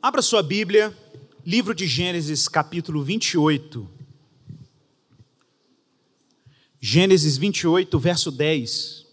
Abra 0.00 0.22
sua 0.22 0.44
Bíblia, 0.44 0.96
livro 1.44 1.74
de 1.74 1.84
Gênesis, 1.84 2.46
capítulo 2.46 3.02
28. 3.02 3.90
Gênesis 6.80 7.36
28, 7.36 7.98
verso 7.98 8.30
10. 8.30 9.04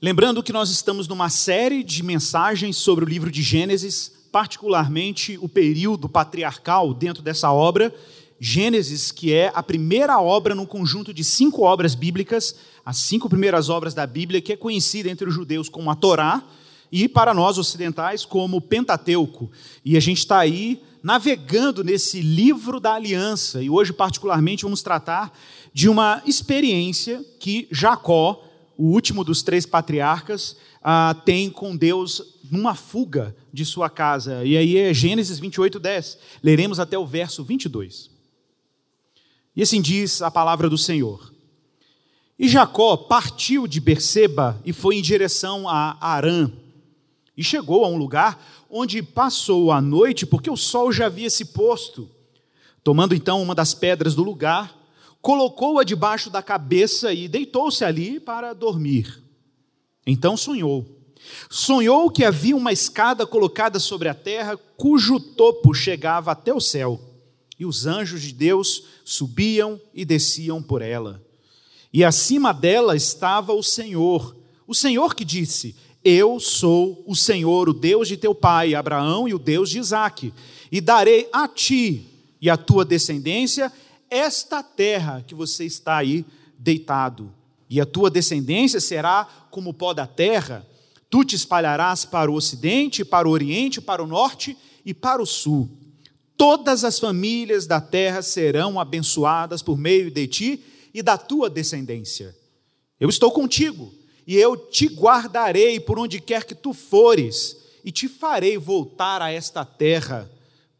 Lembrando 0.00 0.40
que 0.40 0.52
nós 0.52 0.70
estamos 0.70 1.08
numa 1.08 1.28
série 1.30 1.82
de 1.82 2.04
mensagens 2.04 2.76
sobre 2.76 3.04
o 3.04 3.08
livro 3.08 3.28
de 3.28 3.42
Gênesis, 3.42 4.28
particularmente 4.30 5.36
o 5.42 5.48
período 5.48 6.08
patriarcal 6.08 6.94
dentro 6.94 7.24
dessa 7.24 7.50
obra, 7.50 7.92
Gênesis, 8.38 9.10
que 9.10 9.32
é 9.32 9.50
a 9.54 9.62
primeira 9.62 10.20
obra 10.20 10.54
no 10.54 10.66
conjunto 10.66 11.12
de 11.12 11.24
cinco 11.24 11.62
obras 11.62 11.94
bíblicas, 11.94 12.54
as 12.84 12.98
cinco 12.98 13.28
primeiras 13.28 13.68
obras 13.68 13.94
da 13.94 14.06
Bíblia, 14.06 14.40
que 14.40 14.52
é 14.52 14.56
conhecida 14.56 15.08
entre 15.08 15.28
os 15.28 15.34
judeus 15.34 15.68
como 15.68 15.90
a 15.90 15.96
Torá 15.96 16.44
e 16.92 17.08
para 17.08 17.34
nós 17.34 17.58
ocidentais 17.58 18.24
como 18.24 18.60
Pentateuco. 18.60 19.50
E 19.84 19.96
a 19.96 20.00
gente 20.00 20.18
está 20.18 20.38
aí 20.38 20.82
navegando 21.02 21.84
nesse 21.84 22.20
livro 22.20 22.80
da 22.80 22.94
aliança, 22.94 23.62
e 23.62 23.70
hoje, 23.70 23.92
particularmente, 23.92 24.64
vamos 24.64 24.82
tratar 24.82 25.32
de 25.72 25.88
uma 25.88 26.20
experiência 26.26 27.24
que 27.38 27.68
Jacó, 27.70 28.42
o 28.76 28.88
último 28.88 29.22
dos 29.22 29.42
três 29.42 29.64
patriarcas, 29.64 30.56
ah, 30.82 31.14
tem 31.24 31.48
com 31.48 31.76
Deus 31.76 32.22
numa 32.50 32.74
fuga 32.74 33.36
de 33.52 33.64
sua 33.64 33.88
casa. 33.88 34.44
E 34.44 34.56
aí 34.56 34.76
é 34.76 34.92
Gênesis 34.92 35.38
28, 35.38 35.78
10. 35.78 36.18
Leremos 36.42 36.80
até 36.80 36.98
o 36.98 37.06
verso 37.06 37.44
22. 37.44 38.15
E 39.56 39.62
assim 39.62 39.80
diz 39.80 40.20
a 40.20 40.30
palavra 40.30 40.68
do 40.68 40.76
Senhor. 40.76 41.32
E 42.38 42.46
Jacó 42.46 42.94
partiu 42.94 43.66
de 43.66 43.80
Berseba 43.80 44.60
e 44.66 44.72
foi 44.72 44.96
em 44.96 45.02
direção 45.02 45.66
a 45.66 45.96
Arã. 45.98 46.52
E 47.34 47.42
chegou 47.42 47.82
a 47.82 47.88
um 47.88 47.96
lugar 47.96 48.66
onde 48.68 49.02
passou 49.02 49.72
a 49.72 49.80
noite, 49.80 50.26
porque 50.26 50.50
o 50.50 50.56
sol 50.56 50.92
já 50.92 51.06
havia 51.06 51.30
se 51.30 51.46
posto. 51.46 52.06
Tomando 52.84 53.14
então 53.14 53.42
uma 53.42 53.54
das 53.54 53.72
pedras 53.72 54.14
do 54.14 54.22
lugar, 54.22 54.76
colocou-a 55.22 55.82
debaixo 55.82 56.28
da 56.28 56.42
cabeça 56.42 57.12
e 57.14 57.26
deitou-se 57.26 57.82
ali 57.82 58.20
para 58.20 58.52
dormir. 58.52 59.22
Então 60.06 60.36
sonhou. 60.36 60.84
Sonhou 61.48 62.10
que 62.10 62.24
havia 62.24 62.54
uma 62.54 62.72
escada 62.72 63.26
colocada 63.26 63.80
sobre 63.80 64.08
a 64.08 64.14
terra, 64.14 64.58
cujo 64.76 65.18
topo 65.18 65.72
chegava 65.72 66.32
até 66.32 66.52
o 66.52 66.60
céu 66.60 67.05
e 67.58 67.64
os 67.64 67.86
anjos 67.86 68.22
de 68.22 68.32
Deus 68.32 68.84
subiam 69.04 69.80
e 69.94 70.04
desciam 70.04 70.62
por 70.62 70.82
ela. 70.82 71.22
E 71.92 72.04
acima 72.04 72.52
dela 72.52 72.94
estava 72.94 73.52
o 73.52 73.62
Senhor, 73.62 74.36
o 74.66 74.74
Senhor 74.74 75.14
que 75.14 75.24
disse: 75.24 75.74
Eu 76.04 76.38
sou 76.38 77.02
o 77.06 77.14
Senhor, 77.14 77.68
o 77.68 77.72
Deus 77.72 78.08
de 78.08 78.16
teu 78.16 78.34
pai 78.34 78.74
Abraão 78.74 79.26
e 79.26 79.34
o 79.34 79.38
Deus 79.38 79.70
de 79.70 79.78
Isaque, 79.78 80.32
e 80.70 80.80
darei 80.80 81.28
a 81.32 81.48
ti 81.48 82.06
e 82.40 82.50
à 82.50 82.56
tua 82.56 82.84
descendência 82.84 83.72
esta 84.10 84.62
terra 84.62 85.24
que 85.26 85.34
você 85.34 85.64
está 85.64 85.96
aí 85.96 86.24
deitado. 86.58 87.32
E 87.68 87.80
a 87.80 87.86
tua 87.86 88.10
descendência 88.10 88.80
será 88.80 89.24
como 89.50 89.70
o 89.70 89.74
pó 89.74 89.92
da 89.92 90.06
terra, 90.06 90.66
tu 91.08 91.24
te 91.24 91.34
espalharás 91.34 92.04
para 92.04 92.30
o 92.30 92.34
ocidente, 92.34 93.04
para 93.04 93.26
o 93.26 93.30
oriente, 93.30 93.80
para 93.80 94.02
o 94.02 94.06
norte 94.06 94.56
e 94.84 94.92
para 94.92 95.22
o 95.22 95.26
sul 95.26 95.85
Todas 96.36 96.84
as 96.84 96.98
famílias 96.98 97.66
da 97.66 97.80
terra 97.80 98.20
serão 98.20 98.78
abençoadas 98.78 99.62
por 99.62 99.78
meio 99.78 100.10
de 100.10 100.26
ti 100.26 100.64
e 100.92 101.02
da 101.02 101.16
tua 101.16 101.48
descendência. 101.48 102.36
Eu 103.00 103.08
estou 103.08 103.30
contigo, 103.30 103.92
e 104.26 104.36
eu 104.36 104.56
te 104.56 104.86
guardarei 104.86 105.78
por 105.80 105.98
onde 105.98 106.20
quer 106.20 106.44
que 106.44 106.54
tu 106.54 106.72
fores, 106.72 107.56
e 107.84 107.92
te 107.92 108.08
farei 108.08 108.58
voltar 108.58 109.22
a 109.22 109.30
esta 109.30 109.64
terra, 109.64 110.30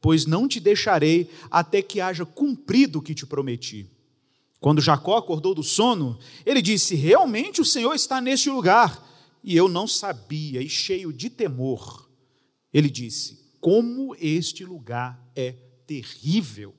pois 0.01 0.27
não 0.27 0.49
te 0.49 0.59
deixarei 0.59 1.31
até 1.51 1.81
que 1.81 2.01
haja 2.01 2.27
cumprido 2.27 2.99
o 2.99 3.03
que 3.03 3.15
te 3.15 3.25
prometi. 3.25 3.87
Quando 4.59 4.81
Jacó 4.81 5.17
acordou 5.17 5.55
do 5.55 5.63
sono, 5.63 6.19
ele 6.45 6.61
disse: 6.61 6.95
Realmente 6.95 7.61
o 7.61 7.65
Senhor 7.65 7.95
está 7.95 8.21
neste 8.21 8.51
lugar. 8.51 9.05
E 9.45 9.57
eu 9.57 9.69
não 9.69 9.87
sabia, 9.87 10.61
e 10.61 10.69
cheio 10.69 11.13
de 11.13 11.31
temor, 11.31 12.09
ele 12.75 12.91
disse: 12.91 13.46
como 13.61 14.15
este 14.19 14.65
lugar 14.65 15.21
é 15.35 15.55
terrível. 15.87 16.75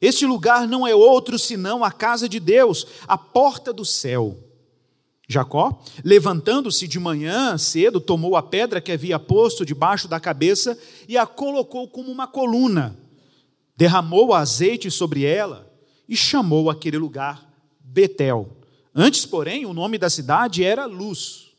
Este 0.00 0.24
lugar 0.24 0.66
não 0.66 0.86
é 0.86 0.94
outro 0.94 1.38
senão 1.38 1.84
a 1.84 1.92
casa 1.92 2.28
de 2.28 2.40
Deus, 2.40 2.86
a 3.06 3.18
porta 3.18 3.72
do 3.72 3.84
céu. 3.84 4.38
Jacó, 5.28 5.80
levantando-se 6.02 6.88
de 6.88 6.98
manhã 6.98 7.56
cedo, 7.56 8.00
tomou 8.00 8.34
a 8.34 8.42
pedra 8.42 8.80
que 8.80 8.90
havia 8.90 9.18
posto 9.18 9.64
debaixo 9.64 10.08
da 10.08 10.18
cabeça 10.18 10.76
e 11.06 11.16
a 11.16 11.24
colocou 11.24 11.86
como 11.86 12.10
uma 12.10 12.26
coluna, 12.26 12.98
derramou 13.76 14.34
azeite 14.34 14.90
sobre 14.90 15.24
ela 15.24 15.70
e 16.08 16.16
chamou 16.16 16.68
aquele 16.68 16.98
lugar 16.98 17.48
Betel. 17.78 18.56
Antes, 18.92 19.24
porém, 19.24 19.66
o 19.66 19.72
nome 19.72 19.98
da 19.98 20.10
cidade 20.10 20.64
era 20.64 20.86
Luz. 20.86 21.52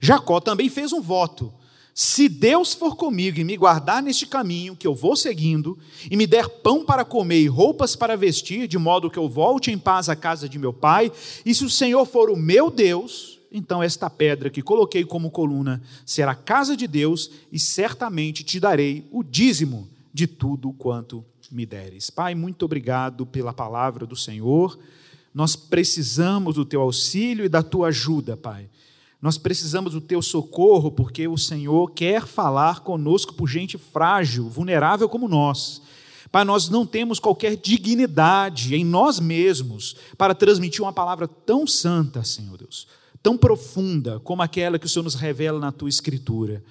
Jacó 0.00 0.40
também 0.40 0.70
fez 0.70 0.92
um 0.92 1.02
voto 1.02 1.52
se 1.94 2.28
Deus 2.28 2.74
for 2.74 2.96
comigo 2.96 3.38
e 3.38 3.44
me 3.44 3.56
guardar 3.56 4.02
neste 4.02 4.26
caminho 4.26 4.74
que 4.74 4.84
eu 4.84 4.96
vou 4.96 5.14
seguindo, 5.14 5.78
e 6.10 6.16
me 6.16 6.26
der 6.26 6.48
pão 6.48 6.84
para 6.84 7.04
comer 7.04 7.40
e 7.40 7.46
roupas 7.46 7.94
para 7.94 8.16
vestir, 8.16 8.66
de 8.66 8.76
modo 8.76 9.08
que 9.08 9.18
eu 9.18 9.28
volte 9.28 9.70
em 9.70 9.78
paz 9.78 10.08
à 10.08 10.16
casa 10.16 10.48
de 10.48 10.58
meu 10.58 10.72
pai, 10.72 11.12
e 11.46 11.54
se 11.54 11.64
o 11.64 11.70
Senhor 11.70 12.04
for 12.04 12.30
o 12.30 12.36
meu 12.36 12.68
Deus, 12.68 13.38
então 13.52 13.80
esta 13.80 14.10
pedra 14.10 14.50
que 14.50 14.60
coloquei 14.60 15.04
como 15.04 15.30
coluna 15.30 15.80
será 16.04 16.34
casa 16.34 16.76
de 16.76 16.88
Deus, 16.88 17.30
e 17.52 17.60
certamente 17.60 18.42
te 18.42 18.58
darei 18.58 19.06
o 19.12 19.22
dízimo 19.22 19.88
de 20.12 20.26
tudo 20.26 20.72
quanto 20.72 21.24
me 21.48 21.64
deres. 21.64 22.10
Pai, 22.10 22.34
muito 22.34 22.64
obrigado 22.64 23.24
pela 23.24 23.52
palavra 23.52 24.04
do 24.04 24.16
Senhor. 24.16 24.76
Nós 25.32 25.54
precisamos 25.54 26.56
do 26.56 26.64
teu 26.64 26.80
auxílio 26.80 27.44
e 27.44 27.48
da 27.48 27.62
tua 27.62 27.88
ajuda, 27.88 28.36
Pai. 28.36 28.68
Nós 29.24 29.38
precisamos 29.38 29.94
do 29.94 30.02
teu 30.02 30.20
socorro, 30.20 30.92
porque 30.92 31.26
o 31.26 31.38
Senhor 31.38 31.90
quer 31.92 32.26
falar 32.26 32.80
conosco 32.80 33.32
por 33.32 33.48
gente 33.48 33.78
frágil, 33.78 34.50
vulnerável 34.50 35.08
como 35.08 35.26
nós. 35.26 35.80
Pai, 36.30 36.44
nós 36.44 36.68
não 36.68 36.84
temos 36.84 37.18
qualquer 37.18 37.56
dignidade 37.56 38.74
em 38.74 38.84
nós 38.84 39.18
mesmos 39.18 39.96
para 40.18 40.34
transmitir 40.34 40.82
uma 40.82 40.92
palavra 40.92 41.26
tão 41.26 41.66
santa, 41.66 42.22
Senhor 42.22 42.58
Deus, 42.58 42.86
tão 43.22 43.34
profunda 43.34 44.20
como 44.20 44.42
aquela 44.42 44.78
que 44.78 44.84
o 44.84 44.88
Senhor 44.90 45.04
nos 45.04 45.14
revela 45.14 45.58
na 45.58 45.72
tua 45.72 45.88
Escritura. 45.88 46.62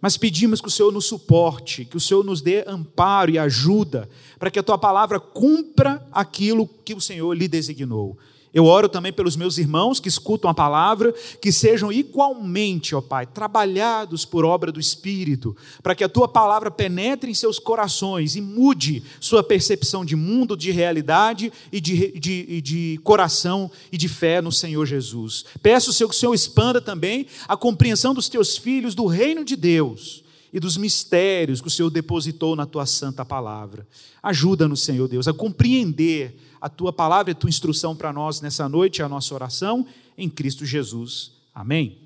Mas 0.00 0.16
pedimos 0.16 0.60
que 0.60 0.66
o 0.66 0.72
Senhor 0.72 0.90
nos 0.90 1.06
suporte, 1.06 1.84
que 1.84 1.96
o 1.96 2.00
Senhor 2.00 2.24
nos 2.24 2.42
dê 2.42 2.64
amparo 2.66 3.30
e 3.30 3.38
ajuda, 3.38 4.10
para 4.40 4.50
que 4.50 4.58
a 4.58 4.62
tua 4.64 4.76
palavra 4.76 5.20
cumpra 5.20 6.04
aquilo 6.10 6.66
que 6.84 6.94
o 6.94 7.00
Senhor 7.00 7.32
lhe 7.32 7.46
designou. 7.46 8.18
Eu 8.54 8.66
oro 8.66 8.88
também 8.88 9.12
pelos 9.12 9.34
meus 9.34 9.56
irmãos 9.56 9.98
que 9.98 10.08
escutam 10.08 10.50
a 10.50 10.54
palavra, 10.54 11.14
que 11.40 11.50
sejam 11.50 11.90
igualmente, 11.90 12.94
ó 12.94 13.00
Pai, 13.00 13.24
trabalhados 13.24 14.26
por 14.26 14.44
obra 14.44 14.70
do 14.70 14.78
Espírito, 14.78 15.56
para 15.82 15.94
que 15.94 16.04
a 16.04 16.08
tua 16.08 16.28
palavra 16.28 16.70
penetre 16.70 17.30
em 17.30 17.34
seus 17.34 17.58
corações 17.58 18.36
e 18.36 18.42
mude 18.42 19.02
sua 19.20 19.42
percepção 19.42 20.04
de 20.04 20.14
mundo, 20.14 20.54
de 20.56 20.70
realidade 20.70 21.50
e 21.72 21.80
de, 21.80 22.18
de, 22.18 22.60
de 22.60 23.00
coração 23.02 23.70
e 23.90 23.96
de 23.96 24.08
fé 24.08 24.42
no 24.42 24.52
Senhor 24.52 24.84
Jesus. 24.84 25.46
Peço, 25.62 25.92
Senhor, 25.92 26.10
que 26.10 26.14
o 26.14 26.18
Senhor 26.18 26.34
expanda 26.34 26.80
também 26.80 27.26
a 27.48 27.56
compreensão 27.56 28.12
dos 28.12 28.28
teus 28.28 28.58
filhos 28.58 28.94
do 28.94 29.06
reino 29.06 29.44
de 29.44 29.56
Deus 29.56 30.22
e 30.52 30.60
dos 30.60 30.76
mistérios 30.76 31.62
que 31.62 31.68
o 31.68 31.70
Senhor 31.70 31.88
depositou 31.88 32.54
na 32.54 32.66
tua 32.66 32.84
santa 32.84 33.24
palavra. 33.24 33.86
Ajuda-nos, 34.22 34.82
Senhor 34.82 35.08
Deus, 35.08 35.26
a 35.26 35.32
compreender 35.32 36.36
a 36.62 36.68
tua 36.68 36.92
palavra 36.92 37.32
e 37.32 37.32
a 37.32 37.34
tua 37.34 37.50
instrução 37.50 37.96
para 37.96 38.12
nós 38.12 38.40
nessa 38.40 38.68
noite, 38.68 39.02
a 39.02 39.08
nossa 39.08 39.34
oração 39.34 39.84
em 40.16 40.30
Cristo 40.30 40.64
Jesus. 40.64 41.32
Amém. 41.52 41.98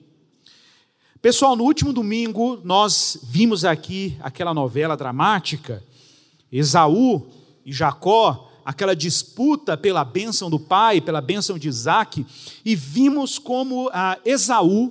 Pessoal, 1.20 1.54
no 1.54 1.64
último 1.64 1.92
domingo 1.92 2.58
nós 2.64 3.18
vimos 3.22 3.66
aqui 3.66 4.16
aquela 4.18 4.54
novela 4.54 4.96
dramática, 4.96 5.84
Esaú 6.50 7.26
e 7.66 7.72
Jacó, 7.72 8.50
aquela 8.64 8.96
disputa 8.96 9.76
pela 9.76 10.02
bênção 10.04 10.48
do 10.48 10.58
pai, 10.58 11.02
pela 11.02 11.20
bênção 11.20 11.58
de 11.58 11.68
Isaac, 11.68 12.24
e 12.64 12.74
vimos 12.74 13.38
como 13.38 13.90
a 13.92 14.18
Esaú, 14.24 14.90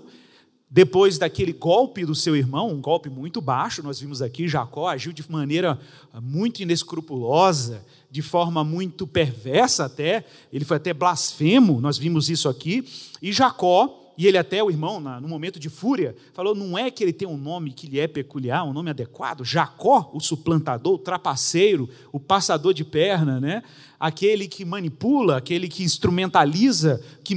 depois 0.69 1.17
daquele 1.17 1.53
golpe 1.53 2.05
do 2.05 2.13
seu 2.13 2.35
irmão, 2.35 2.69
um 2.69 2.81
golpe 2.81 3.09
muito 3.09 3.41
baixo, 3.41 3.81
nós 3.81 3.99
vimos 3.99 4.21
aqui, 4.21 4.47
Jacó 4.47 4.87
agiu 4.87 5.11
de 5.11 5.27
maneira 5.31 5.79
muito 6.21 6.61
inescrupulosa, 6.61 7.83
de 8.09 8.21
forma 8.21 8.63
muito 8.63 9.05
perversa 9.05 9.85
até, 9.85 10.25
ele 10.51 10.65
foi 10.65 10.77
até 10.77 10.93
blasfemo, 10.93 11.81
nós 11.81 11.97
vimos 11.97 12.29
isso 12.29 12.47
aqui, 12.47 12.85
e 13.21 13.31
Jacó, 13.31 14.01
e 14.17 14.27
ele 14.27 14.37
até, 14.37 14.63
o 14.63 14.69
irmão, 14.69 14.99
no 14.99 15.27
momento 15.27 15.59
de 15.59 15.69
fúria, 15.69 16.15
falou, 16.33 16.55
não 16.55 16.77
é 16.77 16.89
que 16.89 17.03
ele 17.03 17.11
tem 17.11 17.27
um 17.27 17.37
nome 17.37 17.73
que 17.73 17.87
lhe 17.87 17.99
é 17.99 18.07
peculiar, 18.07 18.63
um 18.63 18.71
nome 18.71 18.89
adequado, 18.89 19.43
Jacó, 19.43 20.09
o 20.13 20.21
suplantador, 20.21 20.93
o 20.93 20.97
trapaceiro, 20.97 21.89
o 22.11 22.19
passador 22.19 22.73
de 22.73 22.85
perna, 22.85 23.41
né? 23.41 23.61
Aquele 24.05 24.47
que 24.47 24.63
manipula, 24.63 25.37
aquele 25.37 25.67
que 25.67 25.83
instrumentaliza, 25.83 27.01
que 27.23 27.35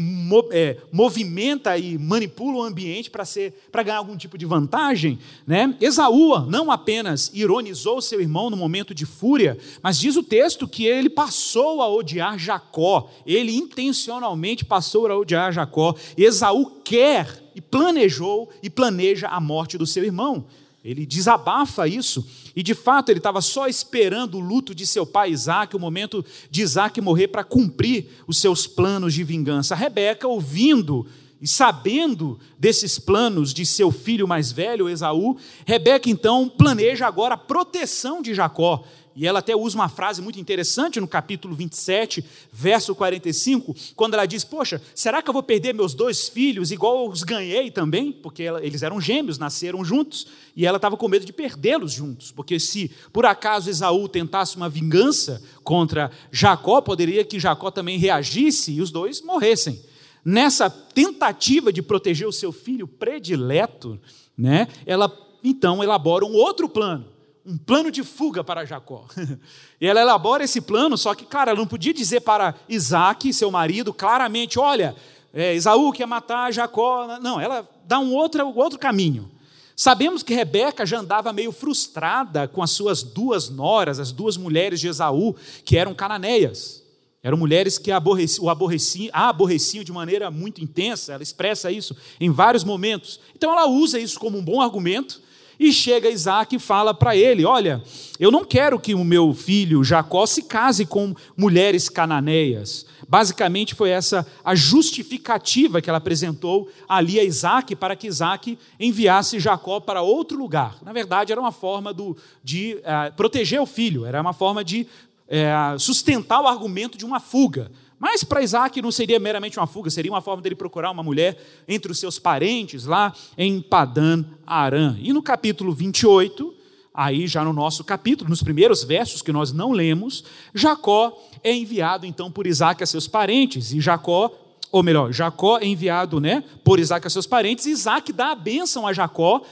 é, 0.53 0.77
movimenta 0.93 1.79
e 1.79 1.97
manipula 1.97 2.59
o 2.59 2.63
ambiente 2.63 3.11
para 3.11 3.83
ganhar 3.83 3.97
algum 3.97 4.19
tipo 4.19 4.37
de 4.37 4.45
vantagem. 4.45 5.19
Né? 5.47 5.75
Esaú 5.81 6.41
não 6.41 6.71
apenas 6.71 7.31
ironizou 7.33 8.03
seu 8.03 8.21
irmão 8.21 8.51
no 8.51 8.57
momento 8.57 8.95
de 8.95 9.07
fúria, 9.07 9.57
mas 9.83 9.99
diz 9.99 10.15
o 10.15 10.23
texto 10.23 10.69
que 10.69 10.85
ele 10.85 11.09
passou 11.09 11.81
a 11.81 11.89
odiar 11.89 12.39
Jacó, 12.39 13.11
ele 13.25 13.57
intencionalmente 13.57 14.63
passou 14.63 15.07
a 15.07 15.17
odiar 15.17 15.51
Jacó. 15.51 15.95
Esaú 16.19 16.83
quer 16.85 17.51
e 17.55 17.63
planejou 17.63 18.51
e 18.63 18.69
planeja 18.69 19.29
a 19.29 19.41
morte 19.41 19.79
do 19.79 19.87
seu 19.87 20.05
irmão. 20.05 20.45
Ele 20.85 21.05
desabafa 21.05 21.89
isso, 21.89 22.27
e 22.55 22.63
de 22.63 22.75
fato 22.75 23.11
ele 23.11 23.19
estava 23.19 23.41
só 23.41 23.67
esperando 23.67 24.37
o 24.37 24.41
luto 24.41 24.75
de 24.75 24.87
seu 24.87 25.05
pai 25.05 25.31
Isaac, 25.31 25.75
o 25.75 25.81
momento 25.81 26.25
de 26.51 26.63
Isaac 26.63 27.01
morrer, 27.01 27.29
para 27.29 27.43
cumprir 27.43 28.09
os 28.27 28.39
seus 28.39 28.67
planos 28.67 29.13
de 29.13 29.25
vingança. 29.25 29.75
A 29.75 29.77
Rebeca, 29.77 30.29
ouvindo 30.29 31.07
e 31.41 31.47
sabendo 31.47 32.39
desses 32.59 32.99
planos 32.99 33.53
de 33.53 33.67
seu 33.67 33.91
filho 33.91 34.27
mais 34.27 34.53
velho, 34.53 34.89
Esaú, 34.89 35.37
Rebeca 35.67 36.09
então 36.09 36.49
planeja 36.49 37.07
agora 37.07 37.35
a 37.35 37.39
proteção 37.39 38.23
de 38.23 38.35
Jacó. 38.35 38.85
E 39.19 39.27
ela 39.27 39.41
até 39.41 39.57
usa 39.57 39.75
uma 39.75 39.89
frase 39.89 40.23
muito 40.23 40.39
interessante 40.39 41.01
no 41.01 41.09
capítulo 41.09 41.53
27, 41.53 42.25
verso 42.53 42.95
45, 42.95 43.75
quando 43.97 44.15
ela 44.15 44.25
diz: 44.25 44.45
Poxa, 44.45 44.81
será 44.95 45.21
que 45.21 45.29
eu 45.29 45.33
vou 45.33 45.43
perder 45.43 45.75
meus 45.75 45.93
dois 45.93 46.29
filhos 46.29 46.71
igual 46.71 47.05
eu 47.05 47.11
os 47.11 47.25
ganhei 47.25 47.69
também? 47.69 48.13
Porque 48.13 48.45
ela, 48.45 48.65
eles 48.65 48.81
eram 48.81 49.01
gêmeos, 49.01 49.37
nasceram 49.37 49.85
juntos, 49.85 50.29
e 50.55 50.65
ela 50.65 50.77
estava 50.77 50.97
com 50.97 51.09
medo 51.09 51.27
de 51.27 51.33
perdê-los 51.33 51.91
juntos, 51.91 52.31
porque 52.31 52.61
se 52.61 52.93
por 53.13 53.27
acaso 53.27 53.69
Esaú 53.69 54.09
tentasse 54.09 54.57
uma 54.57 54.69
vingança 54.69 55.43
contra 55.65 56.13
Jacó, 56.31 56.81
poderia 56.81 57.25
que 57.25 57.41
Jacó 57.41 57.73
também 57.73 57.99
reagisse 57.99 58.71
e 58.71 58.81
os 58.81 58.93
dois 58.93 59.21
morressem. 59.21 59.83
Nessa 60.25 60.71
tentativa 60.71 61.73
de 61.73 61.83
proteger 61.83 62.29
o 62.29 62.33
seu 62.33 62.53
filho 62.53 62.87
predileto, 62.87 64.01
né, 64.37 64.69
ela 64.87 65.13
então 65.43 65.83
elabora 65.83 66.25
um 66.25 66.35
outro 66.35 66.69
plano 66.69 67.18
um 67.49 67.57
plano 67.57 67.91
de 67.91 68.05
fuga 68.05 68.45
para 68.45 68.67
Jacó. 68.67 69.07
e 69.81 69.87
ela 69.87 70.03
elabora 70.03 70.45
esse 70.45 70.61
plano, 70.61 70.99
só 70.99 71.15
que, 71.15 71.25
cara, 71.25 71.51
ela 71.51 71.59
não 71.59 71.67
podia 71.67 71.95
dizer 71.95 72.21
para 72.21 72.55
Isaac, 72.69 73.33
seu 73.33 73.51
marido, 73.51 73.95
claramente: 73.95 74.59
olha, 74.59 74.95
é, 75.33 75.55
Esaú 75.55 75.91
quer 75.91 76.07
matar 76.07 76.53
Jacó. 76.53 77.19
Não, 77.23 77.41
ela 77.41 77.67
dá 77.87 77.99
um 77.99 78.13
outro, 78.13 78.47
outro 78.55 78.79
caminho. 78.79 79.31
Sabemos 79.75 80.23
que 80.23 80.35
Rebeca 80.35 80.85
já 80.85 80.99
andava 80.99 81.33
meio 81.33 81.51
frustrada 81.51 82.47
com 82.47 82.63
as 82.63 82.71
suas 82.73 83.03
duas 83.03 83.49
noras, 83.49 83.99
as 83.99 84.13
duas 84.13 84.37
mulheres 84.37 84.79
de 84.79 84.89
Esaú, 84.89 85.35
que 85.65 85.79
eram 85.79 85.95
cananeias. 85.95 86.83
Eram 87.23 87.39
mulheres 87.39 87.79
que 87.79 87.91
aborreciam, 87.91 88.47
o 88.47 88.51
a 88.51 89.29
aborreciam 89.29 89.83
de 89.83 89.93
maneira 89.93 90.31
muito 90.31 90.63
intensa, 90.63 91.15
ela 91.15 91.23
expressa 91.23 91.71
isso 91.71 91.97
em 92.21 92.31
vários 92.31 92.63
momentos. 92.63 93.19
Então 93.35 93.51
ela 93.53 93.67
usa 93.67 93.99
isso 93.99 94.21
como 94.21 94.37
um 94.37 94.45
bom 94.45 94.61
argumento 94.61 95.21
e 95.59 95.73
chega 95.73 96.09
Isaac 96.09 96.55
e 96.55 96.59
fala 96.59 96.95
para 96.95 97.17
ele: 97.17 97.45
Olha, 97.45 97.83
eu 98.19 98.31
não 98.31 98.45
quero 98.45 98.79
que 98.79 98.95
o 98.95 99.05
meu 99.05 99.35
filho 99.35 99.83
Jacó 99.83 100.25
se 100.27 100.43
case 100.43 100.87
com 100.87 101.15
mulheres 101.37 101.89
cananeias. 101.89 102.87
Basicamente 103.09 103.75
foi 103.75 103.91
essa 103.91 104.27
a 104.45 104.55
justificativa 104.55 105.81
que 105.81 105.89
ela 105.89 105.99
apresentou 105.99 106.71
ali 106.89 107.19
a 107.19 107.25
Isaac 107.25 107.75
para 107.75 107.97
que 107.97 108.07
Isaac 108.07 108.59
enviasse 108.79 109.41
Jacó 109.41 109.81
para 109.81 110.03
outro 110.03 110.39
lugar. 110.39 110.77
Na 110.83 110.93
verdade, 110.93 111.33
era 111.33 111.41
uma 111.41 111.53
forma 111.53 111.93
do, 111.93 112.17
de 112.45 112.75
uh, 112.77 113.15
proteger 113.17 113.61
o 113.61 113.67
filho, 113.67 114.05
era 114.05 114.21
uma 114.21 114.33
forma 114.35 114.63
de 114.63 114.87
uh, 115.29 115.79
sustentar 115.79 116.41
o 116.41 116.47
argumento 116.47 116.99
de 116.99 117.05
uma 117.05 117.19
fuga. 117.19 117.71
Mas 117.99 118.23
para 118.23 118.43
Isaac 118.43 118.81
não 118.81 118.93
seria 118.93 119.19
meramente 119.19 119.59
uma 119.59 119.67
fuga, 119.67 119.91
seria 119.91 120.13
uma 120.13 120.21
forma 120.21 120.41
dele 120.41 120.55
procurar 120.55 120.91
uma 120.91 121.03
mulher 121.03 121.37
entre 121.67 121.91
os 121.91 121.99
seus 121.99 122.19
parentes 122.19 122.85
lá 122.85 123.13
em 123.37 123.61
Padan 123.61 124.25
Aram. 124.47 124.97
E 125.01 125.13
no 125.13 125.21
capítulo 125.21 125.73
28, 125.73 126.55
aí 126.95 127.27
já 127.27 127.45
no 127.45 127.53
nosso 127.53 127.83
capítulo, 127.83 128.31
nos 128.31 128.43
primeiros 128.43 128.85
versos 128.85 129.21
que 129.21 129.33
nós 129.33 129.53
não 129.53 129.73
lemos, 129.73 130.25
Jacó 130.55 131.17
é 131.43 131.53
enviado 131.53 132.07
então 132.07 132.31
por 132.31 132.47
Isaac 132.47 132.83
a 132.83 132.87
seus 132.87 133.09
parentes, 133.09 133.73
e 133.73 133.81
Jacó, 133.81 134.31
ou 134.71 134.83
melhor, 134.83 135.13
Jacó 135.13 135.59
é 135.59 135.67
enviado 135.67 136.21
né, 136.21 136.45
por 136.63 136.79
Isaac 136.79 137.05
a 137.05 137.11
seus 137.11 137.27
parentes, 137.27 137.67
e 137.67 137.71
Isaac 137.71 138.13
dá 138.13 138.31
a 138.31 138.37
bênção 138.37 138.87
a 138.87 138.93
Jacó, 138.93 139.43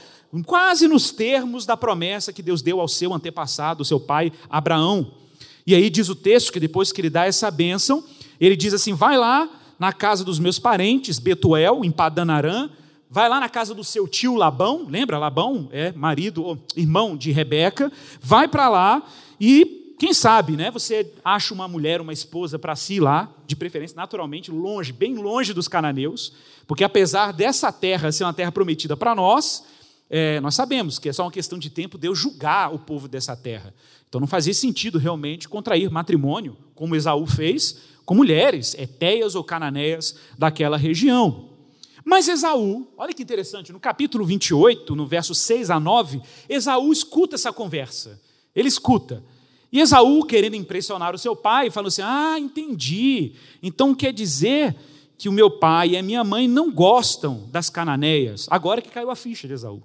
quase 0.45 0.87
nos 0.87 1.11
termos 1.11 1.65
da 1.65 1.75
promessa 1.75 2.31
que 2.31 2.43
Deus 2.43 2.61
deu 2.61 2.79
ao 2.79 2.87
seu 2.87 3.13
antepassado, 3.13 3.83
seu 3.83 3.99
pai 3.99 4.31
Abraão. 4.49 5.11
E 5.65 5.75
aí 5.75 5.89
diz 5.89 6.07
o 6.07 6.15
texto 6.15 6.51
que 6.51 6.59
depois 6.59 6.91
que 6.91 7.01
ele 7.01 7.09
dá 7.09 7.25
essa 7.25 7.51
bênção, 7.51 8.03
ele 8.45 8.55
diz 8.55 8.73
assim: 8.73 8.93
vai 8.93 9.17
lá 9.17 9.49
na 9.79 9.93
casa 9.93 10.23
dos 10.23 10.39
meus 10.39 10.59
parentes, 10.59 11.19
Betuel, 11.19 11.83
em 11.83 11.91
Padanarã, 11.91 12.69
vai 13.09 13.29
lá 13.29 13.39
na 13.39 13.49
casa 13.49 13.73
do 13.73 13.83
seu 13.83 14.07
tio 14.07 14.35
Labão, 14.35 14.87
lembra? 14.89 15.17
Labão 15.17 15.69
é 15.71 15.91
marido, 15.91 16.59
irmão 16.75 17.15
de 17.15 17.31
Rebeca, 17.31 17.91
vai 18.21 18.47
para 18.47 18.67
lá 18.69 19.03
e 19.39 19.95
quem 19.99 20.13
sabe, 20.13 20.55
né? 20.55 20.69
Você 20.69 21.11
acha 21.25 21.53
uma 21.53 21.67
mulher, 21.67 21.99
uma 21.99 22.13
esposa 22.13 22.59
para 22.59 22.75
si 22.75 22.99
lá, 22.99 23.31
de 23.47 23.55
preferência, 23.55 23.95
naturalmente, 23.95 24.51
longe, 24.51 24.93
bem 24.93 25.15
longe 25.15 25.53
dos 25.53 25.67
cananeus, 25.67 26.33
porque 26.67 26.83
apesar 26.83 27.33
dessa 27.33 27.71
terra 27.71 28.11
ser 28.11 28.23
uma 28.23 28.33
terra 28.33 28.51
prometida 28.51 28.95
para 28.95 29.15
nós, 29.15 29.63
é, 30.09 30.39
nós 30.39 30.53
sabemos 30.53 30.99
que 30.99 31.09
é 31.09 31.13
só 31.13 31.23
uma 31.23 31.31
questão 31.31 31.57
de 31.57 31.69
tempo 31.69 31.97
Deus 31.97 32.17
julgar 32.17 32.73
o 32.73 32.79
povo 32.79 33.07
dessa 33.07 33.35
terra. 33.35 33.73
Então 34.07 34.21
não 34.21 34.27
fazia 34.27 34.53
sentido 34.53 34.99
realmente 34.99 35.49
contrair 35.49 35.89
matrimônio, 35.89 36.55
como 36.75 36.95
Esaú 36.95 37.25
fez, 37.25 37.77
com 38.07 38.15
mulheres, 38.15 38.73
etéias 38.75 39.35
ou 39.35 39.43
cananeias 39.43 40.15
daquela 40.37 40.77
região. 40.77 41.49
Mas 42.05 42.29
Esaú, 42.29 42.87
olha 42.97 43.13
que 43.13 43.21
interessante, 43.21 43.73
no 43.73 43.81
capítulo 43.81 44.23
28, 44.23 44.95
no 44.95 45.05
verso 45.05 45.35
6 45.35 45.69
a 45.69 45.77
9, 45.77 46.21
Esaú 46.47 46.93
escuta 46.93 47.35
essa 47.35 47.51
conversa. 47.51 48.17
Ele 48.55 48.69
escuta. 48.69 49.21
E 49.69 49.81
Esaú, 49.81 50.23
querendo 50.23 50.55
impressionar 50.55 51.13
o 51.13 51.17
seu 51.17 51.35
pai, 51.35 51.69
falou 51.69 51.89
assim: 51.89 52.01
Ah, 52.01 52.37
entendi. 52.39 53.33
Então 53.61 53.93
quer 53.93 54.13
dizer 54.13 54.73
que 55.17 55.27
o 55.27 55.33
meu 55.33 55.51
pai 55.51 55.89
e 55.89 55.97
a 55.97 56.01
minha 56.01 56.23
mãe 56.23 56.47
não 56.47 56.71
gostam 56.71 57.49
das 57.51 57.69
cananeias. 57.69 58.47
Agora 58.49 58.81
que 58.81 58.89
caiu 58.89 59.11
a 59.11 59.17
ficha 59.17 59.49
de 59.49 59.53
Esaú. 59.53 59.83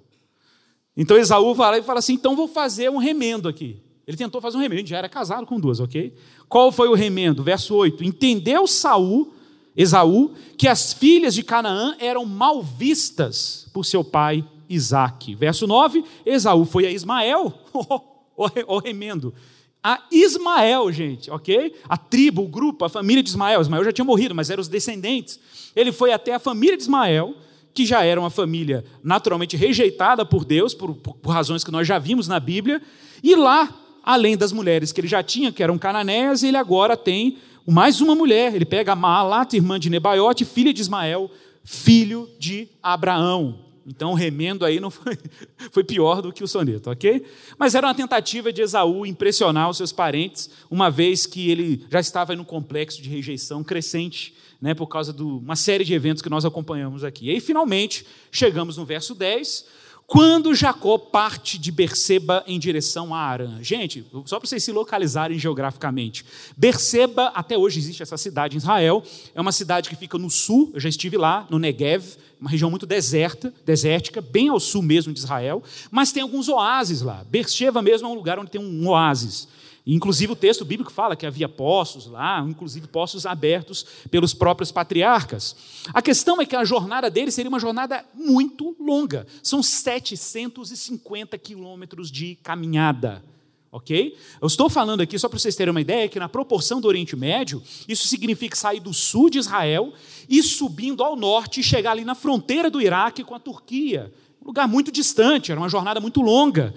Então 0.95 1.17
Esaú 1.17 1.53
vai 1.53 1.71
lá 1.71 1.77
e 1.77 1.83
fala 1.83 1.99
assim: 1.99 2.13
então 2.13 2.37
vou 2.37 2.47
fazer 2.47 2.89
um 2.89 2.99
remendo 2.99 3.49
aqui. 3.49 3.82
Ele 4.07 4.17
tentou 4.17 4.41
fazer 4.41 4.57
um 4.57 4.59
remendo, 4.59 4.87
já 4.87 4.97
era 4.97 5.07
casado 5.07 5.45
com 5.45 5.59
duas, 5.59 5.79
ok? 5.79 6.13
Qual 6.49 6.71
foi 6.71 6.89
o 6.89 6.93
remendo? 6.93 7.41
Verso 7.43 7.73
8: 7.73 8.03
Entendeu 8.03 8.67
Saul, 8.67 9.33
Esaú, 9.75 10.33
que 10.57 10.67
as 10.67 10.93
filhas 10.93 11.33
de 11.33 11.43
Canaã 11.43 11.95
eram 11.99 12.25
mal 12.25 12.61
vistas 12.61 13.69
por 13.73 13.85
seu 13.85 14.03
pai 14.03 14.45
Isaque. 14.69 15.35
Verso 15.35 15.65
9: 15.65 16.03
Esaú 16.25 16.65
foi 16.65 16.85
a 16.85 16.91
Ismael, 16.91 17.53
o 18.67 18.77
remendo. 18.79 19.33
A 19.81 20.01
Ismael, 20.11 20.91
gente, 20.91 21.29
ok? 21.29 21.75
A 21.89 21.97
tribo, 21.97 22.43
o 22.43 22.47
grupo, 22.47 22.85
a 22.85 22.89
família 22.89 23.21
de 23.21 23.29
Ismael. 23.29 23.61
Ismael 23.61 23.83
já 23.83 23.91
tinha 23.91 24.05
morrido, 24.05 24.33
mas 24.33 24.49
eram 24.49 24.61
os 24.61 24.69
descendentes. 24.69 25.39
Ele 25.75 25.91
foi 25.91 26.13
até 26.13 26.33
a 26.33 26.39
família 26.39 26.77
de 26.77 26.83
Ismael, 26.83 27.35
que 27.73 27.85
já 27.85 28.03
era 28.03 28.19
uma 28.19 28.29
família 28.29 28.85
naturalmente 29.03 29.57
rejeitada 29.57 30.25
por 30.25 30.45
Deus, 30.45 30.73
por, 30.73 30.93
por, 30.95 31.15
por 31.15 31.31
razões 31.31 31.63
que 31.63 31.71
nós 31.71 31.85
já 31.85 31.99
vimos 31.99 32.29
na 32.29 32.39
Bíblia, 32.39 32.81
e 33.21 33.35
lá 33.35 33.82
além 34.03 34.35
das 34.35 34.51
mulheres 34.51 34.91
que 34.91 34.99
ele 34.99 35.07
já 35.07 35.23
tinha, 35.23 35.51
que 35.51 35.63
eram 35.63 35.77
cananeias, 35.77 36.43
ele 36.43 36.57
agora 36.57 36.97
tem 36.97 37.37
mais 37.65 38.01
uma 38.01 38.13
mulher. 38.13 38.53
Ele 38.53 38.65
pega 38.65 38.95
Maalat, 38.95 39.53
irmã 39.53 39.79
de 39.79 39.89
Nebaiote, 39.89 40.43
filha 40.43 40.73
de 40.73 40.81
Ismael, 40.81 41.31
filho 41.63 42.29
de 42.37 42.67
Abraão. 42.81 43.59
Então 43.85 44.11
o 44.11 44.15
remendo 44.15 44.65
aí 44.65 44.79
não 44.79 44.89
foi, 44.89 45.17
foi 45.71 45.83
pior 45.83 46.21
do 46.21 46.31
que 46.31 46.43
o 46.43 46.47
soneto, 46.47 46.89
ok? 46.89 47.25
Mas 47.57 47.75
era 47.75 47.87
uma 47.87 47.95
tentativa 47.95 48.51
de 48.51 48.61
Esaú 48.61 49.05
impressionar 49.05 49.69
os 49.69 49.77
seus 49.77 49.91
parentes, 49.91 50.49
uma 50.69 50.89
vez 50.89 51.25
que 51.25 51.49
ele 51.49 51.85
já 51.89 51.99
estava 51.99 52.33
em 52.33 52.39
um 52.39 52.45
complexo 52.45 53.01
de 53.01 53.09
rejeição 53.09 53.63
crescente, 53.63 54.33
né, 54.61 54.73
por 54.73 54.87
causa 54.87 55.11
de 55.11 55.21
uma 55.21 55.57
série 55.57 55.83
de 55.83 55.93
eventos 55.93 56.21
que 56.21 56.29
nós 56.29 56.45
acompanhamos 56.45 57.03
aqui. 57.03 57.25
E 57.25 57.31
aí, 57.31 57.41
finalmente, 57.41 58.05
chegamos 58.31 58.77
no 58.77 58.85
verso 58.85 59.13
10, 59.13 59.65
quando 60.05 60.53
Jacó 60.53 60.97
parte 60.97 61.57
de 61.57 61.71
Berseba 61.71 62.43
em 62.45 62.59
direção 62.59 63.13
a 63.13 63.19
Arã. 63.19 63.57
Gente, 63.61 64.05
só 64.25 64.39
para 64.39 64.47
vocês 64.47 64.63
se 64.63 64.71
localizarem 64.71 65.39
geograficamente. 65.39 66.25
Berseba, 66.55 67.27
até 67.33 67.57
hoje 67.57 67.79
existe 67.79 68.03
essa 68.03 68.17
cidade 68.17 68.55
em 68.55 68.59
Israel, 68.59 69.03
é 69.33 69.41
uma 69.41 69.51
cidade 69.51 69.89
que 69.89 69.95
fica 69.95 70.17
no 70.17 70.29
sul, 70.29 70.71
eu 70.73 70.79
já 70.79 70.89
estive 70.89 71.17
lá, 71.17 71.47
no 71.49 71.57
Negev, 71.57 72.17
uma 72.39 72.49
região 72.49 72.69
muito 72.69 72.85
deserta, 72.85 73.53
desértica, 73.65 74.21
bem 74.21 74.49
ao 74.49 74.59
sul 74.59 74.81
mesmo 74.81 75.13
de 75.13 75.19
Israel, 75.19 75.63
mas 75.89 76.11
tem 76.11 76.21
alguns 76.21 76.49
oásis 76.49 77.01
lá. 77.01 77.23
Berseba 77.29 77.81
mesmo 77.81 78.07
é 78.07 78.11
um 78.11 78.15
lugar 78.15 78.37
onde 78.37 78.51
tem 78.51 78.61
um 78.61 78.87
oásis. 78.89 79.47
Inclusive 79.85 80.31
o 80.31 80.35
texto 80.35 80.63
bíblico 80.63 80.91
fala 80.91 81.15
que 81.15 81.25
havia 81.25 81.49
poços 81.49 82.07
lá, 82.07 82.39
inclusive 82.47 82.87
poços 82.87 83.25
abertos 83.25 83.85
pelos 84.09 84.33
próprios 84.33 84.71
patriarcas. 84.71 85.55
A 85.93 86.01
questão 86.01 86.39
é 86.39 86.45
que 86.45 86.55
a 86.55 86.63
jornada 86.63 87.09
deles 87.09 87.33
seria 87.33 87.49
uma 87.49 87.59
jornada 87.59 88.05
muito 88.13 88.75
longa. 88.79 89.27
São 89.41 89.61
750 89.61 91.37
quilômetros 91.37 92.09
de 92.09 92.35
caminhada. 92.41 93.21
ok? 93.69 94.15
Eu 94.41 94.47
estou 94.47 94.69
falando 94.69 95.01
aqui, 95.01 95.19
só 95.19 95.27
para 95.27 95.37
vocês 95.37 95.55
terem 95.55 95.71
uma 95.71 95.81
ideia, 95.81 96.07
que 96.07 96.19
na 96.19 96.29
proporção 96.29 96.79
do 96.79 96.87
Oriente 96.87 97.17
Médio, 97.17 97.61
isso 97.85 98.07
significa 98.07 98.55
sair 98.55 98.79
do 98.79 98.93
sul 98.93 99.29
de 99.29 99.39
Israel 99.39 99.93
e 100.29 100.41
subindo 100.41 101.03
ao 101.03 101.17
norte 101.17 101.59
e 101.59 101.63
chegar 101.63 101.91
ali 101.91 102.05
na 102.05 102.15
fronteira 102.15 102.69
do 102.69 102.81
Iraque 102.81 103.21
com 103.21 103.35
a 103.35 103.39
Turquia. 103.39 104.13
Um 104.41 104.47
lugar 104.47 104.65
muito 104.65 104.93
distante, 104.93 105.51
era 105.51 105.59
uma 105.59 105.69
jornada 105.69 105.99
muito 105.99 106.21
longa. 106.21 106.73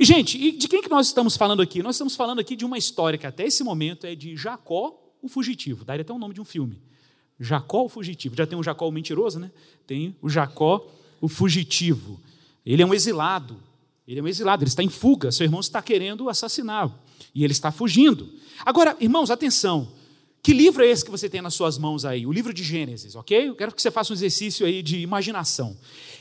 E, 0.00 0.04
gente, 0.06 0.38
e 0.38 0.52
de 0.52 0.66
quem 0.66 0.80
que 0.80 0.88
nós 0.88 1.08
estamos 1.08 1.36
falando 1.36 1.60
aqui? 1.60 1.82
Nós 1.82 1.96
estamos 1.96 2.16
falando 2.16 2.38
aqui 2.38 2.56
de 2.56 2.64
uma 2.64 2.78
história 2.78 3.18
que 3.18 3.26
até 3.26 3.44
esse 3.44 3.62
momento 3.62 4.06
é 4.06 4.14
de 4.14 4.34
Jacó, 4.34 4.98
o 5.20 5.28
fugitivo. 5.28 5.84
Daria 5.84 6.00
até 6.00 6.10
o 6.10 6.18
nome 6.18 6.32
de 6.32 6.40
um 6.40 6.44
filme. 6.44 6.80
Jacó, 7.38 7.84
o 7.84 7.88
fugitivo. 7.90 8.34
Já 8.34 8.46
tem 8.46 8.58
o 8.58 8.62
Jacó, 8.62 8.88
o 8.88 8.90
mentiroso, 8.90 9.38
né? 9.38 9.50
Tem 9.86 10.16
o 10.22 10.30
Jacó, 10.30 10.88
o 11.20 11.28
fugitivo. 11.28 12.18
Ele 12.64 12.80
é 12.80 12.86
um 12.86 12.94
exilado. 12.94 13.58
Ele 14.08 14.20
é 14.20 14.22
um 14.22 14.26
exilado, 14.26 14.64
ele 14.64 14.70
está 14.70 14.82
em 14.82 14.88
fuga. 14.88 15.30
Seu 15.30 15.44
irmão 15.44 15.60
está 15.60 15.82
querendo 15.82 16.30
assassiná-lo. 16.30 16.94
E 17.34 17.44
ele 17.44 17.52
está 17.52 17.70
fugindo. 17.70 18.26
Agora, 18.64 18.96
irmãos, 19.00 19.30
atenção. 19.30 19.92
Que 20.42 20.54
livro 20.54 20.82
é 20.82 20.88
esse 20.88 21.04
que 21.04 21.10
você 21.10 21.28
tem 21.28 21.42
nas 21.42 21.52
suas 21.52 21.76
mãos 21.76 22.06
aí? 22.06 22.24
O 22.24 22.32
livro 22.32 22.54
de 22.54 22.64
Gênesis, 22.64 23.14
ok? 23.16 23.50
Eu 23.50 23.54
quero 23.54 23.74
que 23.74 23.82
você 23.82 23.90
faça 23.90 24.14
um 24.14 24.16
exercício 24.16 24.64
aí 24.64 24.82
de 24.82 24.96
imaginação. 25.00 25.76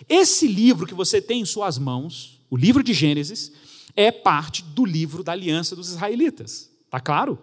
Esse 0.10 0.50
livro 0.50 0.86
que 0.86 0.94
você 0.94 1.22
tem 1.22 1.40
em 1.40 1.46
suas 1.46 1.78
mãos, 1.78 2.42
o 2.50 2.58
livro 2.58 2.84
de 2.84 2.94
Gênesis, 2.94 3.54
é 3.96 4.12
parte 4.12 4.64
do 4.64 4.86
livro 4.86 5.24
da 5.24 5.32
aliança 5.32 5.76
dos 5.76 5.90
israelitas. 5.90 6.70
Tá 6.90 7.00
claro? 7.00 7.38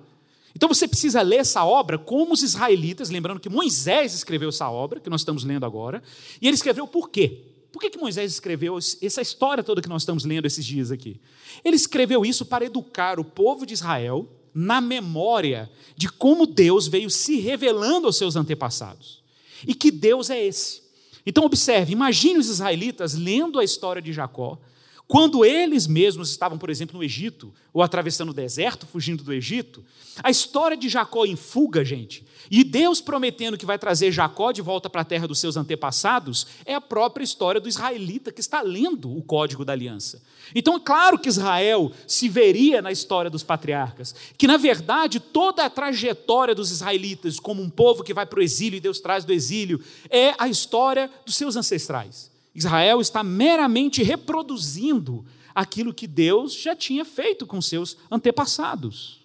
Então 0.54 0.68
você 0.68 0.88
precisa 0.88 1.20
ler 1.20 1.36
essa 1.36 1.64
obra 1.64 1.98
como 1.98 2.32
os 2.32 2.42
israelitas, 2.42 3.10
lembrando 3.10 3.40
que 3.40 3.48
Moisés 3.48 4.14
escreveu 4.14 4.48
essa 4.48 4.70
obra, 4.70 5.00
que 5.00 5.10
nós 5.10 5.20
estamos 5.20 5.44
lendo 5.44 5.66
agora, 5.66 6.02
e 6.40 6.46
ele 6.46 6.54
escreveu 6.54 6.86
por 6.86 7.10
quê? 7.10 7.42
Por 7.70 7.80
que, 7.80 7.90
que 7.90 7.98
Moisés 7.98 8.32
escreveu 8.32 8.78
essa 8.78 9.20
história 9.20 9.62
toda 9.62 9.82
que 9.82 9.88
nós 9.88 10.00
estamos 10.00 10.24
lendo 10.24 10.46
esses 10.46 10.64
dias 10.64 10.90
aqui? 10.90 11.20
Ele 11.62 11.76
escreveu 11.76 12.24
isso 12.24 12.46
para 12.46 12.64
educar 12.64 13.20
o 13.20 13.24
povo 13.24 13.66
de 13.66 13.74
Israel 13.74 14.26
na 14.54 14.80
memória 14.80 15.70
de 15.94 16.08
como 16.08 16.46
Deus 16.46 16.88
veio 16.88 17.10
se 17.10 17.38
revelando 17.38 18.06
aos 18.06 18.16
seus 18.16 18.34
antepassados. 18.34 19.22
E 19.66 19.74
que 19.74 19.90
Deus 19.90 20.30
é 20.30 20.42
esse. 20.42 20.80
Então, 21.26 21.44
observe, 21.44 21.92
imagine 21.92 22.38
os 22.38 22.48
israelitas 22.48 23.12
lendo 23.12 23.58
a 23.58 23.64
história 23.64 24.00
de 24.00 24.10
Jacó, 24.10 24.58
quando 25.08 25.44
eles 25.44 25.86
mesmos 25.86 26.30
estavam, 26.30 26.58
por 26.58 26.68
exemplo, 26.68 26.96
no 26.96 27.04
Egito, 27.04 27.54
ou 27.72 27.80
atravessando 27.80 28.30
o 28.30 28.34
deserto, 28.34 28.86
fugindo 28.86 29.22
do 29.22 29.32
Egito, 29.32 29.84
a 30.20 30.30
história 30.30 30.76
de 30.76 30.88
Jacó 30.88 31.24
em 31.24 31.36
fuga, 31.36 31.84
gente, 31.84 32.26
e 32.50 32.64
Deus 32.64 33.00
prometendo 33.00 33.56
que 33.56 33.66
vai 33.66 33.78
trazer 33.78 34.10
Jacó 34.10 34.50
de 34.50 34.60
volta 34.60 34.90
para 34.90 35.02
a 35.02 35.04
terra 35.04 35.28
dos 35.28 35.38
seus 35.38 35.56
antepassados, 35.56 36.48
é 36.64 36.74
a 36.74 36.80
própria 36.80 37.22
história 37.22 37.60
do 37.60 37.68
israelita 37.68 38.32
que 38.32 38.40
está 38.40 38.62
lendo 38.62 39.16
o 39.16 39.22
código 39.22 39.64
da 39.64 39.72
aliança. 39.72 40.20
Então, 40.52 40.76
é 40.76 40.80
claro 40.80 41.20
que 41.20 41.28
Israel 41.28 41.92
se 42.06 42.28
veria 42.28 42.82
na 42.82 42.90
história 42.90 43.30
dos 43.30 43.44
patriarcas, 43.44 44.12
que 44.36 44.48
na 44.48 44.56
verdade 44.56 45.20
toda 45.20 45.64
a 45.64 45.70
trajetória 45.70 46.54
dos 46.54 46.72
israelitas, 46.72 47.38
como 47.38 47.62
um 47.62 47.70
povo 47.70 48.02
que 48.02 48.14
vai 48.14 48.26
para 48.26 48.40
o 48.40 48.42
exílio 48.42 48.78
e 48.78 48.80
Deus 48.80 48.98
traz 48.98 49.24
do 49.24 49.32
exílio, 49.32 49.80
é 50.10 50.34
a 50.36 50.48
história 50.48 51.08
dos 51.24 51.36
seus 51.36 51.54
ancestrais. 51.54 52.34
Israel 52.56 53.02
está 53.02 53.22
meramente 53.22 54.02
reproduzindo 54.02 55.26
aquilo 55.54 55.92
que 55.92 56.06
Deus 56.06 56.54
já 56.54 56.74
tinha 56.74 57.04
feito 57.04 57.46
com 57.46 57.60
seus 57.60 57.98
antepassados. 58.10 59.20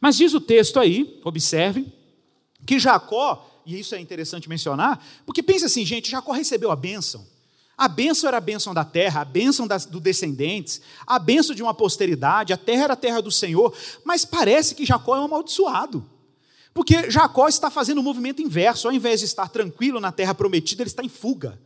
Mas 0.00 0.16
diz 0.16 0.34
o 0.34 0.40
texto 0.40 0.78
aí, 0.78 1.18
observe, 1.24 1.86
que 2.66 2.78
Jacó, 2.78 3.62
e 3.64 3.78
isso 3.78 3.94
é 3.94 4.00
interessante 4.00 4.48
mencionar, 4.48 5.02
porque 5.24 5.42
pensa 5.42 5.64
assim, 5.64 5.84
gente, 5.84 6.10
Jacó 6.10 6.32
recebeu 6.32 6.70
a 6.70 6.76
bênção. 6.76 7.26
A 7.76 7.88
bênção 7.88 8.28
era 8.28 8.36
a 8.36 8.40
bênção 8.40 8.74
da 8.74 8.84
terra, 8.84 9.22
a 9.22 9.24
bênção 9.24 9.66
das, 9.66 9.86
do 9.86 9.98
descendentes, 9.98 10.80
a 11.06 11.18
bênção 11.18 11.54
de 11.54 11.62
uma 11.62 11.72
posteridade, 11.72 12.52
a 12.52 12.56
terra 12.56 12.84
era 12.84 12.92
a 12.92 12.96
terra 12.96 13.20
do 13.22 13.30
Senhor, 13.30 13.74
mas 14.04 14.26
parece 14.26 14.74
que 14.74 14.84
Jacó 14.84 15.16
é 15.16 15.20
um 15.20 15.24
amaldiçoado. 15.24 16.04
Porque 16.74 17.10
Jacó 17.10 17.48
está 17.48 17.70
fazendo 17.70 17.98
o 17.98 18.00
um 18.00 18.04
movimento 18.04 18.42
inverso, 18.42 18.88
ao 18.88 18.94
invés 18.94 19.20
de 19.20 19.26
estar 19.26 19.48
tranquilo 19.48 20.00
na 20.00 20.12
terra 20.12 20.34
prometida, 20.34 20.82
ele 20.82 20.90
está 20.90 21.02
em 21.02 21.08
fuga. 21.08 21.58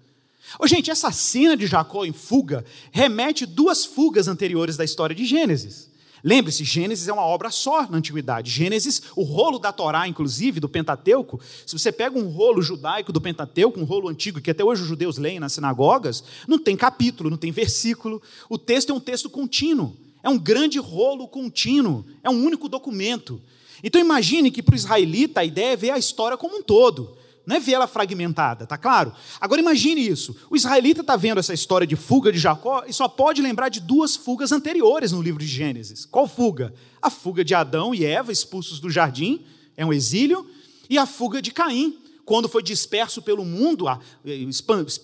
Oh, 0.59 0.67
gente, 0.67 0.90
essa 0.90 1.11
cena 1.11 1.57
de 1.57 1.67
Jacó 1.67 2.05
em 2.05 2.12
fuga 2.12 2.64
remete 2.90 3.45
duas 3.45 3.85
fugas 3.85 4.28
anteriores 4.28 4.76
da 4.76 4.85
história 4.85 5.14
de 5.14 5.25
Gênesis. 5.25 5.88
Lembre-se, 6.23 6.64
Gênesis 6.64 7.07
é 7.07 7.12
uma 7.12 7.25
obra 7.25 7.50
só 7.50 7.83
na 7.88 7.99
antiguidade. 7.99 8.50
Gênesis, 8.50 9.02
o 9.14 9.23
rolo 9.23 9.59
da 9.59 9.73
Torá, 9.73 10.09
inclusive, 10.09 10.59
do 10.59 10.69
Pentateuco, 10.69 11.40
se 11.67 11.78
você 11.78 11.93
pega 11.93 12.19
um 12.19 12.28
rolo 12.28 12.61
judaico 12.61 13.12
do 13.12 13.21
Pentateuco, 13.21 13.78
um 13.78 13.85
rolo 13.85 14.09
antigo 14.09 14.40
que 14.40 14.50
até 14.50 14.64
hoje 14.64 14.83
os 14.83 14.88
judeus 14.88 15.19
leem 15.19 15.38
nas 15.38 15.52
sinagogas, 15.52 16.25
não 16.47 16.59
tem 16.59 16.76
capítulo, 16.76 17.31
não 17.31 17.37
tem 17.37 17.52
versículo. 17.52 18.21
O 18.49 18.59
texto 18.59 18.90
é 18.90 18.95
um 18.95 19.00
texto 19.00 19.31
contínuo. 19.31 19.97
É 20.23 20.28
um 20.28 20.38
grande 20.38 20.78
rolo 20.78 21.28
contínuo. 21.28 22.05
É 22.25 22.31
um 22.31 22.45
único 22.45 22.69
documento. 22.69 23.40
Então 23.83 24.00
imagine 24.00 24.50
que 24.50 24.62
para 24.62 24.73
o 24.73 24.76
israelita 24.76 25.40
a 25.40 25.45
ideia 25.45 25.75
é 25.75 25.76
ver 25.76 25.90
a 25.90 25.99
história 25.99 26.37
como 26.37 26.57
um 26.57 26.62
todo 26.62 27.17
não 27.49 27.57
é 27.57 27.61
ver 27.61 27.73
ela 27.73 27.87
fragmentada, 27.87 28.67
tá 28.67 28.76
claro? 28.76 29.11
Agora 29.40 29.59
imagine 29.59 30.07
isso: 30.07 30.37
o 30.50 30.55
israelita 30.55 31.00
está 31.00 31.17
vendo 31.17 31.38
essa 31.38 31.55
história 31.55 31.87
de 31.87 31.97
fuga 31.97 32.31
de 32.31 32.38
Jacó 32.38 32.85
e 32.87 32.93
só 32.93 33.09
pode 33.09 33.40
lembrar 33.40 33.71
de 33.71 33.81
duas 33.81 34.14
fugas 34.14 34.52
anteriores 34.52 35.12
no 35.12 35.23
livro 35.23 35.40
de 35.40 35.47
Gênesis. 35.47 36.05
Qual 36.05 36.28
fuga? 36.28 36.75
A 37.00 37.09
fuga 37.09 37.43
de 37.43 37.55
Adão 37.55 37.95
e 37.95 38.05
Eva, 38.05 38.31
expulsos 38.31 38.81
do 38.81 38.90
jardim, 38.90 39.47
é 39.78 39.87
um 39.87 39.95
exílio, 39.95 40.47
e 40.90 40.99
a 40.99 41.07
fuga 41.07 41.40
de 41.40 41.50
Caim, 41.50 41.97
quando 42.23 42.50
foi 42.50 42.62
disperso 42.62 43.23
pelo 43.23 43.47
mundo, 43.47 43.87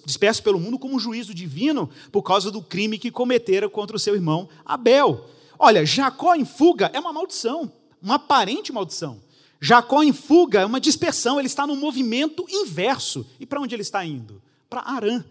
disperso 0.04 0.42
pelo 0.42 0.60
mundo 0.60 0.78
como 0.78 1.00
juízo 1.00 1.32
divino 1.32 1.88
por 2.12 2.22
causa 2.22 2.50
do 2.50 2.60
crime 2.60 2.98
que 2.98 3.10
cometera 3.10 3.70
contra 3.70 3.96
o 3.96 3.98
seu 3.98 4.14
irmão 4.14 4.50
Abel. 4.66 5.30
Olha, 5.58 5.86
Jacó 5.86 6.34
em 6.34 6.44
fuga 6.44 6.90
é 6.92 7.00
uma 7.00 7.10
maldição, 7.10 7.72
uma 8.02 8.16
aparente 8.16 8.70
maldição. 8.70 9.23
Jacó 9.64 10.02
em 10.02 10.12
fuga 10.12 10.60
é 10.60 10.66
uma 10.66 10.78
dispersão, 10.78 11.38
ele 11.38 11.46
está 11.46 11.66
no 11.66 11.74
movimento 11.74 12.44
inverso. 12.50 13.26
E 13.40 13.46
para 13.46 13.58
onde 13.58 13.74
ele 13.74 13.80
está 13.80 14.04
indo? 14.04 14.42
Para 14.68 14.82
Arã. 14.82 15.24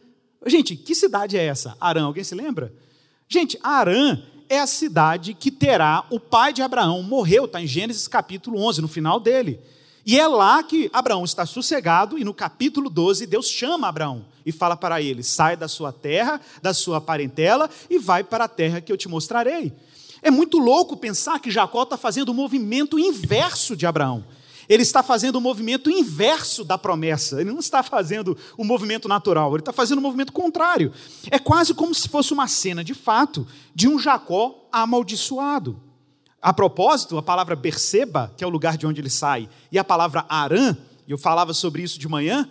Gente, 0.48 0.76
que 0.76 0.96
cidade 0.96 1.38
é 1.38 1.46
essa? 1.46 1.78
Arã, 1.80 2.06
alguém 2.06 2.24
se 2.24 2.34
lembra? 2.34 2.74
Gente, 3.30 3.60
Arã 3.62 4.24
é 4.50 4.60
a 4.60 4.66
cidade 4.66 5.36
que 5.36 5.52
terá 5.52 6.08
o 6.10 6.20
pai 6.20 6.52
de 6.52 6.64
Abraão, 6.64 7.04
morreu, 7.04 7.46
está 7.46 7.62
em 7.62 7.68
Gênesis 7.68 8.08
capítulo 8.08 8.60
11, 8.60 8.82
no 8.82 8.88
final 8.88 9.20
dele. 9.20 9.60
E 10.04 10.20
é 10.20 10.28
lá 10.28 10.64
que 10.64 10.90
Abraão 10.92 11.24
está 11.24 11.46
sossegado, 11.46 12.18
e 12.18 12.24
no 12.24 12.34
capítulo 12.34 12.90
12, 12.90 13.28
Deus 13.28 13.48
chama 13.48 13.88
Abraão 13.88 14.26
e 14.44 14.52
fala 14.52 14.76
para 14.76 15.00
ele: 15.00 15.22
sai 15.22 15.56
da 15.56 15.68
sua 15.68 15.94
terra, 15.94 16.42
da 16.60 16.74
sua 16.74 17.00
parentela, 17.00 17.70
e 17.88 18.00
vai 18.00 18.24
para 18.24 18.46
a 18.46 18.50
terra 18.50 18.82
que 18.82 18.92
eu 18.92 18.98
te 18.98 19.08
mostrarei. 19.08 19.72
É 20.24 20.32
muito 20.32 20.58
louco 20.58 20.96
pensar 20.96 21.40
que 21.40 21.52
Jacó 21.52 21.84
está 21.84 21.98
fazendo 21.98 22.30
o 22.30 22.34
movimento 22.34 22.98
inverso 22.98 23.76
de 23.76 23.86
Abraão. 23.86 24.24
Ele 24.70 24.82
está 24.82 25.04
fazendo 25.04 25.36
o 25.36 25.42
movimento 25.42 25.90
inverso 25.90 26.64
da 26.64 26.78
promessa. 26.78 27.42
Ele 27.42 27.52
não 27.52 27.60
está 27.60 27.84
fazendo 27.84 28.38
o 28.58 28.64
movimento 28.64 29.10
natural, 29.10 29.52
ele 29.52 29.60
está 29.60 29.74
fazendo 29.74 29.98
o 29.98 30.02
movimento 30.02 30.32
contrário. 30.32 30.94
É 31.30 31.38
quase 31.38 31.74
como 31.74 31.94
se 31.94 32.08
fosse 32.08 32.32
uma 32.32 32.48
cena, 32.48 32.86
de 32.86 32.94
fato, 32.94 33.46
de 33.76 33.86
um 33.88 34.00
Jacó 34.00 34.66
amaldiçoado. 34.72 35.78
A 36.42 36.54
propósito, 36.54 37.18
a 37.18 37.22
palavra 37.22 37.56
Berseba, 37.56 38.34
que 38.38 38.46
é 38.46 38.48
o 38.48 38.50
lugar 38.50 38.78
de 38.78 38.88
onde 38.88 39.02
ele 39.02 39.10
sai, 39.10 39.50
e 39.72 39.78
a 39.78 39.84
palavra 39.84 40.26
Arã, 40.30 40.76
e 41.06 41.12
eu 41.12 41.18
falava 41.18 41.54
sobre 41.54 41.82
isso 41.82 42.00
de 42.00 42.08
manhã, 42.08 42.48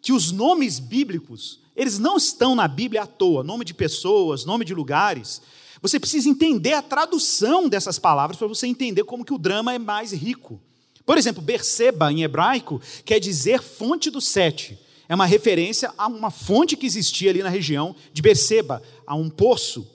que 0.00 0.12
os 0.12 0.32
nomes 0.32 0.78
bíblicos, 0.78 1.60
eles 1.76 1.98
não 1.98 2.16
estão 2.16 2.54
na 2.54 2.66
Bíblia 2.66 3.02
à 3.02 3.06
toa, 3.06 3.44
nome 3.44 3.64
de 3.64 3.74
pessoas, 3.74 4.46
nome 4.46 4.64
de 4.64 4.74
lugares. 4.74 5.42
Você 5.82 5.98
precisa 5.98 6.28
entender 6.28 6.74
a 6.74 6.82
tradução 6.82 7.68
dessas 7.68 7.98
palavras 7.98 8.36
para 8.36 8.46
você 8.46 8.66
entender 8.66 9.04
como 9.04 9.24
que 9.24 9.32
o 9.32 9.38
drama 9.38 9.72
é 9.72 9.78
mais 9.78 10.12
rico. 10.12 10.60
Por 11.06 11.16
exemplo, 11.16 11.42
Berseba, 11.42 12.12
em 12.12 12.22
hebraico, 12.22 12.80
quer 13.04 13.18
dizer 13.18 13.62
fonte 13.62 14.10
do 14.10 14.20
sete. 14.20 14.78
É 15.08 15.14
uma 15.14 15.26
referência 15.26 15.92
a 15.98 16.06
uma 16.06 16.30
fonte 16.30 16.76
que 16.76 16.86
existia 16.86 17.30
ali 17.30 17.42
na 17.42 17.48
região 17.48 17.96
de 18.12 18.22
Berseba, 18.22 18.82
a 19.06 19.14
um 19.14 19.28
poço. 19.28 19.88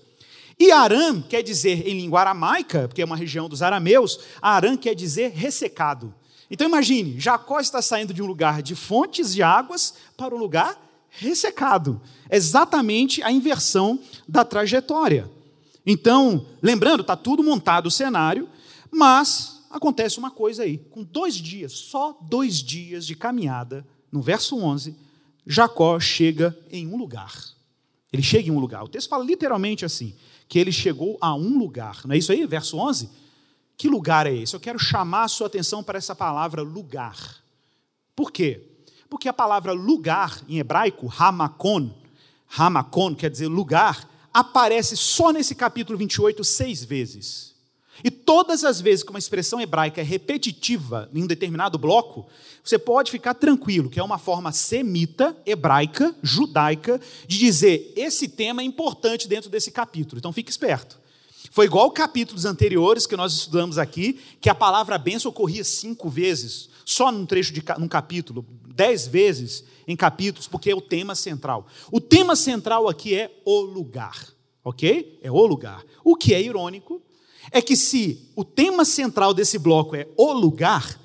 E 0.59 0.71
Aram 0.71 1.21
quer 1.21 1.41
dizer, 1.41 1.87
em 1.87 1.99
língua 1.99 2.21
aramaica, 2.21 2.87
porque 2.87 3.01
é 3.01 3.05
uma 3.05 3.15
região 3.15 3.47
dos 3.47 3.61
arameus, 3.61 4.19
Aram 4.41 4.75
quer 4.75 4.95
dizer 4.95 5.31
ressecado. 5.31 6.13
Então 6.49 6.67
imagine, 6.67 7.19
Jacó 7.19 7.59
está 7.59 7.81
saindo 7.81 8.13
de 8.13 8.21
um 8.21 8.25
lugar 8.25 8.61
de 8.61 8.75
fontes 8.75 9.33
de 9.33 9.41
águas 9.41 9.93
para 10.17 10.35
um 10.35 10.37
lugar 10.37 10.77
ressecado. 11.09 12.01
Exatamente 12.29 13.23
a 13.23 13.31
inversão 13.31 13.99
da 14.27 14.43
trajetória. 14.43 15.29
Então, 15.85 16.45
lembrando, 16.61 17.01
está 17.01 17.15
tudo 17.15 17.43
montado 17.43 17.87
o 17.87 17.91
cenário, 17.91 18.49
mas 18.91 19.63
acontece 19.69 20.17
uma 20.17 20.31
coisa 20.31 20.63
aí. 20.63 20.77
Com 20.77 21.03
dois 21.03 21.35
dias, 21.35 21.73
só 21.73 22.17
dois 22.21 22.55
dias 22.55 23.05
de 23.05 23.15
caminhada, 23.15 23.85
no 24.11 24.21
verso 24.21 24.57
11, 24.57 24.95
Jacó 25.45 25.99
chega 25.99 26.57
em 26.71 26.87
um 26.87 26.97
lugar. 26.97 27.33
Ele 28.11 28.23
chega 28.23 28.47
em 28.47 28.51
um 28.51 28.59
lugar. 28.59 28.83
O 28.83 28.87
texto 28.87 29.09
fala 29.09 29.23
literalmente 29.23 29.85
assim: 29.85 30.15
que 30.47 30.57
ele 30.57 30.71
chegou 30.71 31.17
a 31.21 31.35
um 31.35 31.57
lugar. 31.57 32.01
Não 32.05 32.15
é 32.15 32.17
isso 32.17 32.31
aí? 32.31 32.45
Verso 32.45 32.77
11? 32.77 33.09
Que 33.77 33.89
lugar 33.89 34.25
é 34.25 34.33
esse? 34.33 34.55
Eu 34.55 34.59
quero 34.59 34.79
chamar 34.79 35.23
a 35.23 35.27
sua 35.27 35.47
atenção 35.47 35.83
para 35.83 35.97
essa 35.97 36.15
palavra 36.15 36.61
lugar. 36.61 37.43
Por 38.15 38.31
quê? 38.31 38.61
Porque 39.09 39.27
a 39.27 39.33
palavra 39.33 39.73
lugar 39.73 40.41
em 40.47 40.57
hebraico, 40.57 41.11
hamakon, 41.17 41.93
hamakon 42.57 43.13
quer 43.13 43.29
dizer 43.29 43.47
lugar, 43.47 44.09
aparece 44.35 44.97
só 44.97 45.31
nesse 45.31 45.55
capítulo 45.55 45.97
28 45.97 46.43
seis 46.43 46.83
vezes. 46.83 47.55
E 48.03 48.11
todas 48.11 48.65
as 48.65 48.81
vezes 48.81 49.01
que 49.01 49.09
uma 49.09 49.17
expressão 49.17 49.61
hebraica 49.61 50.01
é 50.01 50.03
repetitiva 50.03 51.09
em 51.13 51.23
um 51.23 51.27
determinado 51.27 51.77
bloco, 51.77 52.27
você 52.61 52.77
pode 52.77 53.09
ficar 53.09 53.33
tranquilo, 53.35 53.89
que 53.89 53.97
é 53.97 54.03
uma 54.03 54.17
forma 54.17 54.51
semita, 54.51 55.33
hebraica, 55.45 56.13
judaica, 56.21 56.99
de 57.25 57.39
dizer 57.39 57.93
esse 57.95 58.27
tema 58.27 58.61
é 58.61 58.65
importante 58.65 59.25
dentro 59.25 59.49
desse 59.49 59.71
capítulo. 59.71 60.19
Então 60.19 60.33
fique 60.33 60.51
esperto. 60.51 60.99
Foi 61.49 61.67
igual 61.67 61.89
capítulos 61.89 62.43
anteriores 62.43 63.07
que 63.07 63.15
nós 63.15 63.31
estudamos 63.31 63.77
aqui, 63.77 64.19
que 64.41 64.49
a 64.49 64.55
palavra 64.55 64.97
benção 64.97 65.31
ocorria 65.31 65.63
cinco 65.63 66.09
vezes, 66.09 66.67
só 66.85 67.11
num 67.11 67.25
trecho 67.25 67.51
de 67.51 67.63
num 67.79 67.87
capítulo, 67.87 68.45
dez 68.67 69.07
vezes 69.07 69.63
em 69.87 69.95
capítulos, 69.95 70.47
porque 70.47 70.69
é 70.69 70.75
o 70.75 70.81
tema 70.81 71.15
central. 71.15 71.65
O 71.91 71.99
tema 71.99 72.35
central 72.35 72.87
aqui 72.87 73.15
é 73.15 73.31
o 73.43 73.59
lugar, 73.61 74.27
ok? 74.63 75.19
É 75.23 75.31
o 75.31 75.45
lugar. 75.45 75.83
O 76.03 76.15
que 76.15 76.33
é 76.33 76.41
irônico 76.41 77.01
é 77.51 77.61
que 77.61 77.75
se 77.75 78.31
o 78.35 78.45
tema 78.45 78.85
central 78.85 79.33
desse 79.33 79.57
bloco 79.57 79.95
é 79.95 80.07
o 80.15 80.31
lugar, 80.31 80.99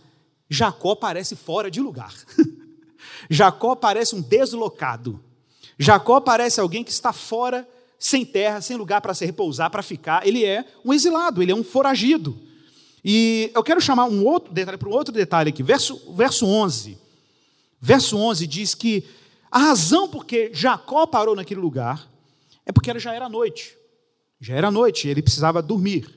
Jacó 0.49 0.95
parece 0.95 1.35
fora 1.35 1.71
de 1.71 1.81
lugar. 1.81 2.15
Jacó 3.31 3.75
parece 3.75 4.15
um 4.15 4.21
deslocado. 4.21 5.21
Jacó 5.79 6.21
parece 6.21 6.61
alguém 6.61 6.85
que 6.85 6.91
está 6.91 7.13
fora, 7.13 7.67
sem 7.99 8.25
terra, 8.25 8.61
sem 8.61 8.77
lugar 8.77 9.01
para 9.01 9.15
se 9.15 9.25
repousar, 9.25 9.71
para 9.71 9.83
ficar. 9.83 10.27
Ele 10.27 10.45
é 10.45 10.65
um 10.85 10.93
exilado, 10.93 11.43
ele 11.43 11.53
é 11.53 11.55
um 11.55 11.65
foragido. 11.65 12.50
E 13.05 13.51
eu 13.55 13.63
quero 13.63 13.81
chamar 13.81 14.05
um 14.05 14.25
outro 14.27 14.53
detalhe 14.53 14.77
para 14.79 14.89
um 14.89 14.93
outro 14.93 15.13
detalhe 15.13 15.51
aqui. 15.51 15.63
Verso, 15.63 16.15
verso 16.15 16.47
11. 16.47 16.99
Verso 17.81 18.17
11 18.17 18.47
diz 18.47 18.75
que 18.75 19.05
a 19.51 19.59
razão 19.59 20.09
por 20.09 20.25
que 20.25 20.51
Jacó 20.53 21.07
parou 21.07 21.35
naquele 21.35 21.61
lugar 21.61 22.09
é 22.65 22.73
porque 22.73 22.97
já 22.99 23.15
era 23.15 23.29
noite. 23.29 23.77
Já 24.41 24.55
era 24.55 24.71
noite, 24.71 25.09
ele 25.09 25.23
precisava 25.23 25.61
dormir. 25.61 26.09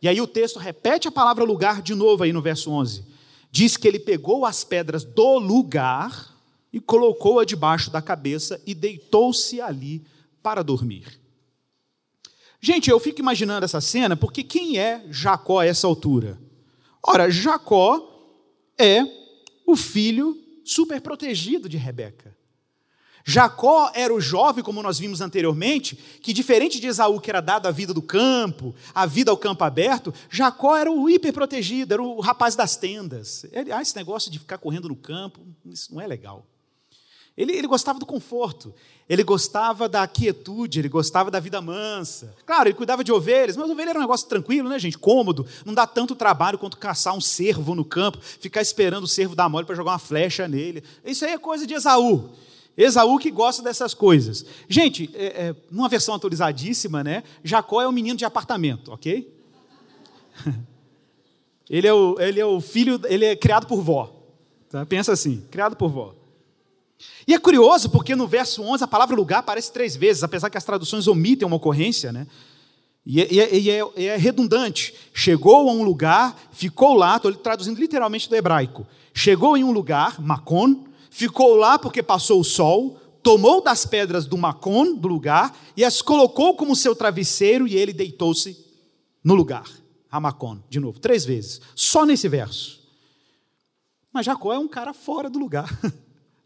E 0.00 0.08
aí 0.08 0.20
o 0.20 0.26
texto 0.26 0.58
repete 0.58 1.06
a 1.06 1.12
palavra 1.12 1.44
lugar 1.44 1.80
de 1.80 1.94
novo 1.94 2.24
aí 2.24 2.32
no 2.32 2.42
verso 2.42 2.70
11. 2.70 3.04
Diz 3.50 3.76
que 3.76 3.86
ele 3.86 3.98
pegou 3.98 4.46
as 4.46 4.64
pedras 4.64 5.04
do 5.04 5.38
lugar 5.38 6.34
e 6.72 6.80
colocou-a 6.80 7.44
debaixo 7.44 7.90
da 7.90 8.00
cabeça 8.00 8.60
e 8.66 8.74
deitou-se 8.74 9.60
ali 9.60 10.02
para 10.42 10.64
dormir. 10.64 11.21
Gente, 12.64 12.88
eu 12.88 13.00
fico 13.00 13.20
imaginando 13.20 13.64
essa 13.64 13.80
cena 13.80 14.16
porque 14.16 14.44
quem 14.44 14.78
é 14.78 15.04
Jacó 15.10 15.58
a 15.58 15.66
essa 15.66 15.84
altura? 15.84 16.40
Ora, 17.04 17.28
Jacó 17.28 18.08
é 18.78 19.04
o 19.66 19.74
filho 19.74 20.38
super 20.64 21.00
protegido 21.00 21.68
de 21.68 21.76
Rebeca. 21.76 22.36
Jacó 23.24 23.90
era 23.94 24.14
o 24.14 24.20
jovem, 24.20 24.62
como 24.62 24.80
nós 24.80 24.96
vimos 24.98 25.20
anteriormente, 25.20 25.96
que 26.22 26.32
diferente 26.32 26.78
de 26.78 26.86
Esaú, 26.86 27.20
que 27.20 27.30
era 27.30 27.40
dado 27.40 27.66
a 27.66 27.72
vida 27.72 27.92
do 27.92 28.02
campo, 28.02 28.72
a 28.94 29.06
vida 29.06 29.32
ao 29.32 29.36
campo 29.36 29.64
aberto, 29.64 30.14
Jacó 30.30 30.76
era 30.76 30.90
o 30.90 31.10
hiperprotegido, 31.10 31.94
era 31.94 32.02
o 32.02 32.20
rapaz 32.20 32.54
das 32.54 32.76
tendas. 32.76 33.44
Ele, 33.50 33.72
ah, 33.72 33.82
esse 33.82 33.96
negócio 33.96 34.30
de 34.30 34.38
ficar 34.38 34.58
correndo 34.58 34.88
no 34.88 34.96
campo, 34.96 35.40
isso 35.66 35.92
não 35.92 36.00
é 36.00 36.06
legal. 36.06 36.46
Ele, 37.36 37.52
ele, 37.52 37.66
gostava 37.66 37.98
do 37.98 38.04
conforto, 38.04 38.74
ele 39.08 39.24
gostava 39.24 39.88
da 39.88 40.06
quietude, 40.06 40.78
ele 40.78 40.88
gostava 40.88 41.30
da 41.30 41.40
vida 41.40 41.62
mansa. 41.62 42.34
Claro, 42.44 42.68
ele 42.68 42.76
cuidava 42.76 43.02
de 43.02 43.10
ovelhas, 43.10 43.56
mas 43.56 43.70
ovelha 43.70 43.90
era 43.90 43.98
um 43.98 44.02
negócio 44.02 44.28
tranquilo, 44.28 44.68
né, 44.68 44.78
gente? 44.78 44.98
Cômodo, 44.98 45.46
não 45.64 45.72
dá 45.72 45.86
tanto 45.86 46.14
trabalho 46.14 46.58
quanto 46.58 46.76
caçar 46.76 47.16
um 47.16 47.20
cervo 47.20 47.74
no 47.74 47.86
campo, 47.86 48.18
ficar 48.20 48.60
esperando 48.60 49.04
o 49.04 49.08
cervo 49.08 49.34
dar 49.34 49.48
mole 49.48 49.64
para 49.64 49.74
jogar 49.74 49.92
uma 49.92 49.98
flecha 49.98 50.46
nele. 50.46 50.84
Isso 51.04 51.24
aí 51.24 51.32
é 51.32 51.38
coisa 51.38 51.66
de 51.66 51.72
Esaú. 51.72 52.28
Esaú 52.76 53.18
que 53.18 53.30
gosta 53.30 53.62
dessas 53.62 53.94
coisas. 53.94 54.44
Gente, 54.68 55.10
é, 55.14 55.24
é, 55.24 55.56
numa 55.70 55.88
versão 55.88 56.14
atualizadíssima, 56.14 57.02
né? 57.02 57.22
Jacó 57.42 57.80
é 57.80 57.88
um 57.88 57.92
menino 57.92 58.16
de 58.16 58.26
apartamento, 58.26 58.92
ok? 58.92 59.34
ele, 61.68 61.86
é 61.86 61.92
o, 61.94 62.20
ele 62.20 62.40
é 62.40 62.46
o 62.46 62.60
filho, 62.60 63.00
ele 63.04 63.24
é 63.24 63.34
criado 63.36 63.66
por 63.66 63.80
vó. 63.80 64.14
Tá? 64.68 64.84
Pensa 64.84 65.12
assim, 65.12 65.46
criado 65.50 65.76
por 65.76 65.90
vó. 65.90 66.21
E 67.26 67.34
é 67.34 67.38
curioso 67.38 67.90
porque 67.90 68.14
no 68.14 68.26
verso 68.26 68.62
11 68.62 68.84
a 68.84 68.88
palavra 68.88 69.14
lugar 69.14 69.38
aparece 69.38 69.72
três 69.72 69.96
vezes, 69.96 70.22
apesar 70.22 70.50
que 70.50 70.58
as 70.58 70.64
traduções 70.64 71.06
omitem 71.06 71.46
uma 71.46 71.56
ocorrência, 71.56 72.12
né? 72.12 72.26
E 73.04 73.20
é, 73.20 73.54
e 73.54 73.70
é, 73.70 73.80
é, 73.96 74.04
é 74.04 74.16
redundante. 74.16 74.94
Chegou 75.12 75.68
a 75.68 75.72
um 75.72 75.82
lugar, 75.82 76.36
ficou 76.52 76.94
lá, 76.94 77.16
estou 77.16 77.34
traduzindo 77.34 77.80
literalmente 77.80 78.28
do 78.28 78.36
hebraico. 78.36 78.86
Chegou 79.12 79.56
em 79.56 79.64
um 79.64 79.72
lugar, 79.72 80.20
Macon, 80.20 80.84
ficou 81.10 81.56
lá 81.56 81.78
porque 81.78 82.02
passou 82.02 82.40
o 82.40 82.44
sol, 82.44 82.98
tomou 83.22 83.62
das 83.62 83.84
pedras 83.84 84.26
do 84.26 84.38
Macon, 84.38 84.94
do 84.94 85.08
lugar, 85.08 85.56
e 85.76 85.84
as 85.84 86.00
colocou 86.00 86.56
como 86.56 86.74
seu 86.74 86.94
travesseiro, 86.94 87.66
e 87.66 87.76
ele 87.76 87.92
deitou-se 87.92 88.56
no 89.22 89.34
lugar. 89.34 89.64
Ramacon, 90.08 90.62
de 90.68 90.78
novo, 90.78 90.98
três 90.98 91.24
vezes, 91.24 91.60
só 91.74 92.04
nesse 92.04 92.28
verso. 92.28 92.82
Mas 94.12 94.26
Jacó 94.26 94.52
é 94.52 94.58
um 94.58 94.68
cara 94.68 94.92
fora 94.92 95.30
do 95.30 95.38
lugar, 95.38 95.70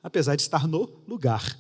apesar 0.07 0.37
de 0.37 0.43
estar 0.43 0.69
no 0.69 0.89
lugar. 1.09 1.59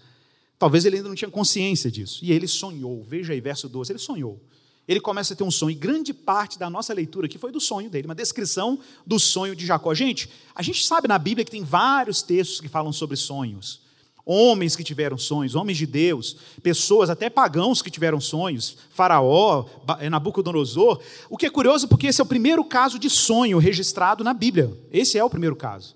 Talvez 0.56 0.84
ele 0.84 0.96
ainda 0.96 1.08
não 1.08 1.16
tinha 1.16 1.30
consciência 1.30 1.90
disso. 1.90 2.24
E 2.24 2.32
ele 2.32 2.46
sonhou, 2.46 3.02
veja 3.02 3.32
aí, 3.32 3.40
verso 3.40 3.68
12, 3.68 3.92
ele 3.92 3.98
sonhou 3.98 4.40
ele 4.88 5.00
começa 5.00 5.34
a 5.34 5.36
ter 5.36 5.42
um 5.42 5.50
sonho. 5.50 5.72
E 5.72 5.74
grande 5.74 6.14
parte 6.14 6.58
da 6.58 6.70
nossa 6.70 6.94
leitura 6.94 7.26
aqui 7.26 7.38
foi 7.38 7.50
do 7.50 7.60
sonho 7.60 7.90
dele, 7.90 8.06
uma 8.06 8.14
descrição 8.14 8.78
do 9.04 9.18
sonho 9.18 9.56
de 9.56 9.66
Jacó. 9.66 9.92
Gente, 9.94 10.30
a 10.54 10.62
gente 10.62 10.86
sabe 10.86 11.08
na 11.08 11.18
Bíblia 11.18 11.44
que 11.44 11.50
tem 11.50 11.64
vários 11.64 12.22
textos 12.22 12.60
que 12.60 12.68
falam 12.68 12.92
sobre 12.92 13.16
sonhos. 13.16 13.84
Homens 14.24 14.74
que 14.74 14.82
tiveram 14.82 15.16
sonhos, 15.16 15.54
homens 15.54 15.78
de 15.78 15.86
Deus, 15.86 16.36
pessoas, 16.60 17.10
até 17.10 17.30
pagãos 17.30 17.80
que 17.80 17.90
tiveram 17.90 18.20
sonhos, 18.20 18.76
Faraó, 18.90 19.66
Nabucodonosor. 20.08 21.00
O 21.28 21.36
que 21.36 21.46
é 21.46 21.50
curioso 21.50 21.88
porque 21.88 22.06
esse 22.06 22.20
é 22.20 22.24
o 22.24 22.26
primeiro 22.26 22.64
caso 22.64 22.96
de 22.96 23.08
sonho 23.08 23.58
registrado 23.58 24.22
na 24.22 24.32
Bíblia. 24.32 24.72
Esse 24.92 25.16
é 25.18 25.24
o 25.24 25.30
primeiro 25.30 25.56
caso. 25.56 25.95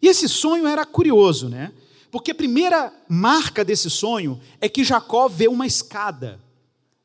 E 0.00 0.08
esse 0.08 0.28
sonho 0.28 0.66
era 0.66 0.84
curioso, 0.84 1.48
né? 1.48 1.72
Porque 2.10 2.30
a 2.30 2.34
primeira 2.34 2.92
marca 3.08 3.64
desse 3.64 3.90
sonho 3.90 4.40
é 4.60 4.68
que 4.68 4.84
Jacó 4.84 5.28
vê 5.28 5.48
uma 5.48 5.66
escada 5.66 6.40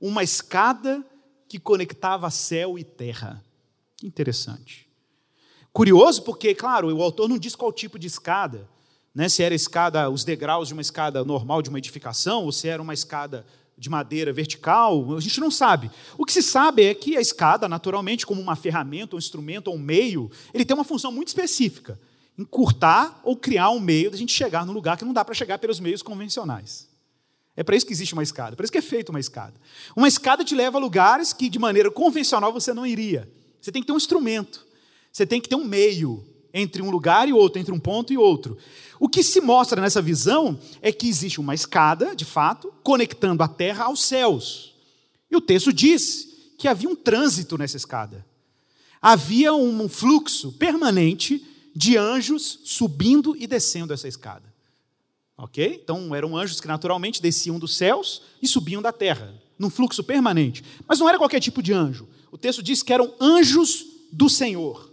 uma 0.01 0.23
escada 0.23 1.05
que 1.47 1.59
conectava 1.59 2.29
céu 2.31 2.77
e 2.79 2.83
terra. 2.83 3.43
Interessante. 4.03 4.89
Curioso 5.71 6.23
porque, 6.23 6.55
claro, 6.55 6.93
o 6.93 7.03
autor 7.03 7.29
não 7.29 7.37
diz 7.37 7.55
qual 7.55 7.71
tipo 7.71 7.99
de 7.99 8.07
escada, 8.07 8.67
né? 9.13 9.29
se 9.29 9.43
era 9.43 9.53
escada, 9.53 10.09
os 10.09 10.23
degraus 10.23 10.67
de 10.67 10.73
uma 10.73 10.81
escada 10.81 11.23
normal 11.23 11.61
de 11.61 11.69
uma 11.69 11.77
edificação, 11.77 12.43
ou 12.43 12.51
se 12.51 12.67
era 12.67 12.81
uma 12.81 12.93
escada 12.93 13.45
de 13.77 13.89
madeira 13.89 14.33
vertical, 14.33 15.15
a 15.15 15.21
gente 15.21 15.39
não 15.39 15.51
sabe. 15.51 15.89
O 16.17 16.25
que 16.25 16.33
se 16.33 16.41
sabe 16.41 16.83
é 16.83 16.93
que 16.93 17.15
a 17.15 17.21
escada, 17.21 17.69
naturalmente, 17.69 18.25
como 18.25 18.41
uma 18.41 18.55
ferramenta, 18.55 19.15
um 19.15 19.19
instrumento 19.19 19.71
um 19.71 19.77
meio, 19.77 20.29
ele 20.53 20.65
tem 20.65 20.75
uma 20.75 20.83
função 20.83 21.11
muito 21.11 21.29
específica: 21.29 21.99
encurtar 22.41 23.21
ou 23.23 23.35
criar 23.35 23.69
um 23.69 23.79
meio 23.79 24.11
da 24.11 24.17
gente 24.17 24.33
chegar 24.33 24.65
no 24.65 24.73
lugar 24.73 24.97
que 24.97 25.05
não 25.05 25.13
dá 25.13 25.23
para 25.23 25.33
chegar 25.33 25.59
pelos 25.59 25.79
meios 25.79 26.01
convencionais. 26.01 26.89
É 27.55 27.63
para 27.63 27.75
isso 27.75 27.85
que 27.85 27.93
existe 27.93 28.13
uma 28.13 28.23
escada, 28.23 28.55
para 28.55 28.63
isso 28.63 28.71
que 28.71 28.77
é 28.77 28.81
feita 28.81 29.11
uma 29.11 29.19
escada. 29.19 29.53
Uma 29.95 30.07
escada 30.07 30.43
te 30.43 30.55
leva 30.55 30.77
a 30.77 30.81
lugares 30.81 31.33
que 31.33 31.49
de 31.49 31.59
maneira 31.59 31.91
convencional 31.91 32.51
você 32.51 32.73
não 32.73 32.85
iria. 32.85 33.29
Você 33.59 33.71
tem 33.71 33.81
que 33.81 33.85
ter 33.85 33.93
um 33.93 33.97
instrumento, 33.97 34.65
você 35.11 35.25
tem 35.25 35.39
que 35.39 35.47
ter 35.47 35.55
um 35.55 35.65
meio 35.65 36.25
entre 36.53 36.81
um 36.81 36.89
lugar 36.89 37.29
e 37.29 37.33
outro, 37.33 37.59
entre 37.59 37.73
um 37.73 37.79
ponto 37.79 38.11
e 38.11 38.17
outro. 38.17 38.57
O 38.99 39.07
que 39.07 39.23
se 39.23 39.39
mostra 39.39 39.81
nessa 39.81 40.01
visão 40.01 40.59
é 40.81 40.91
que 40.91 41.07
existe 41.07 41.39
uma 41.39 41.53
escada, 41.53 42.15
de 42.15 42.25
fato, 42.25 42.73
conectando 42.83 43.43
a 43.43 43.47
terra 43.47 43.85
aos 43.85 44.03
céus. 44.03 44.75
E 45.29 45.35
o 45.35 45.41
texto 45.41 45.71
diz 45.71 46.27
que 46.57 46.67
havia 46.67 46.89
um 46.89 46.95
trânsito 46.95 47.57
nessa 47.57 47.77
escada. 47.77 48.25
Havia 49.01 49.53
um 49.53 49.87
fluxo 49.89 50.51
permanente 50.53 51.45
de 51.75 51.97
anjos 51.97 52.59
subindo 52.63 53.35
e 53.35 53.47
descendo 53.47 53.93
essa 53.93 54.07
escada. 54.07 54.51
Ok? 55.37 55.81
Então 55.83 56.13
eram 56.13 56.37
anjos 56.37 56.61
que 56.61 56.67
naturalmente 56.67 57.21
desciam 57.21 57.57
dos 57.57 57.75
céus 57.75 58.21
e 58.41 58.47
subiam 58.47 58.81
da 58.81 58.91
terra, 58.91 59.33
num 59.57 59.69
fluxo 59.69 60.03
permanente. 60.03 60.63
Mas 60.87 60.99
não 60.99 61.09
era 61.09 61.17
qualquer 61.17 61.39
tipo 61.39 61.61
de 61.63 61.73
anjo. 61.73 62.07
O 62.31 62.37
texto 62.37 62.61
diz 62.61 62.83
que 62.83 62.93
eram 62.93 63.13
anjos 63.19 63.85
do 64.11 64.29
Senhor. 64.29 64.91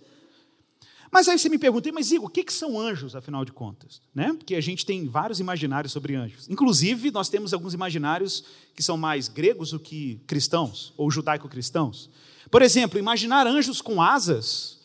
Mas 1.11 1.27
aí 1.29 1.39
você 1.39 1.49
me 1.49 1.59
pergunta, 1.59 1.91
mas 1.93 2.11
Igor, 2.11 2.29
o 2.29 2.31
que, 2.31 2.45
são 2.53 2.79
anjos, 2.79 3.17
afinal 3.17 3.45
de 3.45 3.53
contas? 3.53 4.01
Né? 4.15 4.35
Porque 4.35 4.55
a 4.55 4.61
gente 4.61 4.85
tem 4.85 5.07
vários 5.09 5.41
imaginários 5.41 5.93
sobre 5.93 6.15
anjos. 6.15 6.49
Inclusive, 6.49 7.11
nós 7.11 7.29
temos 7.29 7.55
alguns 7.55 7.73
imaginários 7.73 8.45
que 8.75 8.83
são 8.83 8.97
mais 8.97 9.27
gregos 9.27 9.71
do 9.71 9.81
que 9.81 10.21
cristãos, 10.27 10.93
ou 10.97 11.11
judaico-cristãos. 11.11 12.11
Por 12.51 12.63
exemplo, 12.63 12.99
imaginar 12.99 13.47
anjos 13.47 13.81
com 13.81 14.03
asas 14.03 14.78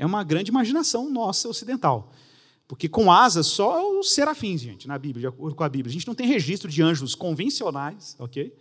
é 0.00 0.06
uma 0.06 0.24
grande 0.24 0.50
imaginação 0.50 1.10
nossa 1.10 1.46
ocidental. 1.46 2.10
Porque 2.66 2.88
com 2.88 3.12
asas 3.12 3.46
só 3.46 3.98
os 3.98 4.12
serafins, 4.14 4.62
gente, 4.62 4.88
na 4.88 4.98
Bíblia, 4.98 5.20
de 5.20 5.26
acordo 5.26 5.54
com 5.54 5.62
a 5.62 5.68
Bíblia. 5.68 5.90
A 5.90 5.92
gente 5.92 6.06
não 6.06 6.14
tem 6.14 6.26
registro 6.26 6.70
de 6.70 6.82
anjos 6.82 7.14
convencionais, 7.14 8.16
ok? 8.18 8.56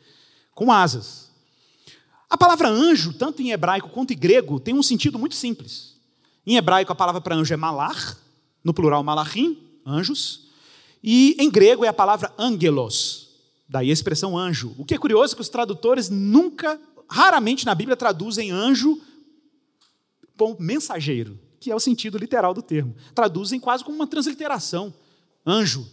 Com 0.54 0.69
asas. 0.69 1.32
A 2.30 2.38
palavra 2.38 2.67
anjo, 2.67 3.13
tanto 3.13 3.41
em 3.41 3.52
hebraico 3.52 3.88
quanto 3.88 4.12
em 4.12 4.17
grego, 4.17 4.60
tem 4.60 4.73
um 4.73 4.84
sentido 4.84 5.17
muito 5.17 5.34
simples. 5.34 5.95
Em 6.45 6.58
hebraico, 6.58 6.91
a 6.91 6.95
palavra 6.95 7.21
para 7.21 7.38
anjo 7.38 7.54
é 7.54 7.58
malar, 7.58 8.17
no 8.62 8.73
plural 8.73 9.02
malachim, 9.02 9.58
anjos. 9.86 10.49
E 11.02 11.38
em 11.39 11.49
grego 11.49 11.86
é 11.86 11.88
a 11.88 11.93
palavra 11.93 12.34
angelos, 12.38 13.30
daí 13.65 13.89
a 13.89 13.93
expressão 13.93 14.38
anjo. 14.38 14.75
O 14.78 14.84
que 14.84 14.93
é 14.93 14.97
curioso 14.97 15.34
é 15.34 15.36
que 15.38 15.41
os 15.41 15.47
tradutores 15.47 16.10
nunca, 16.10 16.78
raramente 17.10 17.65
na 17.65 17.73
Bíblia 17.73 17.95
traduzem 17.95 18.52
anjo 18.52 19.02
mensageiro, 20.60 21.39
que 21.60 21.71
é 21.71 21.75
o 21.75 21.80
sentido 21.80 22.17
literal 22.17 22.54
do 22.54 22.62
termo. 22.62 22.95
Traduzem 23.13 23.60
quase 23.60 23.84
como 23.84 23.95
uma 23.95 24.08
transliteração. 24.08 24.93
Anjo. 25.45 25.88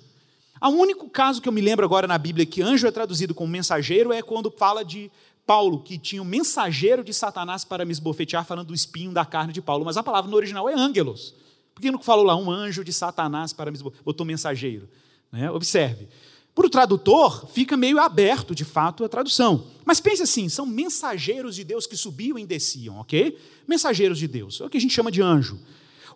O 0.60 0.68
único 0.68 1.08
caso 1.08 1.40
que 1.40 1.48
eu 1.48 1.52
me 1.52 1.60
lembro 1.60 1.84
agora 1.84 2.06
na 2.06 2.16
Bíblia 2.16 2.46
que 2.46 2.62
anjo 2.62 2.86
é 2.86 2.90
traduzido 2.90 3.34
como 3.34 3.50
mensageiro 3.50 4.12
é 4.12 4.22
quando 4.22 4.50
fala 4.50 4.84
de 4.84 5.10
Paulo, 5.46 5.82
que 5.82 5.96
tinha 5.96 6.20
um 6.20 6.24
mensageiro 6.24 7.04
de 7.04 7.14
Satanás 7.14 7.64
para 7.64 7.84
me 7.84 7.92
esbofetear, 7.92 8.44
falando 8.44 8.68
do 8.68 8.74
espinho 8.74 9.12
da 9.12 9.24
carne 9.24 9.52
de 9.52 9.62
Paulo. 9.62 9.84
Mas 9.84 9.96
a 9.96 10.02
palavra 10.02 10.30
no 10.30 10.36
original 10.36 10.68
é 10.68 10.74
ângelos. 10.74 11.34
Por 11.74 11.80
que 11.80 11.90
não 11.90 12.00
falou 12.00 12.24
lá 12.24 12.34
um 12.34 12.50
anjo 12.50 12.82
de 12.82 12.92
Satanás 12.92 13.52
para 13.52 13.70
me 13.70 13.76
esbofetear? 13.76 14.04
Botou 14.04 14.26
mensageiro. 14.26 14.88
Né? 15.30 15.50
Observe. 15.50 16.08
Para 16.56 16.66
o 16.66 16.70
tradutor, 16.70 17.46
fica 17.48 17.76
meio 17.76 18.00
aberto, 18.00 18.54
de 18.54 18.64
fato, 18.64 19.04
a 19.04 19.08
tradução. 19.10 19.66
Mas 19.84 20.00
pense 20.00 20.22
assim: 20.22 20.48
são 20.48 20.64
mensageiros 20.64 21.54
de 21.54 21.62
Deus 21.62 21.86
que 21.86 21.98
subiam 21.98 22.38
e 22.38 22.46
desciam, 22.46 22.98
ok? 22.98 23.38
Mensageiros 23.68 24.18
de 24.18 24.26
Deus, 24.26 24.58
é 24.62 24.64
o 24.64 24.70
que 24.70 24.78
a 24.78 24.80
gente 24.80 24.94
chama 24.94 25.12
de 25.12 25.20
anjo. 25.20 25.60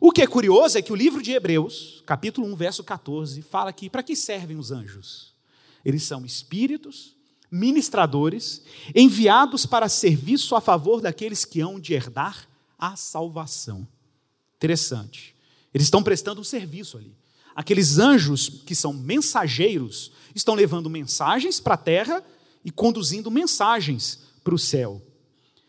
O 0.00 0.10
que 0.10 0.22
é 0.22 0.26
curioso 0.26 0.78
é 0.78 0.82
que 0.82 0.94
o 0.94 0.96
livro 0.96 1.22
de 1.22 1.32
Hebreus, 1.32 2.02
capítulo 2.06 2.46
1, 2.46 2.56
verso 2.56 2.82
14, 2.82 3.42
fala 3.42 3.70
que 3.70 3.90
para 3.90 4.02
que 4.02 4.16
servem 4.16 4.56
os 4.56 4.72
anjos? 4.72 5.34
Eles 5.84 6.04
são 6.04 6.24
espíritos, 6.24 7.14
ministradores, 7.50 8.62
enviados 8.94 9.66
para 9.66 9.90
serviço 9.90 10.56
a 10.56 10.60
favor 10.62 11.02
daqueles 11.02 11.44
que 11.44 11.60
hão 11.60 11.78
de 11.78 11.92
herdar 11.92 12.48
a 12.78 12.96
salvação. 12.96 13.86
Interessante. 14.56 15.34
Eles 15.74 15.88
estão 15.88 16.02
prestando 16.02 16.40
um 16.40 16.44
serviço 16.44 16.96
ali. 16.96 17.14
Aqueles 17.54 17.98
anjos 17.98 18.48
que 18.64 18.74
são 18.74 18.94
mensageiros 18.94 20.12
estão 20.34 20.54
levando 20.54 20.90
mensagens 20.90 21.60
para 21.60 21.74
a 21.74 21.78
terra 21.78 22.24
e 22.64 22.70
conduzindo 22.70 23.30
mensagens 23.30 24.20
para 24.44 24.54
o 24.54 24.58
céu. 24.58 25.02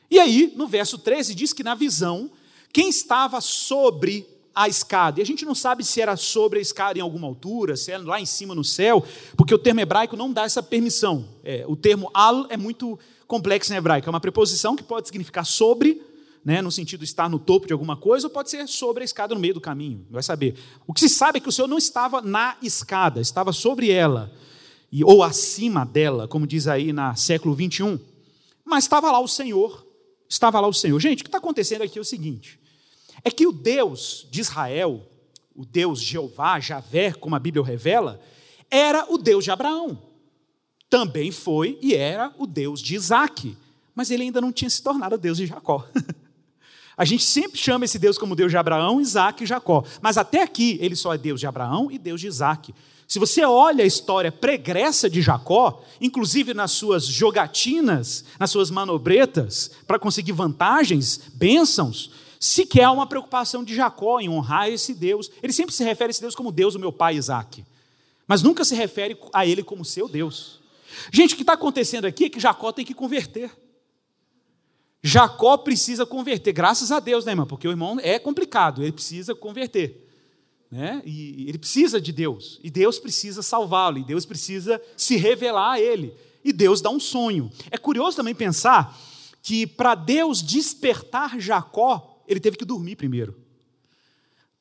E 0.10 0.20
aí, 0.20 0.54
no 0.56 0.68
verso 0.68 0.98
13, 0.98 1.34
diz 1.34 1.54
que 1.54 1.64
na 1.64 1.74
visão, 1.74 2.30
quem 2.74 2.90
estava 2.90 3.40
sobre 3.40 4.28
a 4.54 4.68
escada, 4.68 5.20
e 5.20 5.24
a 5.24 5.26
gente 5.26 5.46
não 5.46 5.56
sabe 5.56 5.84
se 5.84 6.02
era 6.02 6.18
sobre 6.18 6.60
a 6.60 6.62
escada 6.62 7.00
em 7.00 7.02
alguma 7.02 7.26
altura, 7.26 7.78
se 7.78 7.92
era 7.92 8.04
lá 8.04 8.20
em 8.20 8.26
cima 8.26 8.54
no 8.54 8.64
céu, 8.64 9.04
porque 9.38 9.56
o 9.56 9.58
termo 9.58 9.80
hebraico 9.80 10.18
não 10.18 10.32
dá 10.32 10.44
essa 10.44 10.62
permissão. 10.62 11.26
É, 11.42 11.64
o 11.68 11.76
termo 11.76 12.12
al 12.14 12.48
é 12.50 12.58
muito 12.58 13.00
complexo 13.26 13.72
em 13.72 13.78
hebraico, 13.78 14.10
é 14.10 14.10
uma 14.10 14.20
preposição 14.20 14.76
que 14.76 14.84
pode 14.84 15.08
significar 15.08 15.46
sobre, 15.46 16.02
né, 16.44 16.62
no 16.62 16.70
sentido 16.70 17.00
de 17.00 17.06
estar 17.06 17.30
no 17.30 17.40
topo 17.40 17.66
de 17.66 17.72
alguma 17.72 17.96
coisa, 17.96 18.28
ou 18.28 18.34
pode 18.34 18.50
ser 18.50 18.68
sobre 18.68 19.04
a 19.04 19.06
escada 19.06 19.34
no 19.34 19.40
meio 19.40 19.54
do 19.54 19.62
caminho, 19.62 20.06
vai 20.10 20.22
saber. 20.22 20.56
O 20.86 20.94
que 20.94 21.00
se 21.00 21.08
sabe 21.08 21.38
é 21.38 21.40
que 21.40 21.48
o 21.48 21.52
Senhor 21.52 21.70
não 21.70 21.78
estava 21.78 22.22
na 22.22 22.58
escada, 22.62 23.22
estava 23.22 23.54
sobre 23.54 23.90
ela, 23.90 24.30
ou 25.04 25.24
acima 25.24 25.86
dela, 25.86 26.28
como 26.28 26.46
diz 26.46 26.68
aí 26.68 26.92
na 26.92 27.16
século 27.16 27.56
21. 27.56 27.98
Mas 28.66 28.84
estava 28.84 29.10
lá 29.12 29.20
o 29.20 29.28
Senhor, 29.28 29.86
estava 30.28 30.60
lá 30.60 30.68
o 30.68 30.74
Senhor. 30.74 31.00
Gente, 31.00 31.22
o 31.22 31.24
que 31.24 31.30
está 31.30 31.38
acontecendo 31.38 31.84
aqui 31.84 31.98
é 31.98 32.02
o 32.02 32.06
seguinte: 32.06 32.60
é 33.24 33.32
que 33.32 33.48
o 33.48 33.52
Deus 33.52 34.28
de 34.30 34.42
Israel, 34.42 35.08
o 35.56 35.66
Deus 35.66 36.02
Jeová, 36.02 36.60
Javé, 36.60 37.14
como 37.14 37.36
a 37.36 37.40
Bíblia 37.40 37.64
revela, 37.64 38.20
era 38.70 39.06
o 39.10 39.18
Deus 39.18 39.44
de 39.44 39.52
Abraão. 39.52 40.02
Também 40.90 41.32
foi 41.32 41.80
e 41.82 41.96
era 41.96 42.34
o 42.38 42.46
Deus 42.46 42.82
de 42.82 42.96
Isaac. 42.96 43.58
Mas 43.96 44.12
ele 44.12 44.24
ainda 44.24 44.42
não 44.42 44.52
tinha 44.52 44.70
se 44.70 44.82
tornado 44.84 45.16
o 45.16 45.18
Deus 45.18 45.38
de 45.38 45.46
Jacó. 45.46 45.88
A 46.98 47.06
gente 47.06 47.24
sempre 47.24 47.58
chama 47.58 47.86
esse 47.86 47.98
Deus 47.98 48.18
como 48.18 48.36
Deus 48.36 48.52
de 48.52 48.58
Abraão, 48.58 49.02
Isaac 49.02 49.44
e 49.44 49.48
Jacó. 49.48 49.84
Mas 50.02 50.18
até 50.18 50.44
aqui 50.44 50.78
ele 50.82 50.96
só 50.96 51.14
é 51.14 51.18
Deus 51.18 51.40
de 51.40 51.48
Abraão 51.48 51.90
e 51.90 51.98
Deus 51.98 52.22
de 52.22 52.28
Isaac. 52.28 52.76
Se 53.12 53.20
você 53.20 53.44
olha 53.44 53.84
a 53.84 53.88
história 53.88 54.32
pregressa 54.32 55.10
de 55.10 55.22
Jacó, 55.22 55.84
inclusive 56.00 56.54
nas 56.54 56.72
suas 56.72 57.06
jogatinas, 57.06 58.24
nas 58.40 58.50
suas 58.50 58.72
manobretas, 58.72 59.70
para 59.86 60.00
conseguir 60.00 60.32
vantagens, 60.32 61.20
bênçãos, 61.34 62.12
sequer 62.40 62.86
há 62.86 62.92
uma 62.94 63.06
preocupação 63.06 63.66
de 63.66 63.76
Jacó 63.76 64.22
em 64.22 64.30
honrar 64.30 64.70
esse 64.70 64.94
Deus. 64.94 65.30
Ele 65.44 65.52
sempre 65.52 65.76
se 65.76 65.84
refere 65.84 66.08
a 66.08 66.12
esse 66.12 66.22
Deus 66.22 66.34
como 66.34 66.54
Deus 66.54 66.76
do 66.76 66.80
meu 66.80 66.94
pai 66.94 67.18
Isaac, 67.18 67.66
mas 68.26 68.42
nunca 68.42 68.64
se 68.64 68.76
refere 68.76 69.20
a 69.34 69.46
ele 69.46 69.62
como 69.62 69.84
seu 69.84 70.08
Deus. 70.08 70.62
Gente, 71.12 71.34
o 71.34 71.36
que 71.36 71.44
está 71.44 71.56
acontecendo 71.56 72.06
aqui 72.06 72.24
é 72.24 72.30
que 72.30 72.40
Jacó 72.40 72.72
tem 72.72 72.86
que 72.86 72.94
converter. 72.94 73.52
Jacó 75.04 75.58
precisa 75.58 76.06
converter, 76.06 76.54
graças 76.54 76.94
a 76.94 77.02
Deus, 77.02 77.26
né, 77.26 77.34
irmão? 77.34 77.46
Porque 77.46 77.68
o 77.68 77.72
irmão 77.72 77.98
é 78.02 78.18
complicado, 78.18 78.82
ele 78.82 78.94
precisa 78.94 79.36
converter. 79.36 80.11
Né? 80.72 81.02
E 81.06 81.50
ele 81.50 81.58
precisa 81.58 82.00
de 82.00 82.14
Deus, 82.14 82.58
e 82.64 82.70
Deus 82.70 82.98
precisa 82.98 83.42
salvá-lo, 83.42 83.98
e 83.98 84.06
Deus 84.06 84.26
precisa 84.26 84.82
se 84.96 85.18
revelar 85.18 85.74
a 85.74 85.82
ele, 85.82 86.14
e 86.46 86.54
Deus 86.54 86.80
dá 86.80 86.90
um 86.90 87.00
sonho. 87.00 87.52
É 87.70 87.78
curioso 87.78 88.16
também 88.16 88.34
pensar 88.34 88.98
que 89.44 89.68
para 89.68 89.96
Deus 89.96 90.42
despertar 90.42 91.40
Jacó, 91.40 92.24
ele 92.26 92.40
teve 92.40 92.56
que 92.56 92.64
dormir 92.64 92.96
primeiro. 92.96 93.38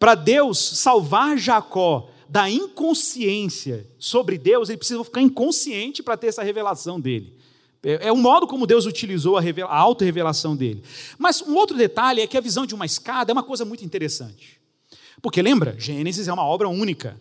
Para 0.01 0.17
Deus 0.17 0.59
salvar 0.59 1.39
Jacó 1.39 2.11
da 2.29 2.51
inconsciência 2.51 3.87
sobre 3.99 4.37
Deus, 4.37 4.69
ele 4.69 4.79
precisa 4.79 5.05
ficar 5.05 5.21
inconsciente 5.21 6.03
para 6.03 6.17
ter 6.17 6.29
essa 6.29 6.43
revelação 6.43 7.01
dele. 7.01 7.37
É, 7.83 8.09
é 8.09 8.13
o 8.13 8.17
modo 8.17 8.47
como 8.47 8.67
Deus 8.67 8.85
utilizou 8.85 9.37
a, 9.37 9.43
a 9.43 9.77
auto-revelação 9.77 10.57
dele. 10.57 10.83
Mas 11.19 11.41
um 11.41 11.55
outro 11.55 11.77
detalhe 11.77 12.21
é 12.21 12.27
que 12.27 12.37
a 12.37 12.41
visão 12.41 12.67
de 12.67 12.75
uma 12.75 12.87
escada 12.87 13.31
é 13.31 13.35
uma 13.35 13.43
coisa 13.43 13.65
muito 13.65 13.85
interessante. 13.85 14.60
Porque 15.23 15.43
lembra, 15.43 15.79
Gênesis 15.79 16.29
é 16.29 16.33
uma 16.33 16.45
obra 16.45 16.69
única. 16.69 17.21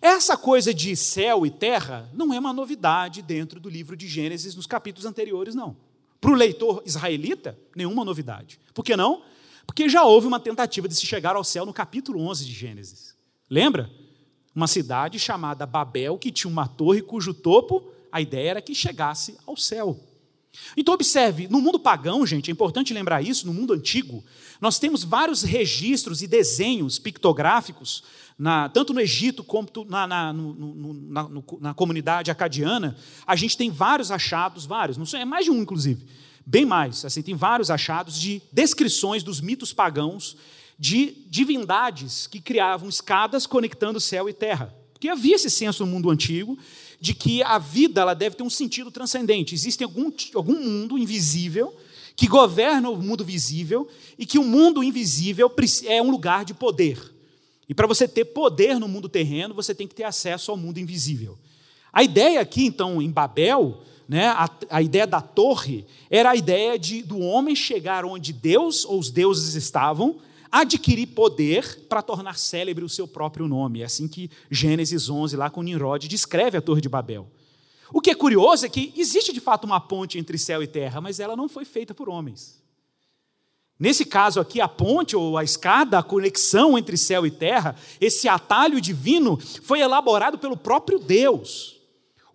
Essa 0.00 0.36
coisa 0.36 0.72
de 0.72 0.96
céu 0.96 1.46
e 1.46 1.50
terra 1.50 2.10
não 2.12 2.32
é 2.32 2.38
uma 2.38 2.52
novidade 2.52 3.22
dentro 3.22 3.60
do 3.60 3.68
livro 3.68 3.96
de 3.96 4.08
Gênesis 4.08 4.54
nos 4.54 4.66
capítulos 4.66 5.06
anteriores, 5.06 5.54
não. 5.54 5.76
Para 6.20 6.30
o 6.30 6.34
leitor 6.34 6.82
israelita, 6.86 7.58
nenhuma 7.74 8.04
novidade. 8.04 8.58
Por 8.74 8.84
que 8.84 8.96
não? 8.96 9.22
Porque 9.66 9.88
já 9.88 10.04
houve 10.04 10.26
uma 10.26 10.40
tentativa 10.40 10.88
de 10.88 10.94
se 10.94 11.04
chegar 11.04 11.36
ao 11.36 11.44
céu 11.44 11.66
no 11.66 11.72
capítulo 11.72 12.20
11 12.20 12.44
de 12.44 12.52
Gênesis. 12.52 13.14
Lembra? 13.50 13.90
Uma 14.54 14.66
cidade 14.66 15.18
chamada 15.18 15.66
Babel, 15.66 16.16
que 16.16 16.32
tinha 16.32 16.50
uma 16.50 16.66
torre 16.66 17.02
cujo 17.02 17.34
topo 17.34 17.92
a 18.16 18.20
ideia 18.22 18.50
era 18.52 18.62
que 18.62 18.74
chegasse 18.74 19.36
ao 19.46 19.58
céu. 19.58 20.00
Então, 20.76 20.94
observe, 20.94 21.48
no 21.48 21.60
mundo 21.60 21.78
pagão, 21.78 22.26
gente, 22.26 22.50
é 22.50 22.52
importante 22.52 22.92
lembrar 22.92 23.22
isso, 23.22 23.46
no 23.46 23.54
mundo 23.54 23.72
antigo, 23.72 24.24
nós 24.60 24.78
temos 24.78 25.04
vários 25.04 25.42
registros 25.42 26.22
e 26.22 26.26
desenhos 26.26 26.98
pictográficos, 26.98 28.02
na, 28.38 28.68
tanto 28.68 28.92
no 28.92 29.00
Egito 29.00 29.42
quanto 29.42 29.84
na, 29.84 30.06
na, 30.06 30.32
no, 30.32 30.54
no, 30.54 31.58
na, 31.60 31.74
comunidade 31.74 32.30
acadiana, 32.30 32.96
a 33.26 33.34
gente 33.34 33.56
tem 33.56 33.70
vários 33.70 34.10
achados, 34.10 34.66
vários, 34.66 34.96
não 34.96 35.06
sei, 35.06 35.20
é 35.20 35.24
mais 35.24 35.44
de 35.44 35.50
um, 35.50 35.62
inclusive, 35.62 36.06
bem 36.44 36.66
mais, 36.66 37.04
assim, 37.04 37.22
tem 37.22 37.34
vários 37.34 37.70
achados 37.70 38.18
de 38.18 38.42
descrições 38.52 39.22
dos 39.22 39.40
mitos 39.40 39.72
pagãos 39.72 40.36
de 40.78 41.24
divindades 41.28 42.26
que 42.26 42.40
criavam 42.40 42.88
escadas 42.88 43.46
conectando 43.46 43.98
céu 43.98 44.28
e 44.28 44.32
terra. 44.32 44.74
Porque 44.92 45.08
havia 45.08 45.36
esse 45.36 45.50
senso 45.50 45.84
no 45.84 45.92
mundo 45.92 46.10
antigo 46.10 46.58
de 47.00 47.14
que 47.14 47.42
a 47.42 47.58
vida 47.58 48.00
ela 48.00 48.14
deve 48.14 48.36
ter 48.36 48.42
um 48.42 48.50
sentido 48.50 48.90
transcendente. 48.90 49.54
Existe 49.54 49.84
algum, 49.84 50.10
algum 50.34 50.60
mundo 50.62 50.98
invisível 50.98 51.74
que 52.16 52.26
governa 52.26 52.88
o 52.88 52.96
mundo 52.96 53.24
visível 53.24 53.86
e 54.18 54.24
que 54.24 54.38
o 54.38 54.44
mundo 54.44 54.82
invisível 54.82 55.52
é 55.86 56.00
um 56.00 56.10
lugar 56.10 56.44
de 56.44 56.54
poder. 56.54 56.98
E 57.68 57.74
para 57.74 57.86
você 57.86 58.08
ter 58.08 58.24
poder 58.24 58.78
no 58.78 58.88
mundo 58.88 59.08
terreno, 59.08 59.54
você 59.54 59.74
tem 59.74 59.86
que 59.86 59.94
ter 59.94 60.04
acesso 60.04 60.50
ao 60.50 60.56
mundo 60.56 60.78
invisível. 60.78 61.36
A 61.92 62.02
ideia 62.02 62.40
aqui, 62.40 62.64
então, 62.64 63.02
em 63.02 63.10
Babel, 63.10 63.82
né, 64.08 64.28
a, 64.28 64.48
a 64.70 64.82
ideia 64.82 65.06
da 65.06 65.20
torre, 65.20 65.84
era 66.08 66.30
a 66.30 66.36
ideia 66.36 66.78
de, 66.78 67.02
do 67.02 67.18
homem 67.18 67.56
chegar 67.56 68.04
onde 68.04 68.32
Deus 68.32 68.84
ou 68.84 68.98
os 68.98 69.10
deuses 69.10 69.54
estavam 69.54 70.16
adquirir 70.50 71.08
poder 71.08 71.86
para 71.88 72.02
tornar 72.02 72.38
célebre 72.38 72.84
o 72.84 72.88
seu 72.88 73.06
próprio 73.06 73.48
nome. 73.48 73.82
É 73.82 73.84
assim 73.84 74.08
que 74.08 74.30
Gênesis 74.50 75.08
11, 75.08 75.36
lá 75.36 75.50
com 75.50 75.62
Nimrod, 75.62 76.08
descreve 76.08 76.58
a 76.58 76.60
Torre 76.60 76.80
de 76.80 76.88
Babel. 76.88 77.28
O 77.92 78.00
que 78.00 78.10
é 78.10 78.14
curioso 78.14 78.66
é 78.66 78.68
que 78.68 78.92
existe 78.96 79.32
de 79.32 79.40
fato 79.40 79.64
uma 79.64 79.80
ponte 79.80 80.18
entre 80.18 80.38
céu 80.38 80.62
e 80.62 80.66
terra, 80.66 81.00
mas 81.00 81.20
ela 81.20 81.36
não 81.36 81.48
foi 81.48 81.64
feita 81.64 81.94
por 81.94 82.08
homens. 82.08 82.62
Nesse 83.78 84.06
caso 84.06 84.40
aqui, 84.40 84.60
a 84.60 84.66
ponte 84.66 85.14
ou 85.14 85.36
a 85.36 85.44
escada, 85.44 85.98
a 85.98 86.02
conexão 86.02 86.78
entre 86.78 86.96
céu 86.96 87.26
e 87.26 87.30
terra, 87.30 87.76
esse 88.00 88.26
atalho 88.26 88.80
divino, 88.80 89.38
foi 89.62 89.80
elaborado 89.80 90.38
pelo 90.38 90.56
próprio 90.56 90.98
Deus. 90.98 91.75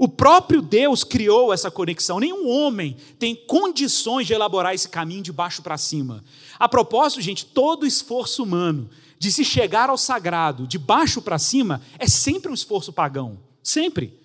O 0.01 0.07
próprio 0.07 0.63
Deus 0.63 1.03
criou 1.03 1.53
essa 1.53 1.69
conexão. 1.69 2.19
Nenhum 2.19 2.49
homem 2.49 2.97
tem 3.19 3.35
condições 3.35 4.25
de 4.25 4.33
elaborar 4.33 4.73
esse 4.73 4.89
caminho 4.89 5.21
de 5.21 5.31
baixo 5.31 5.61
para 5.61 5.77
cima. 5.77 6.23
A 6.57 6.67
propósito, 6.67 7.21
gente, 7.21 7.45
todo 7.45 7.85
esforço 7.85 8.41
humano 8.41 8.89
de 9.19 9.31
se 9.31 9.45
chegar 9.45 9.91
ao 9.91 9.99
sagrado 9.99 10.65
de 10.65 10.79
baixo 10.79 11.21
para 11.21 11.37
cima 11.37 11.83
é 11.99 12.07
sempre 12.07 12.49
um 12.49 12.55
esforço 12.55 12.91
pagão. 12.91 13.37
Sempre. 13.61 14.19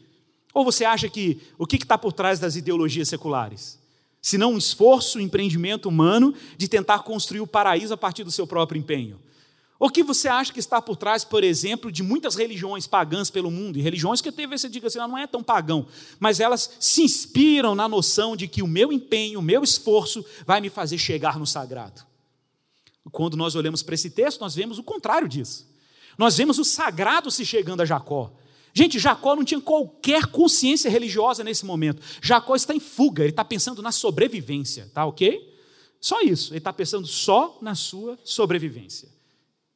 Ou 0.55 0.65
você 0.65 0.83
acha 0.83 1.11
que 1.11 1.43
o 1.59 1.67
que 1.67 1.77
está 1.77 1.99
por 1.99 2.15
trás 2.15 2.39
das 2.39 2.57
ideologias 2.57 3.11
seculares? 3.11 3.79
Se 4.23 4.39
não 4.39 4.55
um 4.55 4.59
esforço, 4.59 5.19
um 5.19 5.21
empreendimento 5.21 5.91
humano 5.91 6.33
de 6.57 6.69
tentar 6.69 7.01
construir 7.01 7.43
o 7.43 7.47
paraíso 7.47 7.93
a 7.93 7.99
partir 7.99 8.25
do 8.25 8.33
seu 8.33 8.47
próprio 8.47 8.79
empenho. 8.79 9.21
O 9.79 9.91
que 9.91 10.03
você 10.03 10.27
acha 10.27 10.53
que 10.53 10.59
está 10.59 10.81
por 10.81 10.97
trás, 10.97 11.23
por 11.23 11.45
exemplo, 11.45 11.93
de 11.93 12.03
muitas 12.03 12.35
religiões 12.35 12.87
pagãs 12.87 13.31
pelo 13.31 13.51
mundo, 13.51 13.79
e 13.79 13.83
religiões 13.83 14.23
que 14.23 14.33
teve 14.33 14.57
você 14.57 14.69
diga 14.69 14.87
assim, 14.87 14.99
não 14.99 15.19
é 15.19 15.27
tão 15.27 15.43
pagão, 15.43 15.87
mas 16.19 16.41
elas 16.41 16.71
se 16.81 17.03
inspiram 17.03 17.75
na 17.75 17.87
noção 17.87 18.35
de 18.35 18.49
que 18.49 18.63
o 18.63 18.67
meu 18.67 18.91
empenho, 18.91 19.39
o 19.39 19.43
meu 19.43 19.63
esforço 19.63 20.25
vai 20.47 20.61
me 20.61 20.71
fazer 20.71 20.97
chegar 20.97 21.39
no 21.39 21.47
sagrado. 21.47 22.03
Quando 23.13 23.37
nós 23.37 23.55
olhamos 23.55 23.83
para 23.83 23.95
esse 23.95 24.11
texto, 24.11 24.41
nós 24.41 24.55
vemos 24.55 24.79
o 24.79 24.83
contrário 24.83 25.29
disso. 25.29 25.67
Nós 26.17 26.37
vemos 26.37 26.59
o 26.59 26.65
sagrado 26.65 27.31
se 27.31 27.45
chegando 27.45 27.83
a 27.83 27.85
Jacó. 27.85 28.33
Gente, 28.73 28.99
Jacó 28.99 29.37
não 29.37 29.45
tinha 29.45 29.61
qualquer 29.61 30.27
consciência 30.27 30.91
religiosa 30.91 31.45
nesse 31.45 31.65
momento. 31.65 32.03
Jacó 32.21 32.57
está 32.57 32.75
em 32.75 32.81
fuga, 32.81 33.23
ele 33.23 33.31
está 33.31 33.45
pensando 33.45 33.81
na 33.83 33.93
sobrevivência, 33.93 34.91
tá 34.93 35.05
ok? 35.05 35.55
Só 36.01 36.21
isso, 36.23 36.53
ele 36.53 36.59
está 36.59 36.73
pensando 36.73 37.07
só 37.07 37.59
na 37.61 37.75
sua 37.75 38.19
sobrevivência. 38.25 39.16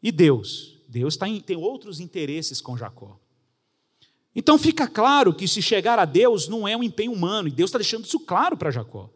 E 0.03 0.11
Deus? 0.11 0.79
Deus 0.89 1.17
tá 1.17 1.29
em, 1.29 1.41
tem 1.41 1.57
outros 1.57 2.01
interesses 2.01 2.61
com 2.61 2.77
Jacó. 2.77 3.19
Então 4.35 4.59
fica 4.59 4.87
claro 4.87 5.35
que 5.35 5.49
se 5.49 5.61
chegar 5.61 5.99
a 5.99 6.05
Deus 6.05 6.49
não 6.49 6.67
é 6.67 6.77
um 6.77 6.83
empenho 6.83 7.13
humano, 7.13 7.49
e 7.49 7.53
Deus 7.53 7.69
está 7.69 7.79
deixando 7.79 8.05
isso 8.05 8.21
claro 8.21 8.57
para 8.57 8.71
Jacó. 8.71 9.11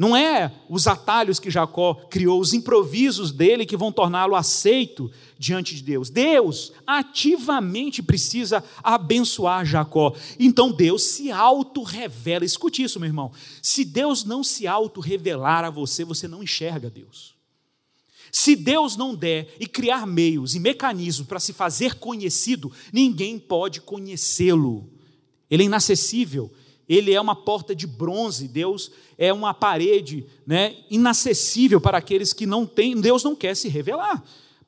Não 0.00 0.16
é 0.16 0.50
os 0.66 0.86
atalhos 0.86 1.38
que 1.38 1.50
Jacó 1.50 1.92
criou, 2.08 2.40
os 2.40 2.54
improvisos 2.54 3.32
dele 3.32 3.66
que 3.66 3.76
vão 3.76 3.92
torná-lo 3.92 4.34
aceito 4.34 5.10
diante 5.38 5.74
de 5.74 5.82
Deus. 5.82 6.08
Deus 6.08 6.72
ativamente 6.86 8.02
precisa 8.02 8.64
abençoar 8.82 9.66
Jacó. 9.66 10.16
Então 10.38 10.72
Deus 10.72 11.02
se 11.02 11.30
auto-revela. 11.30 12.46
Escute 12.46 12.82
isso, 12.82 12.98
meu 12.98 13.08
irmão. 13.08 13.30
Se 13.60 13.84
Deus 13.84 14.24
não 14.24 14.42
se 14.42 14.66
auto-revelar 14.66 15.66
a 15.66 15.70
você, 15.70 16.02
você 16.02 16.26
não 16.26 16.42
enxerga 16.42 16.88
Deus. 16.88 17.34
Se 18.32 18.54
Deus 18.54 18.96
não 18.96 19.14
der 19.14 19.54
e 19.58 19.66
criar 19.66 20.06
meios 20.06 20.54
e 20.54 20.60
mecanismos 20.60 21.26
para 21.26 21.40
se 21.40 21.52
fazer 21.52 21.94
conhecido, 21.94 22.72
ninguém 22.92 23.38
pode 23.38 23.80
conhecê-lo. 23.80 24.88
Ele 25.50 25.64
é 25.64 25.66
inacessível. 25.66 26.50
Ele 26.88 27.12
é 27.12 27.20
uma 27.20 27.36
porta 27.36 27.72
de 27.72 27.86
bronze, 27.86 28.48
Deus 28.48 28.90
é 29.16 29.32
uma 29.32 29.54
parede 29.54 30.26
né, 30.44 30.74
inacessível 30.90 31.80
para 31.80 31.98
aqueles 31.98 32.32
que 32.32 32.46
não 32.46 32.66
têm, 32.66 33.00
Deus 33.00 33.22
não 33.22 33.36
quer 33.36 33.54
se 33.54 33.68
revelar. 33.68 34.24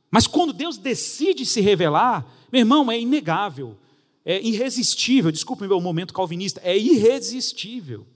Mas 0.09 0.29
quando 0.29 0.53
Deus 0.53 0.77
decide 0.77 1.45
se 1.45 1.61
revelar, 1.61 2.25
meu 2.53 2.61
irmão, 2.61 2.93
é 2.93 3.01
inegável, 3.01 3.77
é 4.25 4.41
irresistível, 4.41 5.33
desculpe 5.33 5.67
meu 5.67 5.81
momento 5.81 6.15
calvinista, 6.15 6.61
é 6.63 6.79
irresistível. 6.79 8.07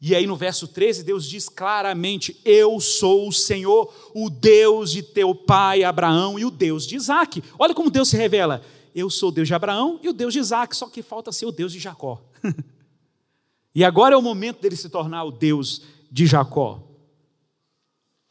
E 0.00 0.14
aí 0.14 0.26
no 0.26 0.36
verso 0.36 0.66
13, 0.66 1.04
Deus 1.04 1.28
diz 1.28 1.48
claramente: 1.48 2.40
Eu 2.44 2.80
sou 2.80 3.28
o 3.28 3.32
Senhor, 3.32 3.92
o 4.14 4.30
Deus 4.30 4.92
de 4.92 5.02
teu 5.02 5.34
pai 5.34 5.82
Abraão 5.82 6.38
e 6.38 6.44
o 6.44 6.50
Deus 6.50 6.86
de 6.86 6.96
Isaac. 6.96 7.42
Olha 7.58 7.74
como 7.74 7.90
Deus 7.90 8.08
se 8.08 8.16
revela 8.16 8.62
eu 8.94 9.08
sou 9.08 9.28
o 9.28 9.32
Deus 9.32 9.48
de 9.48 9.54
Abraão 9.54 10.00
e 10.02 10.08
o 10.08 10.12
Deus 10.12 10.32
de 10.32 10.40
Isaac, 10.40 10.76
só 10.76 10.88
que 10.88 11.02
falta 11.02 11.32
ser 11.32 11.46
o 11.46 11.52
Deus 11.52 11.72
de 11.72 11.78
Jacó. 11.78 12.22
e 13.74 13.84
agora 13.84 14.14
é 14.14 14.18
o 14.18 14.22
momento 14.22 14.60
dele 14.60 14.76
se 14.76 14.88
tornar 14.88 15.24
o 15.24 15.30
Deus 15.30 15.82
de 16.10 16.26
Jacó. 16.26 16.82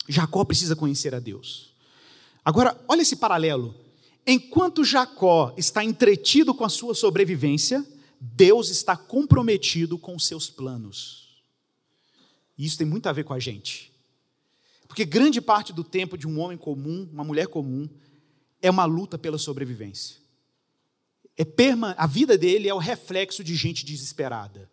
Jacó 0.08 0.44
precisa 0.44 0.76
conhecer 0.76 1.14
a 1.16 1.20
Deus. 1.20 1.74
Agora, 2.44 2.80
olha 2.88 3.02
esse 3.02 3.16
paralelo. 3.16 3.76
Enquanto 4.26 4.84
Jacó 4.84 5.54
está 5.58 5.84
entretido 5.84 6.54
com 6.54 6.66
a 6.66 6.70
sua 6.70 6.94
sobrevivência, 6.94 7.86
Deus 8.20 8.70
está 8.70 8.98
comprometido 8.98 9.98
com 9.98 10.16
os 10.16 10.26
seus 10.26 10.50
planos. 10.50 11.29
E 12.60 12.66
isso 12.66 12.78
tem 12.78 12.86
muito 12.86 13.10
a 13.10 13.12
ver 13.12 13.24
com 13.24 13.34
a 13.34 13.40
gente. 13.40 13.92
Porque 14.88 15.04
grande 15.04 15.42
parte 15.42 15.74
do 15.74 15.84
tempo 15.84 16.16
de 16.16 16.28
um 16.28 16.40
homem 16.40 16.58
comum, 16.60 17.10
uma 17.12 17.24
mulher 17.24 17.48
comum, 17.48 17.90
é 18.62 18.70
uma 18.70 18.86
luta 18.86 19.18
pela 19.18 19.40
sobrevivência 19.40 20.20
é 21.40 21.46
perma, 21.46 21.96
a 21.98 22.06
vida 22.06 22.38
dele 22.38 22.68
é 22.68 22.74
o 22.74 22.78
reflexo 22.78 23.46
de 23.46 23.56
gente 23.56 23.86
desesperada. 23.86 24.70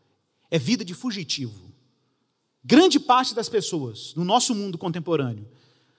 É 0.50 0.58
vida 0.58 0.84
de 0.84 0.94
fugitivo. 0.94 1.72
Grande 2.64 2.98
parte 2.98 3.36
das 3.36 3.48
pessoas 3.48 4.12
no 4.16 4.24
nosso 4.24 4.52
mundo 4.52 4.76
contemporâneo 4.76 5.46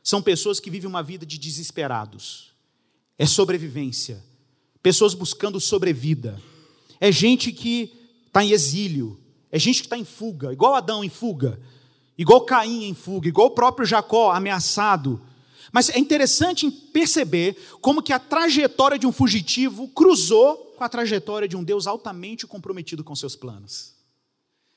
são 0.04 0.22
pessoas 0.22 0.60
que 0.60 0.70
vivem 0.70 0.90
uma 0.90 1.02
vida 1.02 1.26
de 1.26 1.38
desesperados. 1.38 2.52
É 3.18 3.26
sobrevivência. 3.26 4.22
Pessoas 4.84 5.14
buscando 5.14 5.58
sobrevida. 5.62 6.38
É 7.00 7.14
gente 7.14 7.54
que 7.54 7.94
está 8.28 8.44
em 8.44 8.52
exílio. 8.52 9.18
É 9.50 9.58
gente 9.58 9.80
que 9.80 9.86
está 9.86 9.98
em 9.98 10.04
fuga, 10.04 10.52
igual 10.52 10.76
Adão 10.76 11.02
em 11.02 11.10
fuga, 11.10 11.58
igual 12.18 12.42
Caim 12.42 12.86
em 12.86 12.94
fuga, 12.94 13.28
igual 13.28 13.48
o 13.48 13.52
próprio 13.52 13.86
Jacó 13.86 14.32
ameaçado 14.32 15.22
mas 15.72 15.90
é 15.90 16.00
interessante 16.00 16.70
perceber 16.72 17.56
como 17.82 18.02
que 18.02 18.14
a 18.14 18.20
trajetória 18.20 18.98
de 18.98 19.06
um 19.06 19.12
fugitivo 19.12 19.88
cruzou 19.90 20.74
com 20.78 20.84
a 20.84 20.90
trajetória 20.90 21.48
de 21.48 21.56
um 21.56 21.64
Deus 21.64 21.88
altamente 21.88 22.46
comprometido 22.48 23.04
com 23.04 23.16
seus 23.16 23.36
planos. 23.36 23.94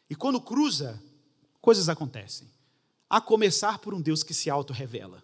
E 0.09 0.15
quando 0.15 0.41
cruza, 0.41 1.01
coisas 1.61 1.89
acontecem. 1.89 2.49
A 3.09 3.21
começar 3.21 3.79
por 3.79 3.95
um 3.95 4.01
Deus 4.01 4.23
que 4.23 4.35
se 4.35 4.51
auto-revela. 4.51 5.23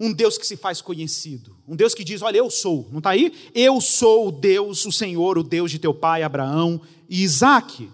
Um 0.00 0.12
Deus 0.12 0.38
que 0.38 0.46
se 0.46 0.56
faz 0.56 0.80
conhecido. 0.80 1.56
Um 1.66 1.76
Deus 1.76 1.94
que 1.94 2.04
diz: 2.04 2.22
Olha, 2.22 2.38
eu 2.38 2.50
sou, 2.50 2.88
não 2.90 2.98
está 2.98 3.10
aí? 3.10 3.32
Eu 3.54 3.80
sou 3.80 4.28
o 4.28 4.32
Deus, 4.32 4.84
o 4.84 4.92
Senhor, 4.92 5.38
o 5.38 5.42
Deus 5.42 5.70
de 5.70 5.78
teu 5.78 5.94
pai 5.94 6.22
Abraão 6.22 6.80
e 7.08 7.22
Isaac. 7.22 7.90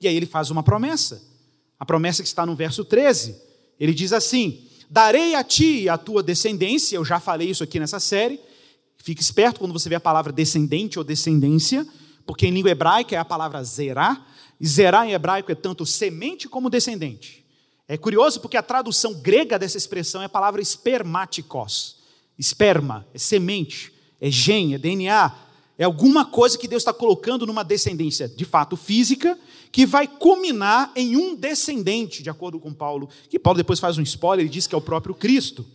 E 0.00 0.08
aí 0.08 0.16
ele 0.16 0.26
faz 0.26 0.50
uma 0.50 0.62
promessa. 0.62 1.29
A 1.80 1.86
promessa 1.86 2.22
que 2.22 2.28
está 2.28 2.44
no 2.44 2.54
verso 2.54 2.84
13. 2.84 3.34
Ele 3.80 3.94
diz 3.94 4.12
assim: 4.12 4.68
Darei 4.90 5.34
a 5.34 5.42
ti 5.42 5.82
e 5.82 5.88
a 5.88 5.96
tua 5.96 6.22
descendência, 6.22 6.96
eu 6.96 7.04
já 7.04 7.18
falei 7.18 7.48
isso 7.48 7.64
aqui 7.64 7.80
nessa 7.80 7.98
série. 7.98 8.38
Fique 8.98 9.22
esperto 9.22 9.60
quando 9.60 9.72
você 9.72 9.88
vê 9.88 9.94
a 9.94 10.00
palavra 10.00 10.30
descendente 10.30 10.98
ou 10.98 11.04
descendência, 11.04 11.86
porque 12.26 12.46
em 12.46 12.50
língua 12.50 12.70
hebraica 12.70 13.16
é 13.16 13.18
a 13.18 13.24
palavra 13.24 13.64
zerá, 13.64 14.26
e 14.60 14.66
zerá 14.66 15.06
em 15.06 15.12
hebraico 15.12 15.50
é 15.50 15.54
tanto 15.54 15.86
semente 15.86 16.48
como 16.48 16.68
descendente. 16.68 17.46
É 17.88 17.96
curioso 17.96 18.40
porque 18.40 18.58
a 18.58 18.62
tradução 18.62 19.14
grega 19.14 19.58
dessa 19.58 19.78
expressão 19.78 20.20
é 20.20 20.26
a 20.26 20.28
palavra 20.28 20.60
espermatikos. 20.60 21.96
Esperma, 22.38 23.06
é 23.14 23.18
semente, 23.18 23.92
é 24.20 24.30
gene, 24.30 24.74
é 24.74 24.78
DNA, 24.78 25.32
é 25.80 25.84
alguma 25.84 26.26
coisa 26.26 26.58
que 26.58 26.68
Deus 26.68 26.82
está 26.82 26.92
colocando 26.92 27.46
numa 27.46 27.64
descendência, 27.64 28.28
de 28.28 28.44
fato 28.44 28.76
física, 28.76 29.38
que 29.72 29.86
vai 29.86 30.06
culminar 30.06 30.92
em 30.94 31.16
um 31.16 31.34
descendente, 31.34 32.22
de 32.22 32.28
acordo 32.28 32.60
com 32.60 32.70
Paulo, 32.70 33.08
que 33.30 33.38
Paulo 33.38 33.56
depois 33.56 33.80
faz 33.80 33.96
um 33.96 34.02
spoiler, 34.02 34.44
ele 34.44 34.52
diz 34.52 34.66
que 34.66 34.74
é 34.74 34.78
o 34.78 34.82
próprio 34.82 35.14
Cristo. 35.14 35.66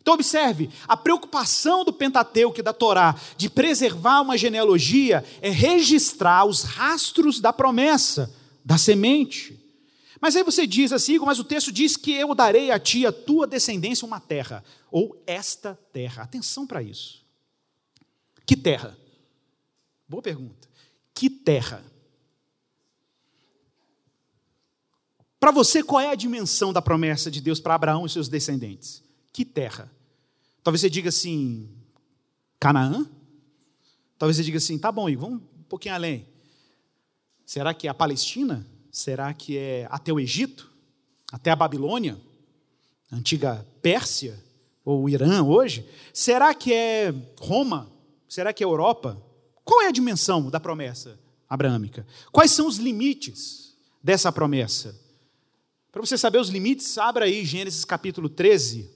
Então, 0.00 0.14
observe, 0.14 0.70
a 0.88 0.96
preocupação 0.96 1.84
do 1.84 1.92
Pentateuco 1.92 2.58
e 2.58 2.62
da 2.62 2.72
Torá 2.72 3.14
de 3.36 3.50
preservar 3.50 4.22
uma 4.22 4.38
genealogia 4.38 5.22
é 5.42 5.50
registrar 5.50 6.46
os 6.46 6.62
rastros 6.62 7.38
da 7.38 7.52
promessa, 7.52 8.34
da 8.64 8.78
semente. 8.78 9.60
Mas 10.22 10.36
aí 10.36 10.42
você 10.42 10.66
diz 10.66 10.90
assim, 10.90 11.18
mas 11.18 11.38
o 11.38 11.44
texto 11.44 11.70
diz 11.70 11.98
que 11.98 12.12
eu 12.12 12.34
darei 12.34 12.70
a 12.70 12.78
ti, 12.78 13.04
a 13.04 13.12
tua 13.12 13.46
descendência, 13.46 14.06
uma 14.06 14.20
terra, 14.20 14.64
ou 14.90 15.22
esta 15.26 15.78
terra. 15.92 16.22
Atenção 16.22 16.66
para 16.66 16.82
isso. 16.82 17.20
Que 18.46 18.56
terra? 18.56 18.96
Boa 20.10 20.20
pergunta. 20.20 20.68
Que 21.14 21.30
terra? 21.30 21.84
Para 25.38 25.52
você, 25.52 25.84
qual 25.84 26.00
é 26.00 26.08
a 26.10 26.16
dimensão 26.16 26.72
da 26.72 26.82
promessa 26.82 27.30
de 27.30 27.40
Deus 27.40 27.60
para 27.60 27.76
Abraão 27.76 28.04
e 28.04 28.10
seus 28.10 28.28
descendentes? 28.28 29.04
Que 29.32 29.44
terra? 29.44 29.88
Talvez 30.64 30.80
você 30.80 30.90
diga 30.90 31.10
assim, 31.10 31.70
Canaã? 32.58 33.08
Talvez 34.18 34.36
você 34.36 34.42
diga 34.42 34.58
assim, 34.58 34.76
tá 34.80 34.90
bom, 34.90 35.08
Igor, 35.08 35.30
vamos 35.30 35.44
um 35.44 35.62
pouquinho 35.68 35.94
além. 35.94 36.26
Será 37.46 37.72
que 37.72 37.86
é 37.86 37.90
a 37.90 37.94
Palestina? 37.94 38.66
Será 38.90 39.32
que 39.32 39.56
é 39.56 39.86
até 39.92 40.12
o 40.12 40.18
Egito? 40.18 40.72
Até 41.30 41.52
a 41.52 41.56
Babilônia? 41.56 42.20
A 43.12 43.16
antiga 43.16 43.64
Pérsia? 43.80 44.42
Ou 44.84 45.04
o 45.04 45.08
Irã 45.08 45.44
hoje? 45.44 45.88
Será 46.12 46.52
que 46.52 46.74
é 46.74 47.14
Roma? 47.38 47.88
Será 48.28 48.52
que 48.52 48.64
é 48.64 48.66
Europa? 48.66 49.29
Qual 49.64 49.82
é 49.82 49.88
a 49.88 49.92
dimensão 49.92 50.50
da 50.50 50.60
promessa 50.60 51.18
abraâmica? 51.48 52.06
Quais 52.32 52.50
são 52.50 52.66
os 52.66 52.76
limites 52.76 53.74
dessa 54.02 54.30
promessa? 54.30 54.98
Para 55.92 56.00
você 56.00 56.16
saber 56.16 56.38
os 56.38 56.48
limites, 56.48 56.96
abra 56.98 57.24
aí 57.24 57.44
Gênesis 57.44 57.84
capítulo 57.84 58.28
13. 58.28 58.88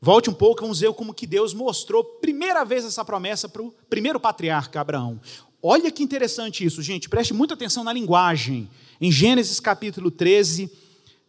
Volte 0.00 0.28
um 0.28 0.34
pouco, 0.34 0.60
vamos 0.60 0.80
ver 0.80 0.92
como 0.92 1.14
que 1.14 1.26
Deus 1.26 1.54
mostrou 1.54 2.04
primeira 2.04 2.64
vez 2.64 2.84
essa 2.84 3.04
promessa 3.04 3.48
para 3.48 3.62
o 3.62 3.72
primeiro 3.88 4.20
patriarca 4.20 4.80
Abraão. 4.80 5.20
Olha 5.62 5.90
que 5.90 6.02
interessante 6.02 6.64
isso, 6.64 6.82
gente. 6.82 7.08
Preste 7.08 7.32
muita 7.32 7.54
atenção 7.54 7.82
na 7.82 7.92
linguagem. 7.92 8.70
Em 9.00 9.10
Gênesis 9.10 9.58
capítulo 9.58 10.10
13, 10.10 10.70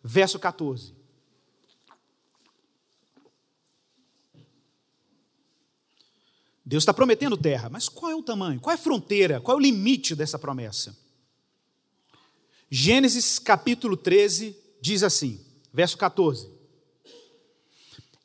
verso 0.04 0.38
14. 0.38 0.97
Deus 6.68 6.82
está 6.82 6.94
prometendo 6.94 7.38
terra, 7.38 7.70
mas 7.70 7.88
qual 7.88 8.12
é 8.12 8.16
o 8.16 8.22
tamanho? 8.22 8.60
Qual 8.60 8.74
é 8.74 8.76
a 8.76 8.78
fronteira? 8.78 9.40
Qual 9.40 9.56
é 9.56 9.58
o 9.58 9.64
limite 9.64 10.14
dessa 10.14 10.38
promessa? 10.38 10.94
Gênesis 12.70 13.40
capítulo 13.40 13.96
13, 13.96 14.54
diz 14.82 15.02
assim, 15.02 15.40
verso 15.72 15.98
14: 15.98 16.52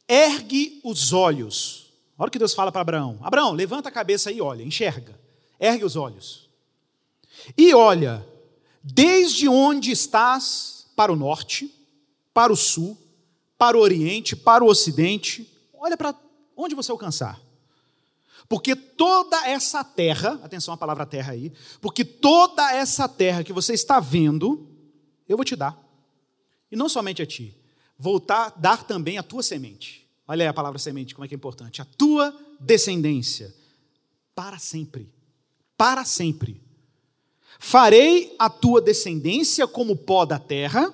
Ergue 0.09 0.81
os 0.83 1.13
olhos. 1.13 1.93
Olha 2.19 2.27
o 2.27 2.31
que 2.33 2.39
Deus 2.41 2.53
fala 2.53 2.73
para 2.73 2.81
Abraão: 2.81 3.21
Abraão, 3.23 3.53
levanta 3.53 3.91
a 3.91 3.93
cabeça 3.93 4.33
e 4.33 4.41
olha, 4.41 4.65
enxerga. 4.65 5.17
Ergue 5.61 5.85
os 5.85 5.95
olhos. 5.95 6.49
E 7.57 7.73
olha, 7.73 8.27
desde 8.83 9.49
onde 9.49 9.93
estás 9.93 10.89
para 10.97 11.13
o 11.13 11.17
norte, 11.17 11.73
para 12.35 12.53
o 12.53 12.57
sul, 12.57 12.99
para 13.57 13.79
o 13.79 13.81
Oriente, 13.81 14.35
para 14.35 14.65
o 14.65 14.67
Ocidente. 14.67 15.49
Olha 15.73 15.97
para 15.97 16.13
onde 16.57 16.75
você 16.75 16.91
alcançar. 16.91 17.41
Porque 18.53 18.77
toda 18.77 19.49
essa 19.49 19.83
terra, 19.83 20.39
atenção 20.43 20.75
à 20.75 20.77
palavra 20.77 21.07
terra 21.07 21.33
aí, 21.33 21.51
porque 21.81 22.05
toda 22.05 22.71
essa 22.71 23.09
terra 23.09 23.43
que 23.43 23.51
você 23.51 23.73
está 23.73 23.99
vendo, 23.99 24.69
eu 25.27 25.39
vou 25.39 25.45
te 25.45 25.57
dar. 25.57 25.83
E 26.71 26.77
não 26.77 26.87
somente 26.87 27.23
a 27.23 27.27
ti, 27.27 27.57
vou 27.99 28.21
dar 28.21 28.85
também 28.85 29.17
a 29.17 29.23
tua 29.23 29.43
semente. 29.43 30.07
Olha 30.29 30.45
aí 30.45 30.49
a 30.49 30.53
palavra 30.53 30.79
semente, 30.79 31.15
como 31.15 31.25
é 31.25 31.29
que 31.29 31.35
é 31.35 31.37
importante. 31.37 31.81
A 31.81 31.87
tua 31.87 32.39
descendência. 32.61 33.55
Para 34.35 34.59
sempre. 34.59 35.11
Para 35.75 36.05
sempre. 36.05 36.61
Farei 37.59 38.37
a 38.39 38.51
tua 38.51 38.83
descendência 38.83 39.67
como 39.67 39.97
pó 39.97 40.27
da 40.27 40.39
terra, 40.39 40.93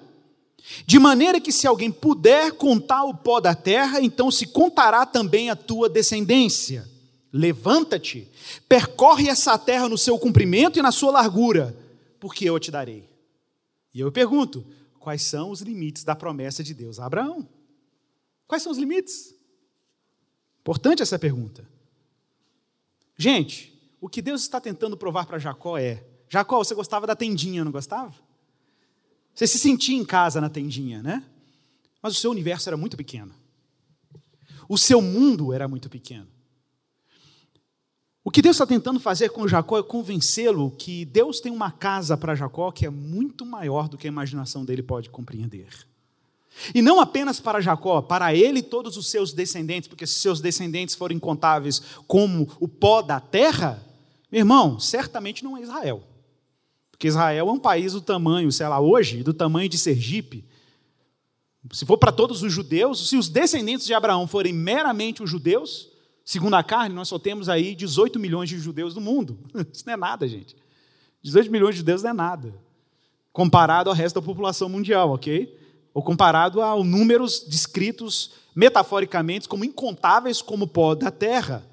de 0.87 1.01
maneira 1.01 1.41
que 1.41 1.51
se 1.51 1.67
alguém 1.67 1.91
puder 1.91 2.53
contar 2.53 3.03
o 3.03 3.15
pó 3.15 3.41
da 3.41 3.57
terra, 3.57 4.01
então 4.01 4.31
se 4.31 4.47
contará 4.47 5.05
também 5.05 5.51
a 5.51 5.57
tua 5.57 5.89
descendência. 5.89 6.97
Levanta-te, 7.33 8.31
percorre 8.69 9.29
essa 9.29 9.59
terra 9.59 9.89
no 9.89 9.99
seu 9.99 10.19
comprimento 10.19 10.79
e 10.79 10.83
na 10.83 10.91
sua 10.91 11.11
largura, 11.11 11.77
porque 12.19 12.45
eu 12.45 12.59
te 12.59 12.71
darei. 12.71 13.09
E 13.93 14.01
eu 14.01 14.11
pergunto: 14.11 14.65
quais 14.99 15.23
são 15.23 15.51
os 15.51 15.61
limites 15.61 16.05
da 16.05 16.17
promessa 16.17 16.63
de 16.63 16.73
Deus 16.73 16.99
a 16.99 17.07
Abraão? 17.07 17.49
Quais 18.47 18.63
são 18.63 18.73
os 18.73 18.79
limites? 18.79 19.35
Importante 20.61 21.03
essa 21.03 21.19
pergunta. 21.19 21.69
Gente, 23.17 23.79
o 24.01 24.09
que 24.09 24.23
Deus 24.23 24.43
está 24.43 24.61
tentando 24.61 24.97
provar 24.97 25.27
para 25.27 25.39
Jacó 25.39 25.77
é: 25.77 26.05
Jacó, 26.29 26.59
você 26.59 26.75
gostava 26.75 27.07
da 27.07 27.17
tendinha, 27.17 27.65
não 27.65 27.73
gostava? 27.73 28.15
Você 29.35 29.47
se 29.47 29.59
sentia 29.59 29.97
em 29.97 30.05
casa 30.05 30.41
na 30.41 30.49
tendinha, 30.49 31.03
né? 31.03 31.25
Mas 32.03 32.17
o 32.17 32.21
seu 32.21 32.31
universo 32.31 32.69
era 32.69 32.77
muito 32.77 32.97
pequeno. 32.97 33.35
O 34.69 34.79
seu 34.79 35.01
mundo 35.01 35.53
era 35.53 35.69
muito 35.69 35.89
pequeno. 35.89 36.29
O 38.29 38.31
que 38.31 38.43
Deus 38.43 38.57
está 38.57 38.67
tentando 38.67 39.01
fazer 39.01 39.31
com 39.31 39.49
Jacó 39.49 39.79
é 39.79 39.83
convencê-lo 39.83 40.71
que 40.73 41.07
Deus 41.07 41.41
tem 41.41 41.51
uma 41.51 41.71
casa 41.71 42.15
para 42.15 42.35
Jacó 42.35 42.71
que 42.71 42.85
é 42.85 42.91
muito 42.91 43.47
maior 43.47 43.89
do 43.89 43.97
que 43.97 44.07
a 44.07 44.13
imaginação 44.13 44.67
dele 44.67 44.83
pode 44.83 45.09
compreender. 45.09 45.69
E 46.75 46.83
não 46.83 47.01
apenas 47.01 47.41
para 47.41 47.59
Jacó, 47.59 48.03
para 48.03 48.35
ele 48.35 48.59
e 48.59 48.63
todos 48.63 48.99
os 48.99 49.11
seus 49.11 49.33
descendentes, 49.33 49.89
porque 49.89 50.07
se 50.07 50.21
seus 50.21 50.43
descendentes 50.43 50.95
forem 50.95 51.17
incontáveis 51.17 51.81
como 52.07 52.47
o 52.61 52.69
pó 52.69 53.01
da 53.01 53.19
terra, 53.19 53.83
meu 54.31 54.41
irmão, 54.41 54.79
certamente 54.79 55.43
não 55.43 55.57
é 55.57 55.63
Israel. 55.63 56.03
Porque 56.91 57.09
Israel 57.09 57.49
é 57.49 57.51
um 57.51 57.59
país 57.59 57.95
do 57.95 58.03
tamanho, 58.03 58.53
sei 58.53 58.69
lá, 58.69 58.79
hoje, 58.79 59.23
do 59.23 59.33
tamanho 59.33 59.71
de 59.71 59.79
Sergipe. 59.79 60.45
Se 61.73 61.87
for 61.87 61.97
para 61.97 62.13
todos 62.13 62.43
os 62.43 62.53
judeus, 62.53 63.09
se 63.09 63.17
os 63.17 63.31
descendentes 63.31 63.87
de 63.87 63.95
Abraão 63.95 64.27
forem 64.27 64.53
meramente 64.53 65.23
os 65.23 65.31
judeus, 65.31 65.97
segundo 66.29 66.53
a 66.57 66.63
carne, 66.63 66.95
nós 66.95 67.09
só 67.09 67.19
temos 67.19 67.49
aí 67.49 67.75
18 67.75 68.19
milhões 68.19 68.51
de 68.51 68.59
judeus 68.59 68.95
no 68.95 69.01
mundo. 69.01 69.39
Isso 69.73 69.85
não 69.87 69.95
é 69.95 69.97
nada, 69.97 70.29
gente. 70.29 70.55
18 71.23 71.51
milhões 71.51 71.75
de 71.75 71.79
judeus 71.79 72.03
não 72.03 72.11
é 72.11 72.13
nada. 72.13 72.55
Comparado 73.33 73.89
ao 73.89 73.97
resto 73.97 74.21
da 74.21 74.27
população 74.27 74.69
mundial, 74.69 75.11
ok? 75.11 75.59
Ou 75.95 76.03
comparado 76.03 76.61
aos 76.61 76.87
números 76.87 77.43
descritos 77.49 78.33
metaforicamente 78.55 79.49
como 79.49 79.65
incontáveis 79.65 80.43
como 80.43 80.67
pó 80.67 80.95
da 80.95 81.11
terra. 81.11 81.67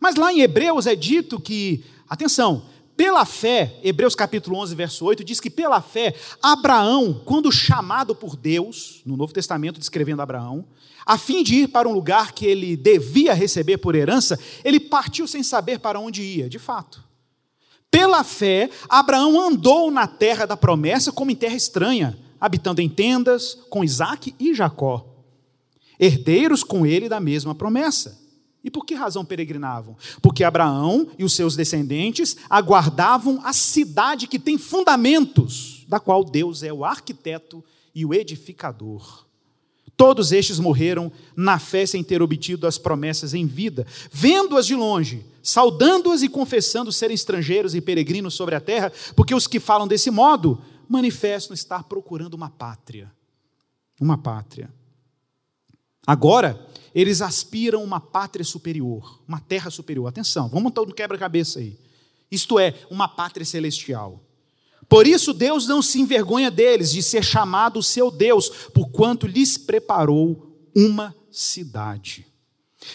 Mas 0.00 0.14
lá 0.14 0.32
em 0.32 0.40
Hebreus 0.40 0.86
é 0.86 0.96
dito 0.96 1.38
que, 1.38 1.84
atenção, 2.08 2.64
pela 3.00 3.24
fé, 3.24 3.80
Hebreus 3.82 4.14
capítulo 4.14 4.58
11, 4.58 4.74
verso 4.74 5.06
8, 5.06 5.24
diz 5.24 5.40
que 5.40 5.48
pela 5.48 5.80
fé, 5.80 6.14
Abraão, 6.42 7.18
quando 7.24 7.50
chamado 7.50 8.14
por 8.14 8.36
Deus, 8.36 9.00
no 9.06 9.16
Novo 9.16 9.32
Testamento 9.32 9.80
descrevendo 9.80 10.20
Abraão, 10.20 10.66
a 11.06 11.16
fim 11.16 11.42
de 11.42 11.62
ir 11.62 11.68
para 11.68 11.88
um 11.88 11.94
lugar 11.94 12.32
que 12.32 12.44
ele 12.44 12.76
devia 12.76 13.32
receber 13.32 13.78
por 13.78 13.94
herança, 13.94 14.38
ele 14.62 14.78
partiu 14.78 15.26
sem 15.26 15.42
saber 15.42 15.78
para 15.78 15.98
onde 15.98 16.20
ia, 16.20 16.46
de 16.46 16.58
fato. 16.58 17.02
Pela 17.90 18.22
fé, 18.22 18.68
Abraão 18.86 19.40
andou 19.40 19.90
na 19.90 20.06
terra 20.06 20.44
da 20.44 20.54
promessa 20.54 21.10
como 21.10 21.30
em 21.30 21.36
terra 21.36 21.56
estranha, 21.56 22.18
habitando 22.38 22.82
em 22.82 22.88
tendas 22.90 23.54
com 23.70 23.82
Isaac 23.82 24.34
e 24.38 24.52
Jacó, 24.52 25.06
herdeiros 25.98 26.62
com 26.62 26.84
ele 26.84 27.08
da 27.08 27.18
mesma 27.18 27.54
promessa. 27.54 28.20
E 28.62 28.70
por 28.70 28.84
que 28.84 28.94
razão 28.94 29.24
peregrinavam? 29.24 29.96
Porque 30.20 30.44
Abraão 30.44 31.08
e 31.18 31.24
os 31.24 31.34
seus 31.34 31.56
descendentes 31.56 32.36
aguardavam 32.48 33.40
a 33.42 33.52
cidade 33.52 34.26
que 34.26 34.38
tem 34.38 34.58
fundamentos, 34.58 35.84
da 35.88 35.98
qual 35.98 36.22
Deus 36.22 36.62
é 36.62 36.72
o 36.72 36.84
arquiteto 36.84 37.64
e 37.94 38.04
o 38.04 38.12
edificador. 38.12 39.24
Todos 39.96 40.32
estes 40.32 40.58
morreram 40.58 41.12
na 41.36 41.58
fé 41.58 41.84
sem 41.84 42.02
ter 42.02 42.22
obtido 42.22 42.66
as 42.66 42.78
promessas 42.78 43.34
em 43.34 43.46
vida, 43.46 43.86
vendo-as 44.10 44.66
de 44.66 44.74
longe, 44.74 45.26
saudando-as 45.42 46.22
e 46.22 46.28
confessando 46.28 46.90
serem 46.90 47.14
estrangeiros 47.14 47.74
e 47.74 47.80
peregrinos 47.80 48.34
sobre 48.34 48.54
a 48.54 48.60
terra, 48.60 48.92
porque 49.14 49.34
os 49.34 49.46
que 49.46 49.60
falam 49.60 49.86
desse 49.86 50.10
modo 50.10 50.62
manifestam 50.88 51.54
estar 51.54 51.84
procurando 51.84 52.34
uma 52.34 52.48
pátria. 52.48 53.12
Uma 54.00 54.16
pátria. 54.16 54.70
Agora, 56.06 56.66
eles 56.94 57.22
aspiram 57.22 57.82
uma 57.82 58.00
pátria 58.00 58.44
superior, 58.44 59.20
uma 59.26 59.40
terra 59.40 59.70
superior. 59.70 60.06
Atenção, 60.06 60.48
vamos 60.48 60.64
montar 60.64 60.82
no 60.82 60.94
quebra-cabeça 60.94 61.58
aí. 61.58 61.78
Isto 62.30 62.58
é, 62.58 62.74
uma 62.90 63.08
pátria 63.08 63.44
celestial. 63.44 64.20
Por 64.88 65.06
isso, 65.06 65.32
Deus 65.32 65.66
não 65.68 65.80
se 65.80 66.00
envergonha 66.00 66.50
deles 66.50 66.90
de 66.90 67.02
ser 67.02 67.22
chamado 67.22 67.82
seu 67.82 68.10
Deus, 68.10 68.48
porquanto 68.74 69.26
lhes 69.26 69.56
preparou 69.56 70.52
uma 70.74 71.14
cidade. 71.30 72.26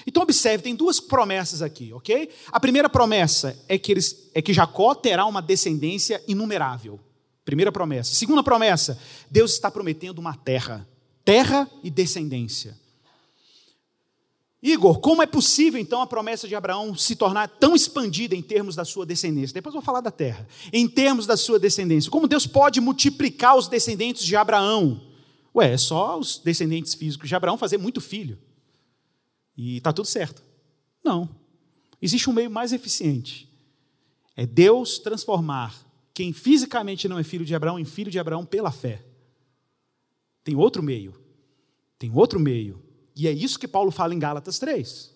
Então, 0.05 0.23
observe, 0.23 0.63
tem 0.63 0.75
duas 0.75 0.99
promessas 0.99 1.61
aqui, 1.61 1.93
ok? 1.93 2.29
A 2.51 2.59
primeira 2.59 2.89
promessa 2.89 3.57
é 3.67 3.77
que, 3.77 3.91
eles, 3.91 4.29
é 4.33 4.41
que 4.41 4.51
Jacó 4.53 4.93
terá 4.95 5.25
uma 5.25 5.41
descendência 5.41 6.21
inumerável. 6.27 6.99
Primeira 7.45 7.71
promessa. 7.71 8.15
Segunda 8.15 8.43
promessa, 8.43 8.99
Deus 9.29 9.53
está 9.53 9.69
prometendo 9.69 10.17
uma 10.19 10.35
terra. 10.35 10.87
Terra 11.23 11.69
e 11.83 11.89
descendência. 11.89 12.77
Igor, 14.67 14.99
como 14.99 15.21
é 15.21 15.27
possível 15.27 15.79
então 15.79 16.01
a 16.01 16.07
promessa 16.07 16.47
de 16.47 16.55
Abraão 16.55 16.95
se 16.95 17.15
tornar 17.15 17.47
tão 17.47 17.75
expandida 17.75 18.33
em 18.33 18.41
termos 18.41 18.75
da 18.75 18.83
sua 18.83 19.05
descendência? 19.05 19.53
Depois 19.53 19.73
vou 19.73 19.81
falar 19.81 20.01
da 20.01 20.09
terra. 20.09 20.47
Em 20.73 20.87
termos 20.87 21.27
da 21.27 21.37
sua 21.37 21.59
descendência. 21.59 22.09
Como 22.09 22.27
Deus 22.27 22.47
pode 22.47 22.81
multiplicar 22.81 23.55
os 23.55 23.67
descendentes 23.67 24.23
de 24.23 24.35
Abraão? 24.35 24.99
Ué, 25.55 25.73
é 25.73 25.77
só 25.77 26.17
os 26.17 26.39
descendentes 26.39 26.95
físicos 26.95 27.29
de 27.29 27.35
Abraão 27.35 27.59
fazer 27.59 27.77
muito 27.77 28.01
filho. 28.01 28.39
E 29.55 29.77
está 29.77 29.93
tudo 29.93 30.07
certo. 30.07 30.41
Não. 31.03 31.29
Existe 32.01 32.27
um 32.27 32.33
meio 32.33 32.49
mais 32.49 32.73
eficiente. 32.73 33.47
É 34.35 34.47
Deus 34.47 34.97
transformar 34.97 35.75
quem 36.11 36.33
fisicamente 36.33 37.07
não 37.07 37.19
é 37.19 37.23
filho 37.23 37.45
de 37.45 37.53
Abraão 37.53 37.77
em 37.77 37.85
filho 37.85 38.09
de 38.09 38.17
Abraão 38.17 38.43
pela 38.43 38.71
fé. 38.71 39.05
Tem 40.43 40.55
outro 40.55 40.81
meio. 40.81 41.13
Tem 41.99 42.11
outro 42.11 42.39
meio 42.39 42.84
e 43.15 43.27
é 43.27 43.31
isso 43.31 43.57
que 43.57 43.67
Paulo 43.67 43.91
fala 43.91 44.13
em 44.13 44.19
Gálatas 44.19 44.59
3. 44.59 45.15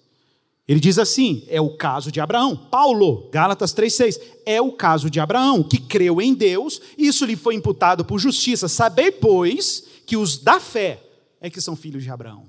Ele 0.70 0.80
diz 0.80 1.00
assim: 1.00 1.44
é 1.48 1.60
o 1.60 1.76
caso 1.76 2.12
de 2.12 2.22
Abraão. 2.22 2.56
Paulo, 2.56 3.28
Gálatas 3.32 3.74
3,6, 3.74 4.22
é 4.46 4.62
o 4.62 4.72
caso 4.72 5.10
de 5.10 5.20
Abraão, 5.20 5.64
que 5.64 5.80
creu 5.80 6.22
em 6.22 6.34
Deus, 6.34 6.80
e 6.96 7.08
isso 7.08 7.26
lhe 7.26 7.36
foi 7.36 7.56
imputado 7.56 8.06
por 8.06 8.20
justiça. 8.20 8.68
Sabei, 8.68 9.12
pois, 9.12 9.84
que 10.06 10.16
os 10.16 10.38
da 10.38 10.60
fé 10.60 11.04
é 11.42 11.50
que 11.50 11.60
são 11.60 11.76
filhos 11.76 12.04
de 12.04 12.12
Abraão. 12.12 12.48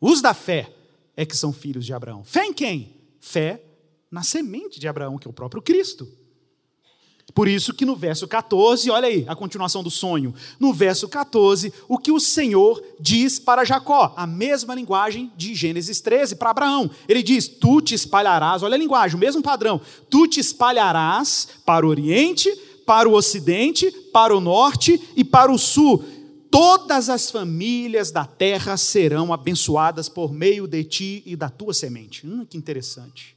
Os 0.00 0.22
da 0.22 0.32
fé 0.32 0.72
é 1.16 1.26
que 1.26 1.36
são 1.36 1.52
filhos 1.52 1.84
de 1.84 1.92
Abraão. 1.92 2.22
Fé 2.22 2.46
em 2.46 2.52
quem? 2.52 2.94
Fé 3.18 3.60
na 4.08 4.22
semente 4.22 4.78
de 4.78 4.86
Abraão, 4.86 5.18
que 5.18 5.26
é 5.26 5.30
o 5.30 5.34
próprio 5.34 5.60
Cristo. 5.60 6.06
Por 7.34 7.48
isso 7.48 7.74
que 7.74 7.84
no 7.84 7.96
verso 7.96 8.28
14, 8.28 8.88
olha 8.90 9.08
aí 9.08 9.24
a 9.26 9.34
continuação 9.34 9.82
do 9.82 9.90
sonho. 9.90 10.32
No 10.60 10.72
verso 10.72 11.08
14, 11.08 11.72
o 11.88 11.98
que 11.98 12.12
o 12.12 12.20
Senhor 12.20 12.80
diz 13.00 13.40
para 13.40 13.64
Jacó, 13.64 14.14
a 14.16 14.24
mesma 14.24 14.72
linguagem 14.74 15.32
de 15.36 15.52
Gênesis 15.52 16.00
13 16.00 16.36
para 16.36 16.50
Abraão. 16.50 16.88
Ele 17.08 17.24
diz: 17.24 17.48
Tu 17.48 17.80
te 17.80 17.94
espalharás, 17.94 18.62
olha 18.62 18.76
a 18.76 18.78
linguagem, 18.78 19.16
o 19.16 19.20
mesmo 19.20 19.42
padrão. 19.42 19.80
Tu 20.08 20.28
te 20.28 20.38
espalharás 20.38 21.48
para 21.66 21.84
o 21.84 21.88
oriente, 21.88 22.48
para 22.86 23.08
o 23.08 23.14
ocidente, 23.14 23.90
para 24.12 24.36
o 24.36 24.40
norte 24.40 25.00
e 25.16 25.24
para 25.24 25.50
o 25.50 25.58
sul. 25.58 26.04
Todas 26.52 27.08
as 27.08 27.32
famílias 27.32 28.12
da 28.12 28.24
terra 28.24 28.76
serão 28.76 29.32
abençoadas 29.32 30.08
por 30.08 30.32
meio 30.32 30.68
de 30.68 30.84
ti 30.84 31.22
e 31.26 31.34
da 31.34 31.48
tua 31.48 31.74
semente. 31.74 32.24
Hum, 32.24 32.46
que 32.48 32.56
interessante. 32.56 33.34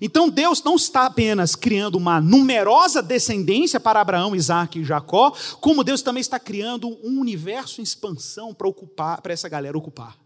Então 0.00 0.28
Deus 0.28 0.62
não 0.62 0.76
está 0.76 1.06
apenas 1.06 1.54
criando 1.54 1.96
uma 1.96 2.20
numerosa 2.20 3.02
descendência 3.02 3.80
para 3.80 4.00
Abraão, 4.00 4.34
Isaac 4.34 4.78
e 4.78 4.84
Jacó, 4.84 5.32
como 5.60 5.84
Deus 5.84 6.02
também 6.02 6.20
está 6.20 6.38
criando 6.38 6.88
um 7.02 7.20
universo 7.20 7.80
em 7.80 7.84
expansão 7.84 8.54
para 8.54 8.68
ocupar, 8.68 9.20
para 9.20 9.32
essa 9.32 9.48
galera 9.48 9.76
ocupar. 9.76 10.16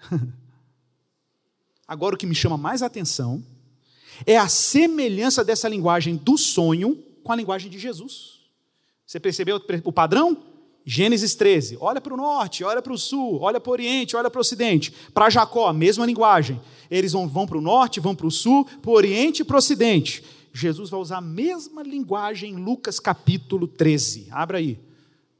Agora 1.86 2.14
o 2.14 2.18
que 2.18 2.26
me 2.26 2.34
chama 2.34 2.56
mais 2.56 2.82
atenção 2.82 3.42
é 4.26 4.36
a 4.36 4.48
semelhança 4.48 5.44
dessa 5.44 5.68
linguagem 5.68 6.16
do 6.16 6.36
sonho 6.36 7.02
com 7.22 7.32
a 7.32 7.36
linguagem 7.36 7.70
de 7.70 7.78
Jesus. 7.78 8.40
Você 9.06 9.18
percebeu 9.18 9.60
o 9.84 9.92
padrão? 9.92 10.44
Gênesis 10.84 11.34
13, 11.34 11.76
olha 11.80 12.00
para 12.00 12.14
o 12.14 12.16
norte, 12.16 12.64
olha 12.64 12.80
para 12.80 12.92
o 12.92 12.98
sul, 12.98 13.38
olha 13.40 13.60
para 13.60 13.70
o 13.70 13.72
oriente, 13.72 14.16
olha 14.16 14.30
para 14.30 14.38
o 14.38 14.40
ocidente. 14.40 14.92
Para 15.12 15.28
Jacó, 15.28 15.68
a 15.68 15.72
mesma 15.72 16.06
linguagem. 16.06 16.60
Eles 16.90 17.12
vão, 17.12 17.28
vão 17.28 17.46
para 17.46 17.58
o 17.58 17.60
norte, 17.60 18.00
vão 18.00 18.14
para 18.14 18.26
o 18.26 18.30
sul, 18.30 18.64
para 18.64 18.90
o 18.90 18.94
oriente 18.94 19.42
e 19.42 19.44
para 19.44 19.54
o 19.54 19.58
ocidente. 19.58 20.24
Jesus 20.52 20.90
vai 20.90 21.00
usar 21.00 21.18
a 21.18 21.22
mesma 21.22 21.82
linguagem 21.82 22.52
em 22.52 22.56
Lucas 22.56 22.98
capítulo 22.98 23.68
13. 23.68 24.28
Abra 24.30 24.58
aí. 24.58 24.78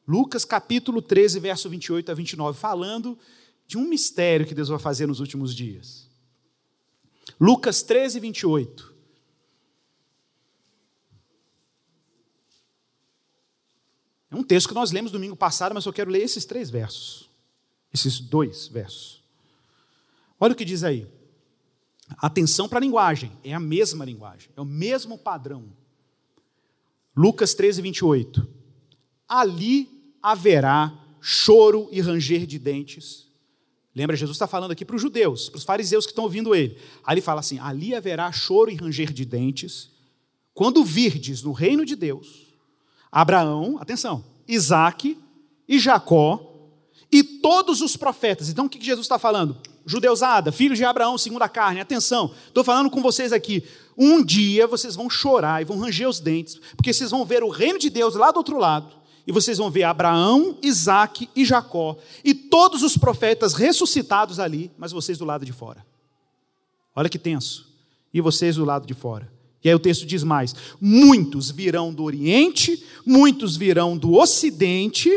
Lucas 0.07 0.45
capítulo 0.45 1.03
13, 1.03 1.41
verso 1.41 1.69
28 1.69 2.11
a 2.11 2.15
29, 2.15 2.59
falando 2.59 3.19
de 3.67 3.77
um 3.77 3.89
mistério 3.89 4.47
que 4.47 4.55
Deus 4.55 4.69
vai 4.69 4.79
fazer 4.79 5.07
nos 5.07 5.21
últimos 5.21 5.55
dias. 5.55 6.09
Lucas 7.41 7.83
13, 7.83 8.21
28. 8.21 8.95
É 14.31 14.37
um 14.37 14.43
texto 14.45 14.69
que 14.69 14.75
nós 14.75 14.93
lemos 14.93 15.11
domingo 15.11 15.35
passado, 15.35 15.75
mas 15.75 15.85
eu 15.87 15.93
quero 15.93 16.11
ler 16.11 16.23
esses 16.23 16.45
três 16.45 16.71
versos. 16.71 17.29
Esses 17.93 18.21
dois 18.21 18.69
versos. 18.69 19.21
Olha 20.39 20.53
o 20.53 20.57
que 20.57 20.65
diz 20.65 20.85
aí. 20.85 21.07
Atenção 22.19 22.69
para 22.69 22.79
a 22.79 22.81
linguagem, 22.81 23.33
é 23.45 23.53
a 23.53 23.61
mesma 23.61 24.05
linguagem, 24.05 24.51
é 24.57 24.61
o 24.61 24.65
mesmo 24.65 25.17
padrão. 25.17 25.65
Lucas 27.17 27.55
13, 27.55 27.83
28. 27.83 28.47
Ali 29.29 30.17
haverá 30.23 30.93
choro 31.21 31.89
e 31.91 32.01
ranger 32.01 32.47
de 32.47 32.59
dentes. 32.59 33.29
Lembra, 33.95 34.17
Jesus 34.17 34.37
está 34.37 34.47
falando 34.47 34.71
aqui 34.71 34.85
para 34.85 34.97
os 34.97 35.03
judeus, 35.03 35.49
para 35.49 35.59
os 35.59 35.65
fariseus 35.65 36.07
que 36.07 36.13
estão 36.13 36.25
ouvindo 36.25 36.55
ele. 36.55 36.79
Ele 37.09 37.21
fala 37.21 37.41
assim: 37.41 37.59
ali 37.59 37.95
haverá 37.95 38.31
choro 38.33 38.71
e 38.71 38.77
ranger 38.77 39.13
de 39.13 39.25
dentes, 39.25 39.91
quando 40.55 40.85
virdes 40.85 41.43
no 41.43 41.53
reino 41.53 41.85
de 41.85 41.97
Deus 41.97 42.51
Abraão, 43.11 43.77
atenção, 43.81 44.25
Isaac 44.47 45.19
e 45.67 45.79
Jacó 45.79 46.47
e 47.11 47.23
todos 47.23 47.81
os 47.81 47.97
profetas. 47.97 48.49
Então 48.49 48.67
o 48.67 48.69
que 48.69 48.83
Jesus 48.83 49.05
está 49.05 49.19
falando? 49.19 49.57
Judeusada, 49.91 50.53
filhos 50.53 50.79
de 50.79 50.85
Abraão, 50.85 51.19
segundo 51.19 51.43
a 51.43 51.49
carne, 51.49 51.81
atenção, 51.81 52.33
estou 52.47 52.63
falando 52.63 52.89
com 52.89 53.03
vocês 53.03 53.33
aqui. 53.33 53.65
Um 53.99 54.25
dia 54.25 54.65
vocês 54.65 54.95
vão 54.95 55.11
chorar 55.11 55.61
e 55.61 55.65
vão 55.65 55.81
ranger 55.81 56.09
os 56.09 56.21
dentes, 56.21 56.61
porque 56.77 56.93
vocês 56.93 57.11
vão 57.11 57.25
ver 57.25 57.43
o 57.43 57.49
reino 57.49 57.77
de 57.77 57.91
Deus 57.91 58.15
lá 58.15 58.31
do 58.31 58.37
outro 58.37 58.57
lado, 58.57 58.95
e 59.27 59.33
vocês 59.33 59.59
vão 59.59 59.69
ver 59.69 59.83
Abraão, 59.83 60.57
Isaac 60.63 61.29
e 61.35 61.45
Jacó, 61.45 61.97
e 62.23 62.33
todos 62.33 62.85
os 62.85 62.97
profetas 62.97 63.53
ressuscitados 63.53 64.39
ali, 64.39 64.71
mas 64.79 64.93
vocês 64.93 65.19
do 65.19 65.25
lado 65.25 65.45
de 65.45 65.53
fora. 65.53 65.85
Olha 66.95 67.09
que 67.09 67.19
tenso. 67.19 67.69
E 68.15 68.21
vocês 68.21 68.55
do 68.55 68.65
lado 68.65 68.87
de 68.87 68.95
fora. 68.95 69.29
E 69.63 69.69
aí 69.69 69.75
o 69.75 69.81
texto 69.81 70.07
diz 70.07 70.23
mais: 70.23 70.55
muitos 70.81 71.51
virão 71.51 71.93
do 71.93 72.05
Oriente, 72.05 72.81
muitos 73.05 73.57
virão 73.57 73.99
do 73.99 74.15
Ocidente, 74.15 75.11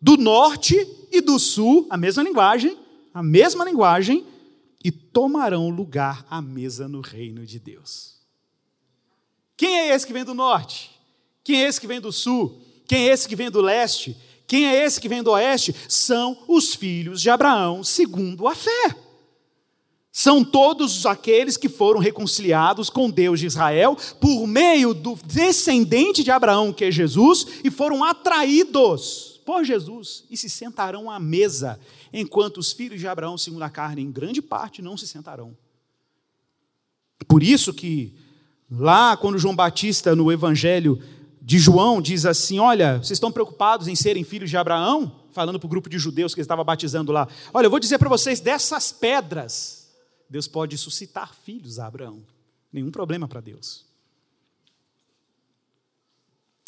do 0.00 0.16
Norte 0.16 0.76
e 1.10 1.20
do 1.20 1.36
Sul, 1.38 1.86
a 1.90 1.96
mesma 1.96 2.22
linguagem, 2.22 2.76
a 3.12 3.22
mesma 3.22 3.64
linguagem, 3.64 4.26
e 4.84 4.90
tomarão 4.92 5.68
lugar 5.70 6.24
à 6.30 6.40
mesa 6.40 6.86
no 6.88 7.00
reino 7.00 7.44
de 7.44 7.58
Deus. 7.58 8.16
Quem 9.56 9.76
é 9.76 9.94
esse 9.94 10.06
que 10.06 10.12
vem 10.12 10.24
do 10.24 10.34
Norte? 10.34 10.90
Quem 11.42 11.64
é 11.64 11.68
esse 11.68 11.80
que 11.80 11.86
vem 11.86 12.00
do 12.00 12.12
Sul? 12.12 12.62
Quem 12.86 13.08
é 13.08 13.12
esse 13.12 13.28
que 13.28 13.34
vem 13.34 13.50
do 13.50 13.60
Leste? 13.60 14.16
Quem 14.46 14.66
é 14.66 14.84
esse 14.84 15.00
que 15.00 15.08
vem 15.08 15.22
do 15.22 15.32
Oeste? 15.32 15.74
São 15.88 16.44
os 16.46 16.74
filhos 16.74 17.20
de 17.20 17.28
Abraão, 17.28 17.82
segundo 17.82 18.46
a 18.46 18.54
fé 18.54 19.08
são 20.18 20.42
todos 20.42 21.06
aqueles 21.06 21.56
que 21.56 21.68
foram 21.68 22.00
reconciliados 22.00 22.90
com 22.90 23.08
Deus 23.08 23.38
de 23.38 23.46
Israel 23.46 23.96
por 24.20 24.48
meio 24.48 24.92
do 24.92 25.16
descendente 25.24 26.24
de 26.24 26.30
Abraão, 26.32 26.72
que 26.72 26.86
é 26.86 26.90
Jesus, 26.90 27.46
e 27.62 27.70
foram 27.70 28.02
atraídos 28.02 29.40
por 29.46 29.62
Jesus 29.62 30.24
e 30.28 30.36
se 30.36 30.50
sentarão 30.50 31.08
à 31.08 31.20
mesa, 31.20 31.78
enquanto 32.12 32.58
os 32.58 32.72
filhos 32.72 33.00
de 33.00 33.06
Abraão, 33.06 33.38
segundo 33.38 33.62
a 33.62 33.70
carne, 33.70 34.02
em 34.02 34.10
grande 34.10 34.42
parte 34.42 34.82
não 34.82 34.96
se 34.96 35.06
sentarão. 35.06 35.56
Por 37.26 37.42
isso 37.42 37.72
que 37.72 38.14
lá 38.70 39.16
quando 39.16 39.38
João 39.38 39.56
Batista 39.56 40.14
no 40.14 40.30
evangelho 40.30 41.02
de 41.40 41.58
João 41.58 42.00
diz 42.00 42.24
assim: 42.24 42.58
"Olha, 42.58 42.98
vocês 42.98 43.12
estão 43.12 43.32
preocupados 43.32 43.88
em 43.88 43.94
serem 43.94 44.24
filhos 44.24 44.50
de 44.50 44.56
Abraão?" 44.56 45.26
Falando 45.32 45.58
para 45.58 45.66
o 45.66 45.70
grupo 45.70 45.88
de 45.88 45.98
judeus 45.98 46.34
que 46.34 46.40
ele 46.40 46.44
estava 46.44 46.64
batizando 46.64 47.12
lá. 47.12 47.28
"Olha, 47.52 47.66
eu 47.66 47.70
vou 47.70 47.78
dizer 47.78 47.98
para 47.98 48.08
vocês 48.08 48.40
dessas 48.40 48.92
pedras 48.92 49.78
Deus 50.28 50.46
pode 50.46 50.76
suscitar 50.76 51.34
filhos 51.34 51.78
a 51.78 51.86
Abraão. 51.86 52.22
Nenhum 52.72 52.90
problema 52.90 53.26
para 53.26 53.40
Deus. 53.40 53.86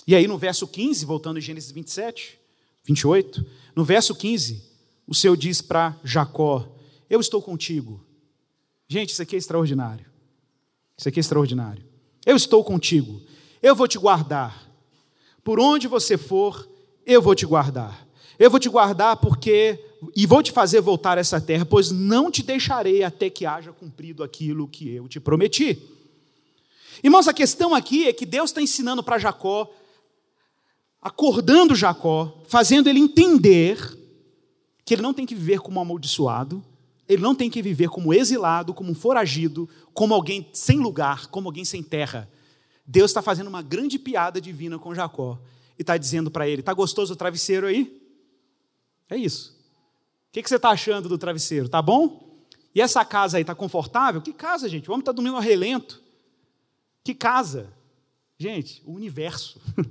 E 0.06 0.14
aí 0.14 0.26
no 0.26 0.38
verso 0.38 0.66
15, 0.66 1.04
voltando 1.04 1.38
em 1.38 1.42
Gênesis 1.42 1.70
27, 1.70 2.38
28, 2.84 3.46
no 3.76 3.84
verso 3.84 4.14
15, 4.14 4.69
o 5.10 5.14
Senhor 5.14 5.36
diz 5.36 5.60
para 5.60 5.96
Jacó: 6.04 6.68
Eu 7.10 7.18
estou 7.18 7.42
contigo. 7.42 8.00
Gente, 8.86 9.10
isso 9.10 9.20
aqui 9.20 9.34
é 9.34 9.38
extraordinário. 9.38 10.06
Isso 10.96 11.08
aqui 11.08 11.18
é 11.18 11.22
extraordinário. 11.22 11.84
Eu 12.24 12.36
estou 12.36 12.62
contigo. 12.62 13.20
Eu 13.60 13.74
vou 13.74 13.88
te 13.88 13.98
guardar. 13.98 14.70
Por 15.42 15.58
onde 15.58 15.88
você 15.88 16.16
for, 16.16 16.68
eu 17.04 17.20
vou 17.20 17.34
te 17.34 17.44
guardar. 17.44 18.06
Eu 18.38 18.50
vou 18.50 18.60
te 18.60 18.68
guardar 18.68 19.16
porque 19.16 19.84
e 20.14 20.26
vou 20.26 20.44
te 20.44 20.52
fazer 20.52 20.80
voltar 20.80 21.18
a 21.18 21.20
essa 21.20 21.40
terra, 21.40 21.66
pois 21.66 21.90
não 21.90 22.30
te 22.30 22.42
deixarei 22.42 23.02
até 23.02 23.28
que 23.28 23.44
haja 23.44 23.72
cumprido 23.72 24.22
aquilo 24.22 24.68
que 24.68 24.94
eu 24.94 25.08
te 25.08 25.18
prometi. 25.18 25.76
Irmãos, 27.02 27.26
a 27.26 27.34
questão 27.34 27.74
aqui 27.74 28.06
é 28.06 28.12
que 28.12 28.24
Deus 28.24 28.50
está 28.50 28.62
ensinando 28.62 29.02
para 29.02 29.18
Jacó, 29.18 29.68
acordando 31.02 31.74
Jacó, 31.74 32.42
fazendo 32.46 32.88
ele 32.88 33.00
entender 33.00 33.99
que 34.90 34.94
ele 34.94 35.02
não 35.02 35.14
tem 35.14 35.24
que 35.24 35.36
viver 35.36 35.60
como 35.60 35.78
amaldiçoado, 35.78 36.64
ele 37.08 37.22
não 37.22 37.32
tem 37.32 37.48
que 37.48 37.62
viver 37.62 37.88
como 37.88 38.12
exilado, 38.12 38.74
como 38.74 38.92
foragido, 38.92 39.68
como 39.94 40.12
alguém 40.12 40.50
sem 40.52 40.80
lugar, 40.80 41.28
como 41.28 41.46
alguém 41.46 41.64
sem 41.64 41.80
terra. 41.80 42.28
Deus 42.84 43.12
está 43.12 43.22
fazendo 43.22 43.46
uma 43.46 43.62
grande 43.62 44.00
piada 44.00 44.40
divina 44.40 44.80
com 44.80 44.92
Jacó 44.92 45.38
e 45.78 45.82
está 45.82 45.96
dizendo 45.96 46.28
para 46.28 46.48
ele: 46.48 46.58
está 46.58 46.74
gostoso 46.74 47.12
o 47.12 47.16
travesseiro 47.16 47.68
aí? 47.68 48.02
É 49.08 49.16
isso. 49.16 49.56
O 50.28 50.32
que, 50.32 50.42
que 50.42 50.48
você 50.48 50.56
está 50.56 50.70
achando 50.70 51.08
do 51.08 51.16
travesseiro? 51.16 51.68
Tá 51.68 51.80
bom? 51.80 52.44
E 52.74 52.80
essa 52.80 53.04
casa 53.04 53.36
aí 53.36 53.44
está 53.44 53.54
confortável? 53.54 54.20
Que 54.20 54.32
casa, 54.32 54.68
gente? 54.68 54.90
O 54.90 54.92
homem 54.92 55.02
está 55.02 55.12
dormindo 55.12 55.36
a 55.36 55.40
relento. 55.40 56.02
Que 57.04 57.14
casa? 57.14 57.72
Gente, 58.36 58.82
o 58.84 58.92
universo. 58.92 59.60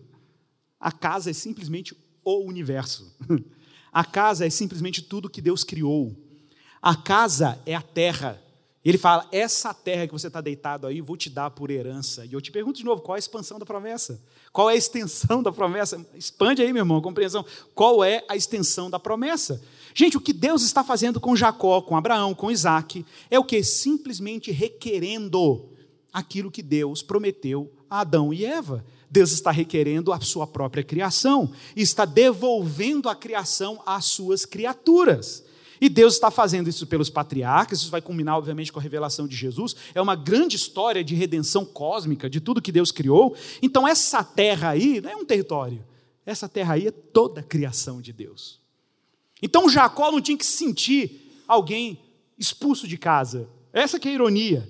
A 0.77 0.91
casa 0.91 1.29
é 1.29 1.33
simplesmente 1.33 1.95
o 2.21 2.43
universo. 2.45 3.15
A 3.91 4.03
casa 4.03 4.45
é 4.45 4.49
simplesmente 4.49 5.01
tudo 5.01 5.29
que 5.29 5.41
Deus 5.41 5.63
criou. 5.63 6.15
A 6.81 6.95
casa 6.95 7.59
é 7.65 7.75
a 7.75 7.81
terra. 7.81 8.41
Ele 8.83 8.97
fala: 8.97 9.27
essa 9.31 9.73
terra 9.73 10.07
que 10.07 10.13
você 10.13 10.27
está 10.27 10.39
deitado 10.39 10.87
aí, 10.87 11.01
vou 11.01 11.17
te 11.17 11.29
dar 11.29 11.51
por 11.51 11.69
herança. 11.69 12.25
E 12.25 12.33
eu 12.33 12.41
te 12.41 12.51
pergunto 12.51 12.79
de 12.79 12.85
novo: 12.85 13.01
qual 13.01 13.15
é 13.15 13.17
a 13.17 13.19
expansão 13.19 13.59
da 13.59 13.65
promessa? 13.65 14.21
Qual 14.51 14.69
é 14.69 14.73
a 14.73 14.77
extensão 14.77 15.41
da 15.43 15.51
promessa? 15.51 16.03
Expande 16.15 16.61
aí, 16.61 16.71
meu 16.71 16.81
irmão, 16.81 16.97
a 16.97 17.01
compreensão. 17.01 17.45
Qual 17.75 18.03
é 18.03 18.23
a 18.29 18.35
extensão 18.35 18.89
da 18.89 18.99
promessa? 18.99 19.61
Gente, 19.93 20.17
o 20.17 20.21
que 20.21 20.31
Deus 20.31 20.63
está 20.63 20.83
fazendo 20.83 21.19
com 21.19 21.35
Jacó, 21.35 21.81
com 21.81 21.97
Abraão, 21.97 22.33
com 22.33 22.51
Isaac, 22.51 23.05
é 23.29 23.37
o 23.37 23.43
que? 23.43 23.63
Simplesmente 23.63 24.51
requerendo 24.51 25.69
aquilo 26.13 26.51
que 26.51 26.61
Deus 26.61 27.01
prometeu 27.01 27.71
a 27.89 28.01
Adão 28.01 28.33
e 28.33 28.45
Eva. 28.45 28.85
Deus 29.09 29.31
está 29.31 29.51
requerendo 29.51 30.13
a 30.13 30.19
sua 30.21 30.45
própria 30.45 30.83
criação, 30.83 31.51
está 31.75 32.05
devolvendo 32.05 33.09
a 33.09 33.15
criação 33.15 33.81
às 33.85 34.05
suas 34.05 34.45
criaturas. 34.45 35.43
E 35.81 35.87
Deus 35.87 36.15
está 36.15 36.29
fazendo 36.29 36.69
isso 36.69 36.85
pelos 36.85 37.09
patriarcas, 37.09 37.79
isso 37.79 37.89
vai 37.89 38.01
culminar, 38.01 38.37
obviamente, 38.37 38.71
com 38.71 38.79
a 38.79 38.83
revelação 38.83 39.27
de 39.27 39.35
Jesus. 39.35 39.75
É 39.95 40.01
uma 40.01 40.15
grande 40.15 40.57
história 40.57 41.03
de 41.03 41.15
redenção 41.15 41.63
cósmica, 41.63 42.29
de 42.29 42.41
tudo 42.41 42.61
que 42.61 42.71
Deus 42.71 42.91
criou. 42.91 43.35
Então, 43.61 43.87
essa 43.87 44.23
terra 44.23 44.69
aí 44.69 44.99
não 44.99 45.09
é 45.09 45.15
um 45.15 45.25
território, 45.25 45.83
essa 46.25 46.49
terra 46.49 46.73
aí 46.73 46.87
é 46.87 46.91
toda 46.91 47.39
a 47.39 47.43
criação 47.43 48.01
de 48.01 48.11
Deus. 48.11 48.59
Então 49.41 49.69
Jacó 49.69 50.11
não 50.11 50.21
tinha 50.21 50.37
que 50.37 50.45
sentir 50.45 51.43
alguém 51.47 51.99
expulso 52.37 52.87
de 52.87 52.97
casa. 52.97 53.49
Essa 53.71 53.99
que 53.99 54.07
é 54.07 54.11
a 54.11 54.15
ironia. 54.15 54.69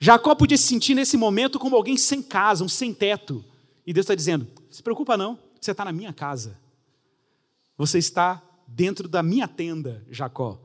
Jacó 0.00 0.34
podia 0.34 0.56
se 0.56 0.64
sentir 0.64 0.94
nesse 0.94 1.16
momento 1.16 1.58
como 1.58 1.74
alguém 1.74 1.96
sem 1.96 2.22
casa, 2.22 2.64
um 2.64 2.68
sem 2.68 2.94
teto. 2.94 3.44
E 3.88 3.92
Deus 3.94 4.04
está 4.04 4.14
dizendo: 4.14 4.46
se 4.68 4.82
preocupa 4.82 5.16
não, 5.16 5.38
você 5.58 5.70
está 5.70 5.82
na 5.82 5.92
minha 5.92 6.12
casa. 6.12 6.58
Você 7.74 7.96
está 7.96 8.42
dentro 8.66 9.08
da 9.08 9.22
minha 9.22 9.48
tenda, 9.48 10.04
Jacó. 10.10 10.60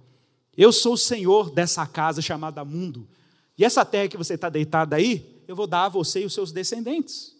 Eu 0.57 0.73
sou 0.73 0.95
o 0.95 0.97
Senhor 0.97 1.49
dessa 1.49 1.87
casa 1.87 2.21
chamada 2.21 2.65
mundo. 2.65 3.07
E 3.57 3.63
essa 3.63 3.85
terra 3.85 4.09
que 4.09 4.17
você 4.17 4.33
está 4.33 4.49
deitado 4.49 4.93
aí, 4.93 5.41
eu 5.47 5.55
vou 5.55 5.65
dar 5.65 5.85
a 5.85 5.89
você 5.89 6.23
e 6.23 6.25
os 6.25 6.33
seus 6.33 6.51
descendentes. 6.51 7.33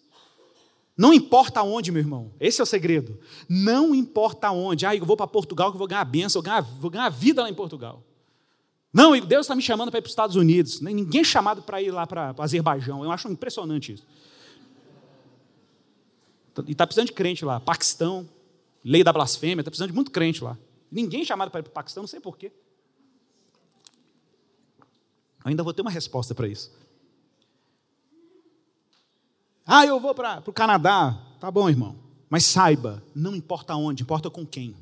Não 0.96 1.14
importa 1.14 1.62
onde, 1.64 1.92
meu 1.92 2.00
irmão. 2.00 2.32
Esse 2.40 2.62
é 2.62 2.64
o 2.64 2.68
segredo. 2.68 3.20
Não 3.50 3.94
importa 3.94 4.52
onde. 4.52 4.86
Ah, 4.86 4.96
eu 4.96 5.06
vou 5.06 5.18
para 5.18 5.28
Portugal 5.28 5.70
que 5.70 5.76
eu 5.76 5.80
vou 5.80 5.88
ganhar 5.88 6.06
bênção, 6.06 6.40
eu 6.40 6.44
vou 6.44 6.50
ganhar, 6.50 6.62
vou 6.62 6.90
ganhar 6.92 7.10
vida 7.10 7.42
lá 7.42 7.50
em 7.50 7.54
Portugal. 7.54 8.02
Não, 8.94 9.20
Deus 9.20 9.48
está 9.48 9.54
me 9.54 9.62
chamando 9.62 9.92
para 9.92 9.98
ir 9.98 10.02
para 10.02 10.08
os 10.08 10.14
Estados 10.14 10.38
Unidos. 10.38 10.80
Ninguém 10.80 11.20
é 11.20 11.26
chamado 11.26 11.62
para 11.62 11.82
ir 11.82 11.92
lá 11.92 12.08
para 12.08 12.34
o 12.38 12.42
Azerbaijão. 12.42 13.04
Eu 13.04 13.12
acho 13.12 13.28
impressionante 13.28 13.92
isso. 13.92 14.04
E 16.68 16.72
está 16.72 16.86
precisando 16.86 17.08
de 17.08 17.14
crente 17.14 17.44
lá. 17.44 17.60
Paquistão. 17.60 18.30
Lei 18.84 19.04
da 19.04 19.14
blasfêmia, 19.14 19.62
está 19.62 19.72
precisando 19.72 19.90
de 19.90 19.96
muito 19.96 20.12
crente 20.12 20.44
lá. 20.44 20.58
Ninguém 20.92 21.24
chamado 21.24 21.50
para 21.50 21.62
ir 21.62 21.64
para 21.64 21.70
o 21.70 21.74
Paquistão, 21.74 22.04
não 22.04 22.08
sei 22.08 22.20
porquê. 22.20 22.52
Ainda 25.44 25.64
vou 25.64 25.74
ter 25.74 25.82
uma 25.82 25.92
resposta 25.92 26.36
para 26.36 26.48
isso. 26.48 26.72
Ah, 29.66 29.86
eu 29.86 30.00
vou 30.00 30.14
para 30.14 30.44
o 30.46 30.54
Canadá. 30.54 31.18
Tá 31.40 31.50
bom, 31.50 31.70
irmão. 31.70 31.96
Mas 32.30 32.46
saiba, 32.46 33.04
não 33.16 33.36
importa 33.36 33.76
onde, 33.76 34.04
importa 34.04 34.30
com 34.30 34.46
quem. 34.46 34.76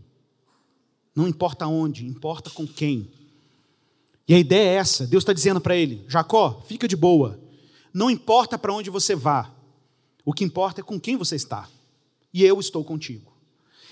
Não 1.16 1.28
importa 1.28 1.68
onde, 1.68 2.06
importa 2.06 2.50
com 2.50 2.66
quem. 2.66 3.12
E 4.28 4.34
a 4.34 4.40
ideia 4.40 4.70
é 4.70 4.76
essa: 4.76 5.06
Deus 5.06 5.22
está 5.22 5.34
dizendo 5.34 5.60
para 5.60 5.76
ele, 5.76 6.06
Jacó, 6.08 6.62
fica 6.66 6.88
de 6.88 6.96
boa. 6.96 7.40
Não 7.94 8.10
importa 8.10 8.58
para 8.58 8.74
onde 8.74 8.90
você 8.90 9.16
vá, 9.16 9.52
o 10.26 10.34
que 10.34 10.44
importa 10.44 10.82
é 10.82 10.84
com 10.84 11.00
quem 11.00 11.16
você 11.16 11.36
está. 11.36 11.68
E 12.34 12.44
eu 12.44 12.60
estou 12.60 12.84
contigo. 12.84 13.32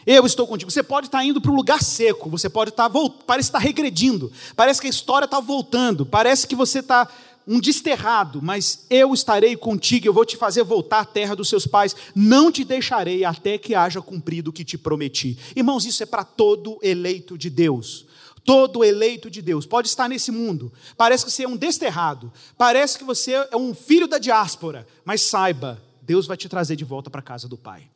Eu 0.05 0.25
estou 0.25 0.47
contigo. 0.47 0.71
Você 0.71 0.83
pode 0.83 1.07
estar 1.07 1.23
indo 1.23 1.41
para 1.41 1.51
um 1.51 1.55
lugar 1.55 1.83
seco, 1.83 2.29
você 2.29 2.49
pode 2.49 2.69
estar, 2.69 2.89
parece 3.25 3.49
estar 3.49 3.59
regredindo, 3.59 4.31
parece 4.55 4.79
que 4.79 4.87
a 4.87 4.89
história 4.89 5.25
está 5.25 5.39
voltando, 5.39 6.05
parece 6.05 6.47
que 6.47 6.55
você 6.55 6.79
está 6.79 7.07
um 7.45 7.59
desterrado, 7.59 8.41
mas 8.43 8.85
eu 8.91 9.11
estarei 9.11 9.57
contigo, 9.57 10.05
eu 10.05 10.13
vou 10.13 10.23
te 10.23 10.37
fazer 10.37 10.63
voltar 10.63 10.99
à 10.99 11.05
terra 11.05 11.35
dos 11.35 11.49
seus 11.49 11.65
pais, 11.65 11.95
não 12.13 12.51
te 12.51 12.63
deixarei 12.63 13.25
até 13.25 13.57
que 13.57 13.73
haja 13.73 14.01
cumprido 14.01 14.51
o 14.51 14.53
que 14.53 14.63
te 14.63 14.77
prometi. 14.77 15.37
Irmãos, 15.55 15.83
isso 15.85 16.03
é 16.03 16.05
para 16.05 16.23
todo 16.23 16.77
eleito 16.83 17.37
de 17.37 17.49
Deus. 17.49 18.05
Todo 18.45 18.83
eleito 18.83 19.29
de 19.29 19.41
Deus 19.41 19.65
pode 19.65 19.87
estar 19.87 20.07
nesse 20.07 20.31
mundo. 20.31 20.71
Parece 20.95 21.25
que 21.25 21.31
você 21.31 21.43
é 21.43 21.47
um 21.47 21.57
desterrado, 21.57 22.31
parece 22.57 22.97
que 22.97 23.03
você 23.03 23.33
é 23.33 23.57
um 23.57 23.73
filho 23.73 24.07
da 24.07 24.17
diáspora, 24.17 24.87
mas 25.03 25.21
saiba, 25.21 25.81
Deus 26.09 26.25
vai 26.25 26.35
te 26.35 26.49
trazer 26.49 26.75
de 26.75 26.83
volta 26.83 27.07
para 27.07 27.19
a 27.19 27.23
casa 27.23 27.47
do 27.47 27.55
Pai. 27.55 27.87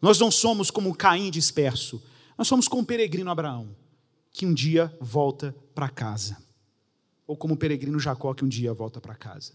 Nós 0.00 0.18
não 0.18 0.28
somos 0.28 0.72
como 0.72 0.92
Caim 0.92 1.30
disperso, 1.30 2.02
nós 2.36 2.48
somos 2.48 2.66
como 2.66 2.82
o 2.82 2.84
peregrino 2.84 3.30
Abraão, 3.30 3.68
que 4.32 4.44
um 4.44 4.52
dia 4.52 4.92
volta 5.00 5.54
para 5.72 5.88
casa. 5.88 6.36
Ou 7.28 7.36
como 7.36 7.54
o 7.54 7.56
peregrino 7.56 8.00
Jacó, 8.00 8.34
que 8.34 8.44
um 8.44 8.48
dia 8.48 8.74
volta 8.74 9.00
para 9.00 9.14
casa. 9.14 9.52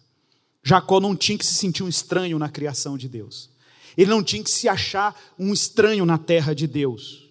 Jacó 0.63 1.01
não 1.01 1.13
tinha 1.13 1.37
que 1.37 1.45
se 1.45 1.55
sentir 1.55 1.83
um 1.83 1.89
estranho 1.89 2.39
na 2.39 2.47
criação 2.47 2.97
de 2.97 3.09
Deus. 3.09 3.49
Ele 3.97 4.09
não 4.09 4.23
tinha 4.23 4.41
que 4.41 4.49
se 4.49 4.69
achar 4.69 5.13
um 5.37 5.51
estranho 5.51 6.05
na 6.05 6.17
terra 6.17 6.55
de 6.55 6.67
Deus. 6.67 7.27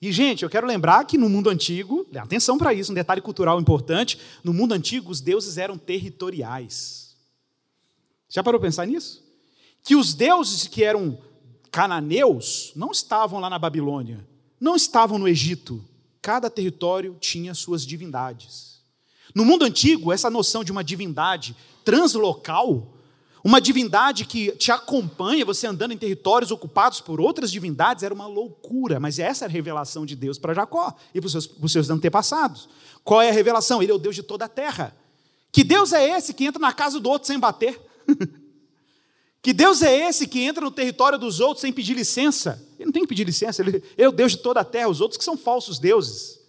E, 0.00 0.12
gente, 0.12 0.44
eu 0.44 0.48
quero 0.48 0.64
lembrar 0.64 1.04
que 1.06 1.18
no 1.18 1.28
mundo 1.28 1.50
antigo, 1.50 2.06
atenção 2.14 2.56
para 2.56 2.72
isso, 2.72 2.92
um 2.92 2.94
detalhe 2.94 3.20
cultural 3.20 3.60
importante: 3.60 4.16
no 4.44 4.54
mundo 4.54 4.74
antigo, 4.74 5.10
os 5.10 5.20
deuses 5.20 5.58
eram 5.58 5.76
territoriais. 5.76 7.03
Já 8.34 8.42
parou 8.42 8.58
para 8.58 8.66
pensar 8.66 8.84
nisso? 8.84 9.22
Que 9.84 9.94
os 9.94 10.12
deuses 10.12 10.66
que 10.66 10.82
eram 10.82 11.16
cananeus 11.70 12.72
não 12.74 12.90
estavam 12.90 13.38
lá 13.38 13.48
na 13.48 13.60
Babilônia, 13.60 14.26
não 14.60 14.74
estavam 14.74 15.18
no 15.18 15.28
Egito. 15.28 15.84
Cada 16.20 16.50
território 16.50 17.16
tinha 17.20 17.54
suas 17.54 17.86
divindades. 17.86 18.80
No 19.32 19.44
mundo 19.44 19.64
antigo, 19.64 20.12
essa 20.12 20.28
noção 20.28 20.64
de 20.64 20.72
uma 20.72 20.82
divindade 20.82 21.54
translocal, 21.84 22.92
uma 23.44 23.60
divindade 23.60 24.24
que 24.24 24.50
te 24.56 24.72
acompanha, 24.72 25.44
você 25.44 25.68
andando 25.68 25.92
em 25.92 25.98
territórios 25.98 26.50
ocupados 26.50 27.00
por 27.00 27.20
outras 27.20 27.52
divindades, 27.52 28.02
era 28.02 28.12
uma 28.12 28.26
loucura, 28.26 28.98
mas 28.98 29.20
essa 29.20 29.44
era 29.44 29.52
a 29.52 29.54
revelação 29.54 30.04
de 30.04 30.16
Deus 30.16 30.40
para 30.40 30.54
Jacó 30.54 30.92
e 31.14 31.20
para 31.20 31.26
os 31.26 31.32
seus, 31.32 31.46
para 31.46 31.66
os 31.66 31.70
seus 31.70 31.88
antepassados. 31.88 32.68
Qual 33.04 33.22
é 33.22 33.28
a 33.28 33.32
revelação? 33.32 33.80
Ele 33.80 33.92
é 33.92 33.94
o 33.94 33.98
Deus 33.98 34.16
de 34.16 34.24
toda 34.24 34.46
a 34.46 34.48
terra. 34.48 34.96
Que 35.52 35.62
Deus 35.62 35.92
é 35.92 36.16
esse 36.16 36.34
que 36.34 36.44
entra 36.44 36.60
na 36.60 36.72
casa 36.72 36.98
do 36.98 37.08
outro 37.08 37.28
sem 37.28 37.38
bater? 37.38 37.93
Que 39.44 39.52
Deus 39.52 39.82
é 39.82 40.08
esse 40.08 40.26
que 40.26 40.40
entra 40.40 40.64
no 40.64 40.70
território 40.70 41.18
dos 41.18 41.38
outros 41.38 41.60
sem 41.60 41.70
pedir 41.70 41.92
licença? 41.92 42.66
Ele 42.78 42.86
não 42.86 42.92
tem 42.92 43.02
que 43.02 43.08
pedir 43.08 43.26
licença, 43.26 43.60
ele, 43.60 43.84
é 43.94 44.08
o 44.08 44.10
Deus 44.10 44.32
de 44.32 44.38
toda 44.38 44.60
a 44.60 44.64
terra, 44.64 44.88
os 44.88 45.02
outros 45.02 45.18
que 45.18 45.24
são 45.24 45.36
falsos 45.36 45.78
deuses. 45.78 46.40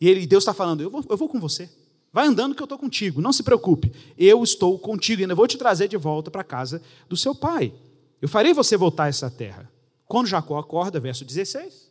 E 0.00 0.08
ele, 0.08 0.24
Deus 0.24 0.44
está 0.44 0.54
falando: 0.54 0.82
eu 0.82 0.88
vou, 0.88 1.04
eu 1.10 1.16
vou 1.16 1.28
com 1.28 1.40
você. 1.40 1.68
Vai 2.12 2.28
andando 2.28 2.54
que 2.54 2.62
eu 2.62 2.64
estou 2.64 2.78
contigo, 2.78 3.20
não 3.20 3.32
se 3.32 3.42
preocupe. 3.42 3.92
Eu 4.16 4.44
estou 4.44 4.78
contigo, 4.78 5.20
ainda 5.20 5.34
vou 5.34 5.48
te 5.48 5.58
trazer 5.58 5.88
de 5.88 5.96
volta 5.96 6.30
para 6.30 6.42
a 6.42 6.44
casa 6.44 6.80
do 7.08 7.16
seu 7.16 7.34
pai. 7.34 7.74
Eu 8.22 8.28
farei 8.28 8.54
você 8.54 8.76
voltar 8.76 9.04
a 9.04 9.08
essa 9.08 9.28
terra. 9.28 9.68
Quando 10.06 10.28
Jacó 10.28 10.58
acorda, 10.58 11.00
verso 11.00 11.24
16, 11.24 11.90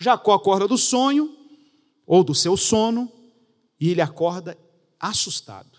Jacó 0.00 0.34
acorda 0.34 0.66
do 0.66 0.76
sonho, 0.76 1.32
ou 2.04 2.24
do 2.24 2.34
seu 2.34 2.56
sono, 2.56 3.08
e 3.78 3.88
ele 3.88 4.00
acorda 4.00 4.58
assustado. 4.98 5.73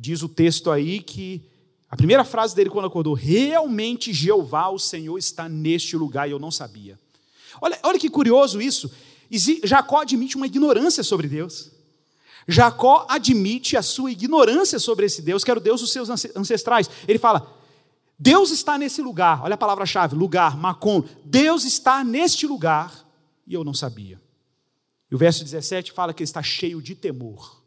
Diz 0.00 0.22
o 0.22 0.30
texto 0.30 0.70
aí 0.70 1.02
que 1.02 1.42
a 1.90 1.94
primeira 1.94 2.24
frase 2.24 2.56
dele 2.56 2.70
quando 2.70 2.86
acordou: 2.86 3.12
Realmente 3.12 4.14
Jeová, 4.14 4.70
o 4.70 4.78
Senhor, 4.78 5.18
está 5.18 5.46
neste 5.46 5.94
lugar 5.94 6.26
e 6.26 6.32
eu 6.32 6.38
não 6.38 6.50
sabia. 6.50 6.98
Olha, 7.60 7.78
olha 7.82 7.98
que 7.98 8.08
curioso 8.08 8.62
isso. 8.62 8.90
Jacó 9.62 10.00
admite 10.00 10.36
uma 10.36 10.46
ignorância 10.46 11.02
sobre 11.02 11.28
Deus. 11.28 11.70
Jacó 12.48 13.04
admite 13.10 13.76
a 13.76 13.82
sua 13.82 14.10
ignorância 14.10 14.78
sobre 14.78 15.04
esse 15.04 15.20
Deus, 15.20 15.44
que 15.44 15.50
era 15.50 15.60
o 15.60 15.62
Deus 15.62 15.82
dos 15.82 15.92
seus 15.92 16.08
ancestrais. 16.34 16.88
Ele 17.06 17.18
fala: 17.18 17.54
Deus 18.18 18.50
está 18.50 18.78
nesse 18.78 19.02
lugar. 19.02 19.42
Olha 19.42 19.54
a 19.54 19.58
palavra-chave: 19.58 20.16
lugar, 20.16 20.56
Macon. 20.56 21.04
Deus 21.26 21.64
está 21.64 22.02
neste 22.02 22.46
lugar 22.46 23.06
e 23.46 23.52
eu 23.52 23.62
não 23.62 23.74
sabia. 23.74 24.18
E 25.10 25.14
o 25.14 25.18
verso 25.18 25.44
17 25.44 25.92
fala 25.92 26.14
que 26.14 26.22
ele 26.22 26.28
está 26.28 26.42
cheio 26.42 26.80
de 26.80 26.94
temor. 26.94 27.59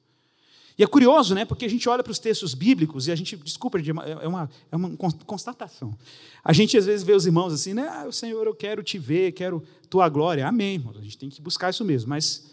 E 0.78 0.84
é 0.84 0.88
curioso, 0.88 1.36
né? 1.36 1.46
Porque 1.46 1.66
a 1.66 1.70
gente 1.70 1.88
olha 1.88 2.02
para 2.02 2.12
os 2.12 2.20
textos 2.20 2.54
bíblicos 2.54 3.08
e 3.08 3.12
a 3.12 3.16
gente, 3.16 3.36
desculpa, 3.38 3.78
é 3.80 4.28
uma, 4.28 4.50
é 4.72 4.76
uma 4.76 4.90
constatação. 5.26 5.96
A 6.44 6.52
gente 6.52 6.76
às 6.78 6.86
vezes 6.86 7.06
vê 7.06 7.14
os 7.14 7.26
irmãos 7.26 7.54
assim, 7.54 7.74
né? 7.74 7.88
Ah, 7.88 8.12
Senhor, 8.12 8.48
eu 8.48 8.56
quero 8.56 8.82
te 8.82 8.98
ver, 8.98 9.34
quero 9.34 9.64
tua 9.90 10.10
glória. 10.10 10.48
Amém, 10.48 10.76
irmão. 10.76 10.94
A 10.98 11.02
gente 11.02 11.18
tem 11.18 11.30
que 11.30 11.42
buscar 11.42 11.70
isso 11.70 11.86
mesmo. 11.86 12.10
Mas 12.10 12.50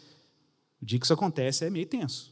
o 0.82 0.84
dia 0.84 0.98
que 0.98 1.06
isso 1.06 1.14
acontece 1.14 1.64
é 1.64 1.70
meio 1.70 1.86
tenso. 1.86 2.30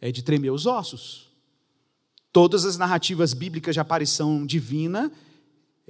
É 0.00 0.12
de 0.12 0.22
tremer 0.22 0.50
os 0.50 0.66
ossos. 0.66 1.28
Todas 2.32 2.64
as 2.64 2.76
narrativas 2.76 3.32
bíblicas 3.32 3.74
de 3.74 3.80
aparição 3.80 4.44
divina 4.44 5.10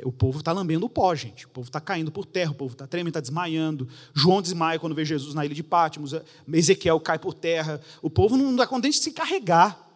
o 0.04 0.12
povo 0.12 0.38
está 0.38 0.52
lambendo 0.52 0.86
o 0.86 0.88
pó, 0.88 1.14
gente. 1.14 1.46
O 1.46 1.48
povo 1.48 1.68
está 1.68 1.80
caindo 1.80 2.10
por 2.10 2.24
terra, 2.24 2.52
o 2.52 2.54
povo 2.54 2.72
está 2.72 2.86
tremendo, 2.86 3.10
está 3.10 3.20
desmaiando. 3.20 3.88
João 4.14 4.42
desmaia 4.42 4.78
quando 4.78 4.94
vê 4.94 5.04
Jesus 5.04 5.34
na 5.34 5.44
ilha 5.44 5.54
de 5.54 5.62
Pátimos. 5.62 6.14
Ezequiel 6.52 7.00
cai 7.00 7.18
por 7.18 7.34
terra. 7.34 7.80
O 8.02 8.10
povo 8.10 8.36
não 8.36 8.54
dá 8.54 8.66
conta 8.66 8.88
de 8.88 8.96
se 8.96 9.12
carregar 9.12 9.88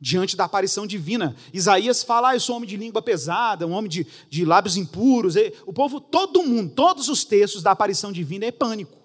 diante 0.00 0.36
da 0.36 0.44
aparição 0.44 0.86
divina. 0.86 1.36
Isaías 1.52 2.02
fala: 2.02 2.30
ah, 2.30 2.36
eu 2.36 2.40
sou 2.40 2.54
um 2.54 2.56
homem 2.56 2.68
de 2.68 2.76
língua 2.76 3.00
pesada, 3.00 3.66
um 3.66 3.72
homem 3.72 3.88
de, 3.88 4.06
de 4.28 4.44
lábios 4.44 4.76
impuros. 4.76 5.36
O 5.64 5.72
povo, 5.72 6.00
todo 6.00 6.42
mundo, 6.42 6.72
todos 6.74 7.08
os 7.08 7.24
textos 7.24 7.62
da 7.62 7.70
aparição 7.70 8.10
divina 8.10 8.44
é 8.44 8.50
pânico. 8.50 9.02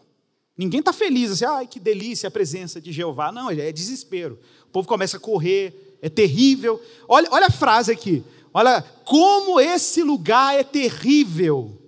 Ninguém 0.57 0.79
está 0.79 0.91
feliz, 0.91 1.29
assim, 1.31 1.45
ai 1.45 1.67
que 1.67 1.79
delícia 1.79 2.27
a 2.27 2.31
presença 2.31 2.81
de 2.81 2.91
Jeová. 2.91 3.31
Não, 3.31 3.51
é 3.51 3.71
desespero. 3.71 4.39
O 4.65 4.69
povo 4.69 4.88
começa 4.88 5.17
a 5.17 5.19
correr, 5.19 5.97
é 6.01 6.09
terrível. 6.09 6.81
Olha, 7.07 7.29
olha 7.31 7.45
a 7.45 7.51
frase 7.51 7.91
aqui. 7.91 8.23
Olha 8.57 8.81
como 9.05 9.59
esse 9.59 10.01
lugar 10.01 10.55
é 10.55 10.63
terrível. 10.63 11.79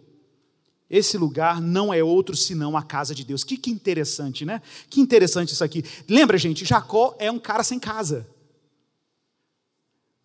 Esse 0.87 1.17
lugar 1.17 1.59
não 1.59 1.91
é 1.91 2.03
outro 2.03 2.35
senão 2.35 2.77
a 2.77 2.83
casa 2.83 3.15
de 3.15 3.23
Deus. 3.25 3.43
Que, 3.43 3.57
que 3.57 3.71
interessante, 3.71 4.45
né? 4.45 4.61
Que 4.87 5.01
interessante 5.01 5.51
isso 5.51 5.63
aqui. 5.63 5.83
Lembra, 6.07 6.37
gente, 6.37 6.63
Jacó 6.63 7.15
é 7.17 7.31
um 7.31 7.39
cara 7.39 7.63
sem 7.63 7.79
casa. 7.79 8.27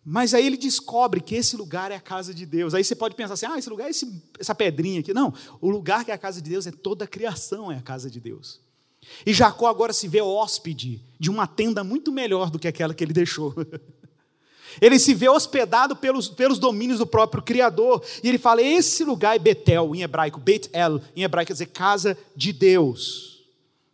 Mas 0.05 0.35
aí 0.35 0.45
ele 0.45 0.55
descobre 0.55 1.19
que 1.19 1.33
esse 1.33 1.57
lugar 1.57 1.91
é 1.91 1.95
a 1.95 1.99
casa 1.99 2.31
de 2.31 2.45
Deus. 2.45 2.75
Aí 2.75 2.83
você 2.83 2.95
pode 2.95 3.15
pensar 3.15 3.33
assim: 3.33 3.47
ah, 3.47 3.57
esse 3.57 3.67
lugar 3.67 3.87
é 3.87 3.89
esse, 3.89 4.21
essa 4.39 4.53
pedrinha 4.53 4.99
aqui. 4.99 5.15
Não, 5.15 5.33
o 5.59 5.67
lugar 5.67 6.05
que 6.05 6.11
é 6.11 6.13
a 6.13 6.17
casa 6.17 6.39
de 6.39 6.51
Deus 6.51 6.67
é 6.67 6.71
toda 6.71 7.05
a 7.05 7.07
criação, 7.07 7.71
é 7.71 7.77
a 7.77 7.81
casa 7.81 8.07
de 8.07 8.19
Deus. 8.19 8.61
E 9.25 9.33
Jacó 9.33 9.65
agora 9.65 9.93
se 9.93 10.07
vê 10.07 10.21
hóspede 10.21 11.01
de 11.19 11.31
uma 11.31 11.47
tenda 11.47 11.83
muito 11.83 12.11
melhor 12.11 12.51
do 12.51 12.59
que 12.59 12.67
aquela 12.67 12.93
que 12.93 13.03
ele 13.03 13.13
deixou. 13.13 13.55
Ele 14.81 14.99
se 14.99 15.13
vê 15.13 15.29
hospedado 15.29 15.95
pelos, 15.95 16.27
pelos 16.27 16.59
domínios 16.59 16.99
do 16.99 17.07
próprio 17.07 17.43
Criador. 17.43 18.03
E 18.23 18.29
ele 18.29 18.37
fala: 18.37 18.61
esse 18.61 19.03
lugar 19.03 19.35
é 19.35 19.39
Betel, 19.39 19.95
em 19.95 20.01
hebraico. 20.01 20.39
Bet-El, 20.39 21.01
em 21.15 21.23
hebraico, 21.23 21.47
quer 21.47 21.53
dizer 21.53 21.67
casa 21.67 22.17
de 22.35 22.51
Deus. 22.51 23.43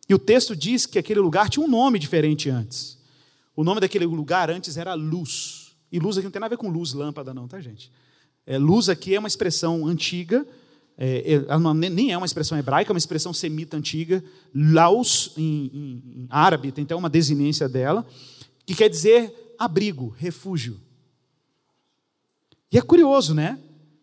E 0.07 0.13
o 0.13 0.19
texto 0.19 0.55
diz 0.55 0.85
que 0.85 0.99
aquele 0.99 1.19
lugar 1.19 1.49
tinha 1.49 1.65
um 1.65 1.69
nome 1.69 1.97
diferente 1.97 2.49
antes. 2.49 2.97
O 3.55 3.63
nome 3.63 3.79
daquele 3.79 4.05
lugar 4.05 4.49
antes 4.49 4.75
era 4.77 4.93
luz. 4.93 5.73
E 5.91 5.99
luz 5.99 6.17
aqui 6.17 6.25
não 6.25 6.31
tem 6.31 6.39
nada 6.39 6.53
a 6.53 6.57
ver 6.57 6.61
com 6.61 6.69
luz, 6.69 6.93
lâmpada, 6.93 7.33
não, 7.33 7.47
tá, 7.47 7.59
gente? 7.59 7.91
É, 8.45 8.57
luz 8.57 8.89
aqui 8.89 9.15
é 9.15 9.19
uma 9.19 9.27
expressão 9.27 9.85
antiga, 9.85 10.45
é, 10.97 11.35
é, 11.35 11.89
nem 11.89 12.11
é 12.11 12.17
uma 12.17 12.25
expressão 12.25 12.57
hebraica, 12.57 12.91
é 12.91 12.93
uma 12.93 12.97
expressão 12.97 13.33
semita 13.33 13.77
antiga. 13.77 14.23
Laus, 14.53 15.31
em, 15.37 15.71
em, 15.73 16.03
em 16.23 16.27
árabe, 16.29 16.71
tem 16.71 16.83
até 16.83 16.95
uma 16.95 17.09
desinência 17.09 17.69
dela, 17.69 18.05
que 18.65 18.75
quer 18.75 18.89
dizer 18.89 19.50
abrigo, 19.61 20.07
refúgio. 20.17 20.81
E 22.71 22.79
é 22.79 22.81
curioso, 22.81 23.35
né? 23.35 23.59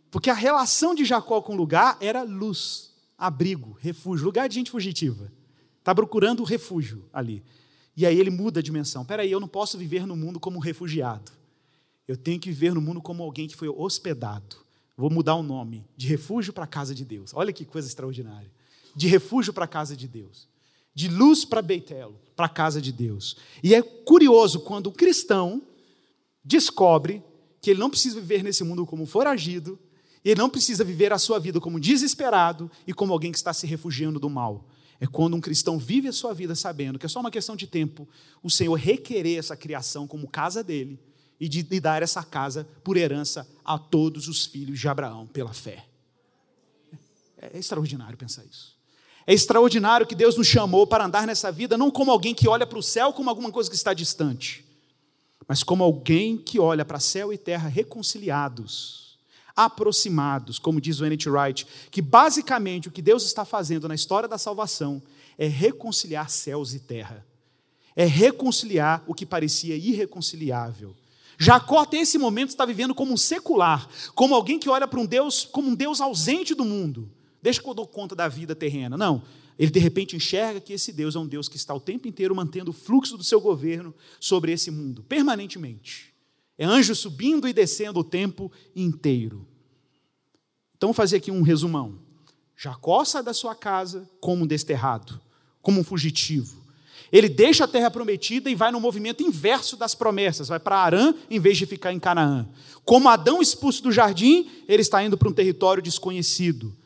Porque 0.08 0.30
a 0.30 0.34
relação 0.34 0.94
de 0.94 1.04
Jacó 1.04 1.42
com 1.42 1.52
o 1.52 1.56
lugar 1.56 1.98
era 2.00 2.22
luz, 2.22 2.92
abrigo, 3.18 3.76
refúgio, 3.80 4.24
lugar 4.24 4.48
de 4.48 4.54
gente 4.54 4.70
fugitiva. 4.70 5.32
Está 5.80 5.92
procurando 5.92 6.44
refúgio 6.44 7.04
ali. 7.12 7.42
E 7.96 8.06
aí 8.06 8.20
ele 8.20 8.30
muda 8.30 8.60
a 8.60 8.62
dimensão. 8.62 9.02
Espera 9.02 9.22
aí, 9.22 9.32
eu 9.32 9.40
não 9.40 9.48
posso 9.48 9.76
viver 9.76 10.06
no 10.06 10.14
mundo 10.14 10.38
como 10.38 10.58
um 10.58 10.60
refugiado. 10.60 11.32
Eu 12.06 12.16
tenho 12.16 12.38
que 12.38 12.50
viver 12.50 12.72
no 12.72 12.80
mundo 12.80 13.02
como 13.02 13.24
alguém 13.24 13.48
que 13.48 13.56
foi 13.56 13.68
hospedado. 13.68 14.58
Vou 14.96 15.10
mudar 15.10 15.34
o 15.34 15.42
nome 15.42 15.84
de 15.96 16.06
refúgio 16.06 16.52
para 16.52 16.64
a 16.64 16.68
casa 16.68 16.94
de 16.94 17.04
Deus. 17.04 17.32
Olha 17.34 17.52
que 17.52 17.64
coisa 17.64 17.88
extraordinária. 17.88 18.50
De 18.94 19.08
refúgio 19.08 19.52
para 19.52 19.64
a 19.64 19.68
casa 19.68 19.96
de 19.96 20.06
Deus. 20.06 20.48
De 20.98 21.06
luz 21.06 21.44
para 21.44 21.62
Beitelo, 21.62 22.18
para 22.34 22.46
a 22.46 22.48
casa 22.48 22.82
de 22.82 22.90
Deus. 22.90 23.36
E 23.62 23.72
é 23.72 23.80
curioso 23.80 24.58
quando 24.58 24.88
o 24.88 24.92
cristão 24.92 25.62
descobre 26.42 27.22
que 27.62 27.70
ele 27.70 27.78
não 27.78 27.88
precisa 27.88 28.20
viver 28.20 28.42
nesse 28.42 28.64
mundo 28.64 28.84
como 28.84 29.06
foragido, 29.06 29.78
ele 30.24 30.40
não 30.40 30.50
precisa 30.50 30.82
viver 30.82 31.12
a 31.12 31.18
sua 31.18 31.38
vida 31.38 31.60
como 31.60 31.78
desesperado 31.78 32.68
e 32.84 32.92
como 32.92 33.12
alguém 33.12 33.30
que 33.30 33.38
está 33.38 33.52
se 33.52 33.64
refugiando 33.64 34.18
do 34.18 34.28
mal. 34.28 34.66
É 34.98 35.06
quando 35.06 35.36
um 35.36 35.40
cristão 35.40 35.78
vive 35.78 36.08
a 36.08 36.12
sua 36.12 36.34
vida 36.34 36.56
sabendo 36.56 36.98
que 36.98 37.06
é 37.06 37.08
só 37.08 37.20
uma 37.20 37.30
questão 37.30 37.54
de 37.54 37.68
tempo 37.68 38.08
o 38.42 38.50
Senhor 38.50 38.74
requerer 38.74 39.38
essa 39.38 39.56
criação 39.56 40.04
como 40.04 40.26
casa 40.26 40.64
dele 40.64 40.98
e 41.38 41.48
de, 41.48 41.62
de 41.62 41.78
dar 41.78 42.02
essa 42.02 42.24
casa 42.24 42.68
por 42.82 42.96
herança 42.96 43.48
a 43.64 43.78
todos 43.78 44.26
os 44.26 44.46
filhos 44.46 44.80
de 44.80 44.88
Abraão 44.88 45.28
pela 45.28 45.52
fé. 45.52 45.86
É 47.36 47.56
extraordinário 47.56 48.18
pensar 48.18 48.44
isso. 48.44 48.77
É 49.28 49.34
extraordinário 49.34 50.06
que 50.06 50.14
Deus 50.14 50.38
nos 50.38 50.46
chamou 50.46 50.86
para 50.86 51.04
andar 51.04 51.26
nessa 51.26 51.52
vida 51.52 51.76
não 51.76 51.90
como 51.90 52.10
alguém 52.10 52.34
que 52.34 52.48
olha 52.48 52.66
para 52.66 52.78
o 52.78 52.82
céu 52.82 53.12
como 53.12 53.28
alguma 53.28 53.52
coisa 53.52 53.68
que 53.68 53.76
está 53.76 53.92
distante, 53.92 54.64
mas 55.46 55.62
como 55.62 55.84
alguém 55.84 56.38
que 56.38 56.58
olha 56.58 56.82
para 56.82 56.98
céu 56.98 57.30
e 57.30 57.36
terra 57.36 57.68
reconciliados, 57.68 59.18
aproximados, 59.54 60.58
como 60.58 60.80
diz 60.80 61.00
o 61.00 61.04
N.T. 61.04 61.28
Wright, 61.28 61.66
que 61.90 62.00
basicamente 62.00 62.88
o 62.88 62.90
que 62.90 63.02
Deus 63.02 63.22
está 63.26 63.44
fazendo 63.44 63.86
na 63.86 63.94
história 63.94 64.26
da 64.26 64.38
salvação 64.38 65.02
é 65.36 65.46
reconciliar 65.46 66.30
céus 66.30 66.72
e 66.72 66.78
terra, 66.78 67.22
é 67.94 68.06
reconciliar 68.06 69.04
o 69.06 69.12
que 69.12 69.26
parecia 69.26 69.76
irreconciliável. 69.76 70.96
Jacó 71.36 71.80
até 71.80 71.98
esse 71.98 72.16
momento 72.16 72.48
está 72.48 72.64
vivendo 72.64 72.94
como 72.94 73.12
um 73.12 73.16
secular, 73.18 73.90
como 74.14 74.34
alguém 74.34 74.58
que 74.58 74.70
olha 74.70 74.88
para 74.88 74.98
um 74.98 75.04
Deus 75.04 75.44
como 75.44 75.68
um 75.68 75.74
Deus 75.74 76.00
ausente 76.00 76.54
do 76.54 76.64
mundo. 76.64 77.12
Deixa 77.42 77.62
que 77.62 77.68
eu 77.68 77.74
dou 77.74 77.86
conta 77.86 78.14
da 78.14 78.28
vida 78.28 78.54
terrena. 78.54 78.96
Não, 78.96 79.22
ele 79.58 79.70
de 79.70 79.78
repente 79.80 80.14
enxerga 80.14 80.60
que 80.60 80.72
esse 80.72 80.92
Deus 80.92 81.16
é 81.16 81.18
um 81.18 81.26
Deus 81.26 81.48
que 81.48 81.56
está 81.56 81.74
o 81.74 81.80
tempo 81.80 82.06
inteiro 82.06 82.34
mantendo 82.34 82.70
o 82.70 82.74
fluxo 82.74 83.16
do 83.16 83.24
seu 83.24 83.40
governo 83.40 83.94
sobre 84.20 84.52
esse 84.52 84.70
mundo, 84.70 85.02
permanentemente. 85.02 86.14
É 86.56 86.64
anjo 86.64 86.94
subindo 86.94 87.46
e 87.48 87.52
descendo 87.52 88.00
o 88.00 88.04
tempo 88.04 88.50
inteiro. 88.74 89.46
Então, 90.76 90.88
vou 90.88 90.94
fazer 90.94 91.16
aqui 91.16 91.30
um 91.30 91.42
resumão. 91.42 91.98
Jacó 92.56 93.04
sai 93.04 93.22
da 93.22 93.34
sua 93.34 93.54
casa 93.54 94.08
como 94.20 94.44
um 94.44 94.46
desterrado, 94.46 95.20
como 95.60 95.80
um 95.80 95.84
fugitivo. 95.84 96.66
Ele 97.10 97.28
deixa 97.28 97.64
a 97.64 97.68
terra 97.68 97.90
prometida 97.90 98.50
e 98.50 98.54
vai 98.54 98.70
no 98.70 98.80
movimento 98.80 99.22
inverso 99.22 99.76
das 99.76 99.94
promessas, 99.94 100.48
vai 100.48 100.60
para 100.60 100.76
Arã 100.76 101.14
em 101.30 101.40
vez 101.40 101.56
de 101.56 101.66
ficar 101.66 101.92
em 101.92 101.98
Canaã. 101.98 102.48
Como 102.84 103.08
Adão 103.08 103.40
expulso 103.40 103.82
do 103.82 103.92
jardim, 103.92 104.50
ele 104.68 104.82
está 104.82 105.02
indo 105.02 105.16
para 105.16 105.28
um 105.28 105.32
território 105.32 105.82
desconhecido. 105.82 106.76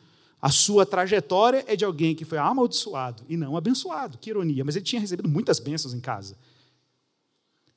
A 0.43 0.51
sua 0.51 0.85
trajetória 0.85 1.63
é 1.69 1.73
de 1.73 1.85
alguém 1.85 2.13
que 2.13 2.25
foi 2.25 2.37
amaldiçoado 2.37 3.23
e 3.29 3.37
não 3.37 3.55
abençoado. 3.55 4.17
Que 4.17 4.29
ironia, 4.29 4.65
mas 4.65 4.75
ele 4.75 4.83
tinha 4.83 4.99
recebido 4.99 5.29
muitas 5.29 5.57
bênçãos 5.57 5.93
em 5.93 6.01
casa. 6.01 6.37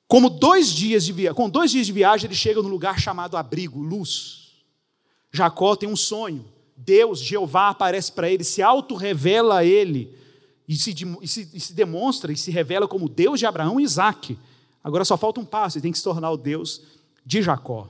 Como 0.09 0.29
dois 0.29 0.73
dias 0.73 1.05
de 1.05 1.13
via... 1.13 1.33
Com 1.33 1.49
dois 1.49 1.71
dias 1.71 1.87
de 1.87 1.93
viagem, 1.93 2.27
ele 2.27 2.35
chega 2.35 2.61
no 2.61 2.69
lugar 2.69 2.99
chamado 2.99 3.37
abrigo, 3.37 3.81
luz. 3.81 4.51
Jacó 5.31 5.77
tem 5.77 5.89
um 5.89 5.95
sonho. 5.95 6.45
Deus, 6.77 7.21
Jeová, 7.21 7.69
aparece 7.69 8.11
para 8.11 8.29
ele, 8.29 8.43
se 8.43 8.61
auto-revela 8.61 9.59
a 9.59 9.65
ele, 9.65 10.13
e 10.67 10.75
se, 10.75 10.93
e, 11.23 11.29
se, 11.29 11.49
e 11.55 11.61
se 11.61 11.73
demonstra 11.73 12.33
e 12.33 12.37
se 12.37 12.51
revela 12.51 12.89
como 12.89 13.09
Deus 13.09 13.39
de 13.39 13.47
Abraão 13.47 13.79
e 13.79 13.85
Isaac. 13.85 14.37
Agora 14.83 15.05
só 15.05 15.17
falta 15.17 15.39
um 15.39 15.45
passo, 15.45 15.79
ele 15.79 15.83
tem 15.83 15.93
que 15.93 15.99
se 15.99 16.05
tornar 16.05 16.33
o 16.33 16.37
Deus 16.37 16.83
de 17.25 17.43
Jacó. 17.43 17.89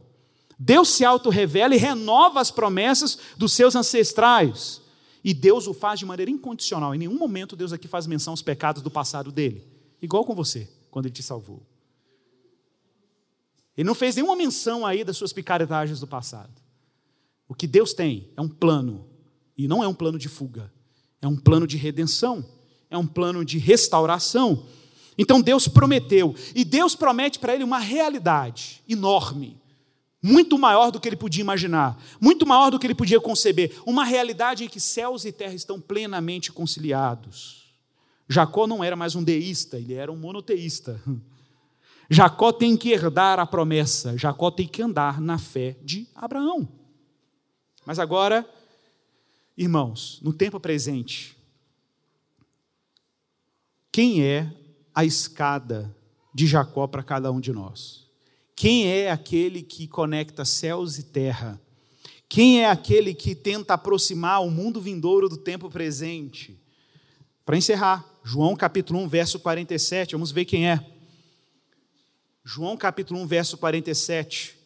Deus 0.58 0.88
se 0.88 1.04
auto-revela 1.04 1.74
e 1.74 1.78
renova 1.78 2.40
as 2.40 2.50
promessas 2.50 3.18
dos 3.36 3.52
seus 3.52 3.76
ancestrais. 3.76 4.80
E 5.22 5.34
Deus 5.34 5.66
o 5.66 5.74
faz 5.74 5.98
de 5.98 6.06
maneira 6.06 6.30
incondicional. 6.30 6.94
Em 6.94 6.98
nenhum 6.98 7.18
momento 7.18 7.56
Deus 7.56 7.72
aqui 7.72 7.86
faz 7.86 8.06
menção 8.06 8.32
aos 8.32 8.42
pecados 8.42 8.82
do 8.82 8.90
passado 8.90 9.30
dele. 9.30 9.66
Igual 10.00 10.24
com 10.24 10.34
você, 10.34 10.68
quando 10.90 11.06
ele 11.06 11.14
te 11.14 11.22
salvou. 11.22 11.62
Ele 13.76 13.86
não 13.86 13.94
fez 13.94 14.16
nenhuma 14.16 14.34
menção 14.34 14.86
aí 14.86 15.04
das 15.04 15.16
suas 15.16 15.32
picaretagens 15.32 16.00
do 16.00 16.06
passado. 16.06 16.54
O 17.46 17.54
que 17.54 17.66
Deus 17.66 17.92
tem 17.92 18.30
é 18.36 18.40
um 18.40 18.48
plano. 18.48 19.06
E 19.58 19.68
não 19.68 19.82
é 19.82 19.88
um 19.88 19.94
plano 19.94 20.18
de 20.18 20.28
fuga. 20.28 20.72
É 21.20 21.28
um 21.28 21.36
plano 21.36 21.66
de 21.66 21.76
redenção. 21.76 22.44
É 22.88 22.96
um 22.96 23.06
plano 23.06 23.44
de 23.44 23.58
restauração. 23.58 24.64
Então 25.18 25.42
Deus 25.42 25.68
prometeu. 25.68 26.34
E 26.54 26.64
Deus 26.64 26.96
promete 26.96 27.38
para 27.38 27.54
ele 27.54 27.64
uma 27.64 27.78
realidade 27.78 28.82
enorme 28.88 29.60
muito 30.22 30.58
maior 30.58 30.90
do 30.90 31.00
que 31.00 31.08
ele 31.08 31.16
podia 31.16 31.42
imaginar, 31.42 32.00
muito 32.20 32.46
maior 32.46 32.70
do 32.70 32.78
que 32.78 32.86
ele 32.86 32.94
podia 32.94 33.20
conceber, 33.20 33.80
uma 33.86 34.04
realidade 34.04 34.64
em 34.64 34.68
que 34.68 34.80
céus 34.80 35.24
e 35.24 35.32
terra 35.32 35.54
estão 35.54 35.80
plenamente 35.80 36.50
conciliados. 36.52 37.66
Jacó 38.28 38.66
não 38.66 38.82
era 38.82 38.96
mais 38.96 39.14
um 39.14 39.22
deísta, 39.22 39.78
ele 39.78 39.94
era 39.94 40.10
um 40.10 40.16
monoteísta. 40.16 41.00
Jacó 42.10 42.52
tem 42.52 42.76
que 42.76 42.90
herdar 42.90 43.38
a 43.38 43.46
promessa, 43.46 44.16
Jacó 44.16 44.50
tem 44.50 44.66
que 44.66 44.82
andar 44.82 45.20
na 45.20 45.38
fé 45.38 45.76
de 45.82 46.08
Abraão. 46.14 46.68
Mas 47.84 47.98
agora, 47.98 48.48
irmãos, 49.56 50.20
no 50.22 50.32
tempo 50.32 50.58
presente, 50.58 51.36
quem 53.92 54.24
é 54.24 54.52
a 54.94 55.04
escada 55.04 55.94
de 56.34 56.46
Jacó 56.46 56.86
para 56.86 57.02
cada 57.02 57.30
um 57.30 57.40
de 57.40 57.52
nós? 57.52 58.05
Quem 58.56 58.90
é 58.90 59.10
aquele 59.10 59.62
que 59.62 59.86
conecta 59.86 60.42
céus 60.42 60.96
e 60.96 61.02
terra? 61.02 61.60
Quem 62.26 62.62
é 62.62 62.70
aquele 62.70 63.14
que 63.14 63.34
tenta 63.34 63.74
aproximar 63.74 64.42
o 64.42 64.50
mundo 64.50 64.80
vindouro 64.80 65.28
do 65.28 65.36
tempo 65.36 65.68
presente? 65.68 66.58
Para 67.44 67.58
encerrar, 67.58 68.02
João 68.24 68.56
capítulo 68.56 68.98
1, 69.00 69.08
verso 69.08 69.38
47, 69.38 70.12
vamos 70.12 70.32
ver 70.32 70.46
quem 70.46 70.70
é. 70.70 70.84
João 72.42 72.78
capítulo 72.78 73.20
1, 73.20 73.26
verso 73.26 73.58
47. 73.58 74.56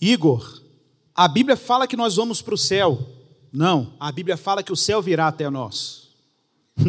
Igor, 0.00 0.67
a 1.18 1.26
Bíblia 1.26 1.56
fala 1.56 1.88
que 1.88 1.96
nós 1.96 2.14
vamos 2.14 2.40
para 2.40 2.54
o 2.54 2.56
céu. 2.56 2.96
Não, 3.52 3.92
a 3.98 4.12
Bíblia 4.12 4.36
fala 4.36 4.62
que 4.62 4.70
o 4.70 4.76
céu 4.76 5.02
virá 5.02 5.26
até 5.26 5.50
nós. 5.50 6.10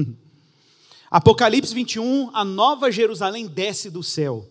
Apocalipse 1.09 1.73
21, 1.73 2.29
a 2.31 2.45
nova 2.45 2.91
Jerusalém 2.91 3.47
desce 3.47 3.89
do 3.89 4.03
céu. 4.03 4.47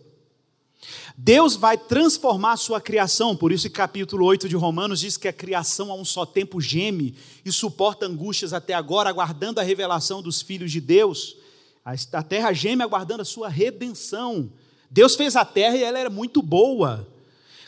Deus 1.17 1.55
vai 1.55 1.77
transformar 1.77 2.53
a 2.53 2.57
sua 2.57 2.81
criação, 2.81 3.37
por 3.37 3.53
isso, 3.53 3.69
capítulo 3.71 4.25
8 4.25 4.49
de 4.49 4.55
Romanos 4.57 4.99
diz 4.99 5.15
que 5.15 5.29
a 5.29 5.33
criação 5.33 5.93
a 5.93 5.95
um 5.95 6.03
só 6.03 6.25
tempo 6.25 6.59
geme 6.59 7.15
e 7.45 7.49
suporta 7.49 8.05
angústias 8.05 8.51
até 8.51 8.73
agora, 8.73 9.09
aguardando 9.09 9.61
a 9.61 9.63
revelação 9.63 10.21
dos 10.21 10.41
filhos 10.41 10.73
de 10.73 10.81
Deus. 10.81 11.37
A 11.85 12.21
terra 12.21 12.51
geme 12.51 12.83
aguardando 12.83 13.21
a 13.21 13.25
sua 13.25 13.47
redenção. 13.47 14.51
Deus 14.91 15.15
fez 15.15 15.37
a 15.37 15.45
terra 15.45 15.77
e 15.77 15.83
ela 15.83 15.97
era 15.97 16.09
muito 16.09 16.41
boa. 16.41 17.07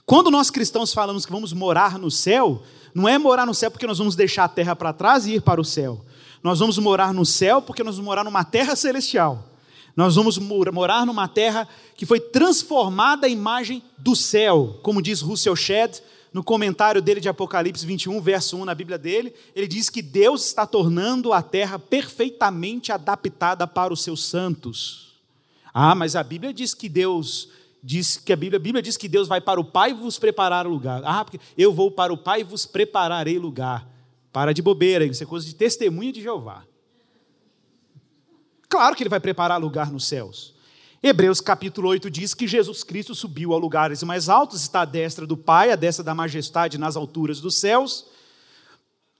Quando 0.05 0.31
nós 0.31 0.49
cristãos 0.49 0.93
falamos 0.93 1.25
que 1.25 1.31
vamos 1.31 1.53
morar 1.53 1.97
no 1.97 2.11
céu, 2.11 2.63
não 2.93 3.07
é 3.07 3.17
morar 3.17 3.45
no 3.45 3.53
céu 3.53 3.71
porque 3.71 3.87
nós 3.87 3.97
vamos 3.97 4.15
deixar 4.15 4.45
a 4.45 4.49
terra 4.49 4.75
para 4.75 4.93
trás 4.93 5.25
e 5.25 5.35
ir 5.35 5.41
para 5.41 5.61
o 5.61 5.65
céu. 5.65 6.03
Nós 6.43 6.59
vamos 6.59 6.77
morar 6.77 7.13
no 7.13 7.25
céu 7.25 7.61
porque 7.61 7.83
nós 7.83 7.95
vamos 7.95 8.05
morar 8.05 8.23
numa 8.23 8.43
terra 8.43 8.75
celestial. 8.75 9.47
Nós 9.95 10.15
vamos 10.15 10.37
morar 10.37 11.05
numa 11.05 11.27
terra 11.27 11.67
que 11.95 12.05
foi 12.05 12.19
transformada 12.19 13.27
à 13.27 13.29
imagem 13.29 13.83
do 13.97 14.15
céu, 14.15 14.79
como 14.81 15.01
diz 15.01 15.21
Russell 15.21 15.55
Shedd 15.55 16.01
no 16.33 16.43
comentário 16.43 17.01
dele 17.01 17.19
de 17.19 17.27
Apocalipse 17.27 17.85
21, 17.85 18.21
verso 18.21 18.57
1 18.57 18.65
na 18.65 18.73
Bíblia 18.73 18.97
dele, 18.97 19.33
ele 19.53 19.67
diz 19.67 19.89
que 19.89 20.01
Deus 20.01 20.45
está 20.45 20.65
tornando 20.65 21.33
a 21.33 21.41
terra 21.41 21.77
perfeitamente 21.77 22.91
adaptada 22.91 23.67
para 23.67 23.91
os 23.91 24.01
seus 24.01 24.23
santos. 24.23 25.19
Ah, 25.73 25.93
mas 25.93 26.15
a 26.15 26.23
Bíblia 26.23 26.53
diz 26.53 26.73
que 26.73 26.87
Deus 26.87 27.49
diz 27.83 28.17
que 28.17 28.31
a 28.31 28.35
Bíblia, 28.35 28.57
a 28.57 28.61
Bíblia 28.61 28.81
diz 28.81 28.97
que 28.97 29.07
Deus 29.07 29.27
vai 29.27 29.41
para 29.41 29.59
o 29.59 29.65
Pai 29.65 29.93
vos 29.93 30.19
preparar 30.19 30.67
lugar. 30.67 31.01
Ah, 31.03 31.23
porque 31.25 31.39
eu 31.57 31.73
vou 31.73 31.91
para 31.91 32.13
o 32.13 32.17
Pai 32.17 32.41
e 32.41 32.43
vos 32.43 32.65
prepararei 32.65 33.39
lugar. 33.39 33.87
Para 34.31 34.53
de 34.53 34.61
bobeira, 34.61 35.05
isso 35.05 35.23
é 35.23 35.25
coisa 35.25 35.45
de 35.45 35.55
testemunha 35.55 36.11
de 36.11 36.21
Jeová. 36.21 36.63
Claro 38.69 38.95
que 38.95 39.03
ele 39.03 39.09
vai 39.09 39.19
preparar 39.19 39.59
lugar 39.59 39.91
nos 39.91 40.07
céus. 40.07 40.53
Hebreus 41.03 41.41
capítulo 41.41 41.89
8 41.89 42.11
diz 42.11 42.33
que 42.33 42.47
Jesus 42.47 42.83
Cristo 42.83 43.15
subiu 43.15 43.53
a 43.53 43.57
lugares 43.57 44.03
mais 44.03 44.29
altos, 44.29 44.61
está 44.61 44.81
à 44.81 44.85
destra 44.85 45.25
do 45.25 45.35
Pai, 45.35 45.71
à 45.71 45.75
destra 45.75 46.03
da 46.03 46.13
majestade 46.13 46.77
nas 46.77 46.95
alturas 46.95 47.41
dos 47.41 47.55
céus, 47.55 48.05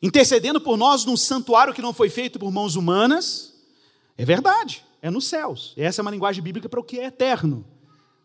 intercedendo 0.02 0.62
por 0.62 0.78
nós 0.78 1.04
num 1.04 1.18
santuário 1.18 1.74
que 1.74 1.82
não 1.82 1.92
foi 1.92 2.08
feito 2.08 2.40
por 2.40 2.52
mãos 2.52 2.76
humanas. 2.76 3.56
É 4.16 4.24
verdade, 4.24 4.86
é 5.02 5.10
nos 5.10 5.26
céus. 5.26 5.74
Essa 5.76 6.00
é 6.00 6.04
uma 6.04 6.12
linguagem 6.12 6.44
bíblica 6.44 6.70
para 6.70 6.80
o 6.80 6.84
que 6.84 7.00
é 7.00 7.06
eterno. 7.06 7.66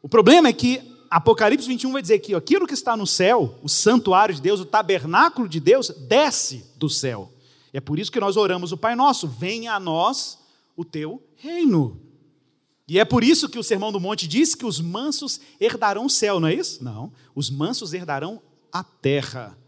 O 0.03 0.09
problema 0.09 0.49
é 0.49 0.53
que 0.53 0.82
Apocalipse 1.11 1.66
21 1.66 1.92
vai 1.92 2.03
dizer 2.03 2.18
que 2.18 2.34
aquilo 2.34 2.66
que 2.66 2.74
está 2.74 2.97
no 2.97 3.07
céu, 3.07 3.59
o 3.62 3.68
santuário 3.68 4.34
de 4.34 4.40
Deus, 4.40 4.61
o 4.61 4.64
tabernáculo 4.64 5.49
de 5.49 5.61
Deus, 5.61 5.90
desce 6.09 6.64
do 6.76 6.88
céu. 6.88 7.32
E 7.72 7.78
é 7.78 7.80
por 7.80 7.99
isso 7.99 8.11
que 8.11 8.20
nós 8.20 8.36
oramos 8.36 8.72
o 8.72 8.76
Pai 8.76 8.94
Nosso: 8.94 9.28
venha 9.28 9.74
a 9.74 9.80
nós 9.80 10.38
o 10.76 10.84
teu 10.84 11.22
reino. 11.36 12.01
E 12.88 12.99
é 12.99 13.05
por 13.05 13.24
isso 13.24 13.49
que 13.49 13.59
o 13.59 13.64
Sermão 13.64 13.90
do 13.90 13.99
Monte 13.99 14.28
diz 14.28 14.55
que 14.55 14.64
os 14.64 14.80
mansos 14.80 15.40
herdarão 15.61 16.07
o 16.07 16.11
céu, 16.11 16.38
não 16.38 16.49
é 16.49 16.55
isso? 16.55 16.84
Não. 16.84 17.12
Os 17.34 17.51
mansos 17.51 17.92
herdarão 17.92 18.40
a 18.72 18.84
terra. 18.84 19.59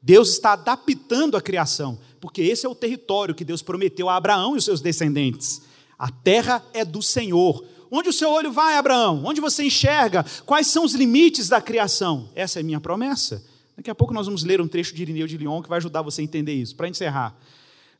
Deus 0.00 0.30
está 0.30 0.52
adaptando 0.52 1.36
a 1.36 1.42
criação, 1.42 1.98
porque 2.20 2.40
esse 2.42 2.64
é 2.64 2.68
o 2.68 2.74
território 2.74 3.34
que 3.34 3.44
Deus 3.44 3.60
prometeu 3.60 4.08
a 4.08 4.16
Abraão 4.16 4.54
e 4.54 4.58
os 4.58 4.64
seus 4.64 4.80
descendentes. 4.80 5.62
A 5.98 6.10
terra 6.10 6.64
é 6.72 6.84
do 6.84 7.02
Senhor. 7.02 7.64
Onde 7.90 8.08
o 8.08 8.12
seu 8.12 8.30
olho 8.30 8.52
vai, 8.52 8.76
Abraão? 8.76 9.22
Onde 9.24 9.40
você 9.40 9.64
enxerga? 9.64 10.24
Quais 10.46 10.68
são 10.68 10.84
os 10.84 10.94
limites 10.94 11.48
da 11.48 11.60
criação? 11.60 12.28
Essa 12.34 12.58
é 12.58 12.62
a 12.62 12.64
minha 12.64 12.80
promessa. 12.80 13.44
Daqui 13.76 13.90
a 13.90 13.94
pouco 13.94 14.14
nós 14.14 14.26
vamos 14.26 14.44
ler 14.44 14.60
um 14.60 14.68
trecho 14.68 14.94
de 14.94 15.02
Irineu 15.02 15.26
de 15.26 15.36
Lyon 15.36 15.62
que 15.62 15.68
vai 15.68 15.78
ajudar 15.78 16.02
você 16.02 16.20
a 16.20 16.24
entender 16.24 16.52
isso. 16.52 16.76
Para 16.76 16.88
encerrar. 16.88 17.34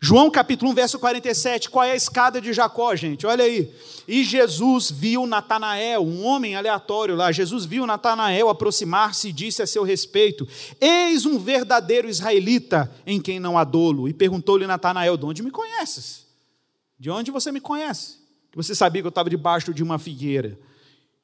João 0.03 0.31
capítulo 0.31 0.71
1, 0.71 0.75
verso 0.75 0.99
47, 0.99 1.69
qual 1.69 1.85
é 1.85 1.93
a 1.93 1.97
escada 1.97 2.41
de 2.41 2.55
Jacó, 2.55 2.97
gente? 2.97 3.27
Olha 3.27 3.45
aí. 3.45 3.71
E 4.09 4.25
Jesus 4.25 4.91
viu 4.91 5.27
Natanael, 5.27 6.03
um 6.03 6.25
homem 6.25 6.57
aleatório 6.57 7.15
lá. 7.15 7.31
Jesus 7.31 7.67
viu 7.67 7.85
Natanael 7.85 8.49
aproximar-se 8.49 9.29
e 9.29 9.33
disse 9.33 9.63
a 9.63 9.67
seu 9.67 9.83
respeito: 9.83 10.49
Eis 10.81 11.27
um 11.27 11.39
verdadeiro 11.39 12.09
israelita 12.09 12.91
em 13.05 13.21
quem 13.21 13.39
não 13.39 13.59
há 13.59 13.65
dolo. 13.65 14.09
E 14.09 14.15
perguntou-lhe 14.15 14.67
Natanael: 14.67 15.19
De 15.19 15.27
onde 15.27 15.43
me 15.43 15.51
conheces? 15.51 16.25
De 16.99 17.11
onde 17.11 17.31
você 17.31 17.53
me 17.53 17.61
conhece? 17.61 18.20
Que 18.51 18.57
você 18.57 18.75
sabia 18.75 19.03
que 19.03 19.07
eu 19.07 19.11
estava 19.11 19.31
debaixo 19.31 19.73
de 19.73 19.83
uma 19.83 19.99
figueira. 19.99 20.59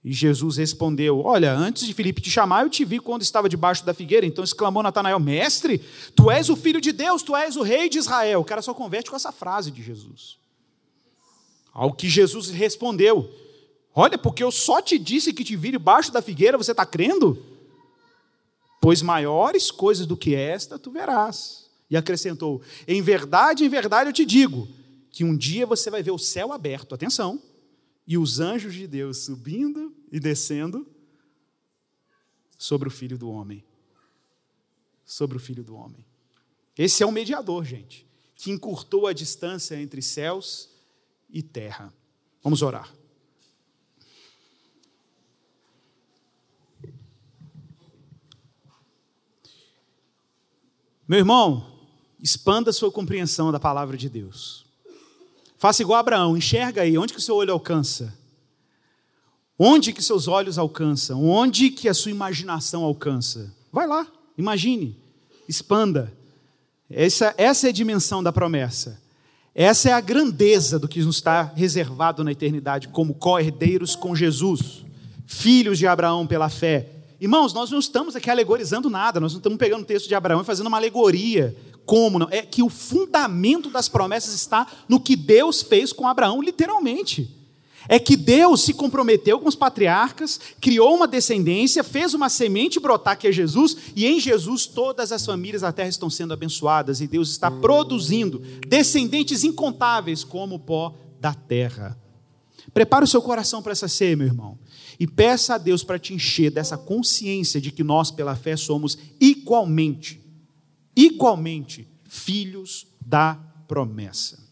E 0.07 0.13
Jesus 0.13 0.57
respondeu: 0.57 1.21
Olha, 1.25 1.53
antes 1.53 1.85
de 1.85 1.93
Filipe 1.93 2.21
te 2.21 2.31
chamar, 2.31 2.63
eu 2.63 2.71
te 2.71 2.85
vi 2.85 3.01
quando 3.01 3.23
estava 3.23 3.49
debaixo 3.49 3.85
da 3.85 3.93
figueira. 3.93 4.25
Então 4.25 4.45
exclamou 4.45 4.81
Natanael: 4.81 5.19
Mestre, 5.19 5.79
tu 6.15 6.31
és 6.31 6.49
o 6.49 6.55
filho 6.55 6.81
de 6.81 6.93
Deus, 6.93 7.25
tu 7.25 7.35
és 7.35 7.57
o 7.57 7.63
rei 7.63 7.89
de 7.89 7.99
Israel. 7.99 8.41
O 8.41 8.45
cara 8.45 8.63
só 8.63 8.73
converte 8.73 9.11
com 9.11 9.17
essa 9.17 9.33
frase 9.33 9.73
de 9.73 9.83
Jesus. 9.83 10.39
Ao 11.73 11.93
que 11.93 12.09
Jesus 12.09 12.51
respondeu: 12.51 13.29
Olha, 13.93 14.17
porque 14.17 14.45
eu 14.45 14.53
só 14.53 14.81
te 14.81 14.97
disse 14.97 15.33
que 15.33 15.43
te 15.43 15.57
vi 15.57 15.73
debaixo 15.73 16.13
da 16.13 16.23
figueira, 16.23 16.57
você 16.57 16.71
está 16.71 16.87
crendo? 16.87 17.43
Pois 18.81 19.03
maiores 19.03 19.73
coisas 19.73 20.07
do 20.07 20.17
que 20.17 20.37
esta 20.37 20.79
tu 20.79 20.93
verás. 20.93 21.67
E 21.91 21.97
acrescentou: 21.97 22.63
Em 22.87 23.03
verdade, 23.03 23.65
em 23.65 23.69
verdade 23.69 24.11
eu 24.11 24.15
te 24.15 24.25
digo, 24.25 24.69
que 25.17 25.25
um 25.25 25.35
dia 25.35 25.65
você 25.65 25.89
vai 25.89 26.03
ver 26.03 26.11
o 26.11 26.19
céu 26.19 26.53
aberto. 26.53 26.95
Atenção 26.95 27.43
e 28.07 28.19
os 28.19 28.39
anjos 28.39 28.75
de 28.75 28.87
Deus 28.87 29.25
subindo 29.25 29.97
e 30.13 30.21
descendo 30.21 30.87
sobre 32.59 32.87
o 32.87 32.91
filho 32.91 33.17
do 33.17 33.31
homem. 33.31 33.65
Sobre 35.07 35.39
o 35.39 35.41
filho 35.41 35.65
do 35.65 35.75
homem. 35.75 36.05
Esse 36.77 37.03
é 37.03 37.07
o 37.07 37.11
mediador, 37.11 37.65
gente, 37.65 38.07
que 38.35 38.51
encurtou 38.51 39.07
a 39.07 39.15
distância 39.15 39.81
entre 39.81 40.03
céus 40.03 40.69
e 41.31 41.43
terra. 41.43 41.91
Vamos 42.43 42.61
orar. 42.61 42.95
Meu 51.09 51.21
irmão, 51.21 51.89
expanda 52.23 52.71
sua 52.71 52.93
compreensão 52.93 53.51
da 53.51 53.59
palavra 53.59 53.97
de 53.97 54.11
Deus. 54.11 54.66
Faça 55.67 55.83
igual 55.83 55.99
Abraão, 55.99 56.37
enxerga 56.37 56.83
aí, 56.83 56.97
onde 56.97 57.13
que 57.13 57.19
o 57.19 57.21
seu 57.21 57.35
olho 57.35 57.53
alcança? 57.53 58.17
Onde 59.59 59.93
que 59.93 60.01
seus 60.01 60.29
olhos 60.29 60.59
alcançam? 60.59 61.25
Onde 61.25 61.71
que 61.71 61.89
a 61.89 61.93
sua 61.93 62.13
imaginação 62.13 62.85
alcança? 62.85 63.53
Vai 63.73 63.85
lá, 63.85 64.07
imagine, 64.39 64.97
expanda. 65.49 66.13
Essa, 66.89 67.35
essa 67.37 67.67
é 67.67 67.71
a 67.71 67.73
dimensão 67.73 68.23
da 68.23 68.33
promessa. 68.33 69.03
Essa 69.53 69.89
é 69.89 69.93
a 69.93 70.01
grandeza 70.01 70.79
do 70.79 70.87
que 70.87 71.03
nos 71.03 71.17
está 71.17 71.43
reservado 71.43 72.23
na 72.23 72.31
eternidade, 72.31 72.87
como 72.87 73.13
co-herdeiros 73.13 73.97
com 73.97 74.15
Jesus, 74.15 74.85
filhos 75.27 75.79
de 75.79 75.87
Abraão 75.89 76.29
pela 76.29 76.49
fé. 76.49 76.91
Irmãos, 77.21 77.53
nós 77.53 77.73
não 77.73 77.81
estamos 77.81 78.15
aqui 78.15 78.31
alegorizando 78.31 78.89
nada, 78.89 79.19
nós 79.19 79.33
não 79.33 79.41
estamos 79.41 79.59
pegando 79.59 79.83
o 79.83 79.87
texto 79.87 80.07
de 80.07 80.15
Abraão 80.15 80.43
e 80.43 80.45
fazendo 80.45 80.69
uma 80.69 80.77
alegoria 80.77 81.57
como 81.87 82.19
não? 82.19 82.29
É 82.31 82.43
que 82.43 82.63
o 82.63 82.69
fundamento 82.69 83.71
das 83.71 83.89
promessas 83.89 84.35
está 84.35 84.67
no 84.89 85.01
que 85.01 85.15
Deus 85.15 85.63
fez 85.63 85.93
com 85.93 86.07
Abraão, 86.07 86.43
literalmente. 86.43 87.31
É 87.89 88.01
que 88.01 88.17
Deus 88.17 88.63
se 88.63 88.75
comprometeu 88.75 89.39
com 89.39 89.49
os 89.49 89.55
patriarcas, 89.55 90.41
criou 90.61 90.97
uma 90.97 91.07
descendência, 91.07 91.85
fez 91.85 92.15
uma 92.15 92.29
semente 92.29 92.81
brotar 92.81 93.17
que 93.17 93.29
é 93.29 93.33
Jesus, 93.33 93.77
e 93.95 94.05
em 94.05 94.19
Jesus 94.19 94.67
todas 94.67 95.13
as 95.13 95.25
famílias 95.25 95.63
da 95.63 95.71
terra 95.71 95.89
estão 95.89 96.11
sendo 96.11 96.33
abençoadas, 96.33 97.01
e 97.01 97.07
Deus 97.07 97.31
está 97.31 97.49
produzindo 97.49 98.43
descendentes 98.67 99.45
incontáveis 99.45 100.25
como 100.25 100.57
o 100.57 100.59
pó 100.59 100.97
da 101.21 101.33
terra. 101.33 101.97
Prepare 102.75 103.05
o 103.05 103.09
seu 103.09 103.23
coração 103.23 103.63
para 103.63 103.71
essa 103.71 103.87
ceia, 103.87 104.17
meu 104.17 104.27
irmão, 104.27 104.59
e 104.99 105.07
peça 105.07 105.55
a 105.55 105.59
Deus 105.59 105.85
para 105.85 106.01
te 106.01 106.13
encher 106.13 106.51
dessa 106.51 106.77
consciência 106.77 107.61
de 107.61 107.71
que 107.71 107.85
nós, 107.85 108.11
pela 108.11 108.35
fé, 108.35 108.57
somos 108.57 108.99
igualmente 109.21 110.26
igualmente 110.97 111.89
filhos 112.09 112.87
da 113.01 113.35
promessa. 113.69 114.46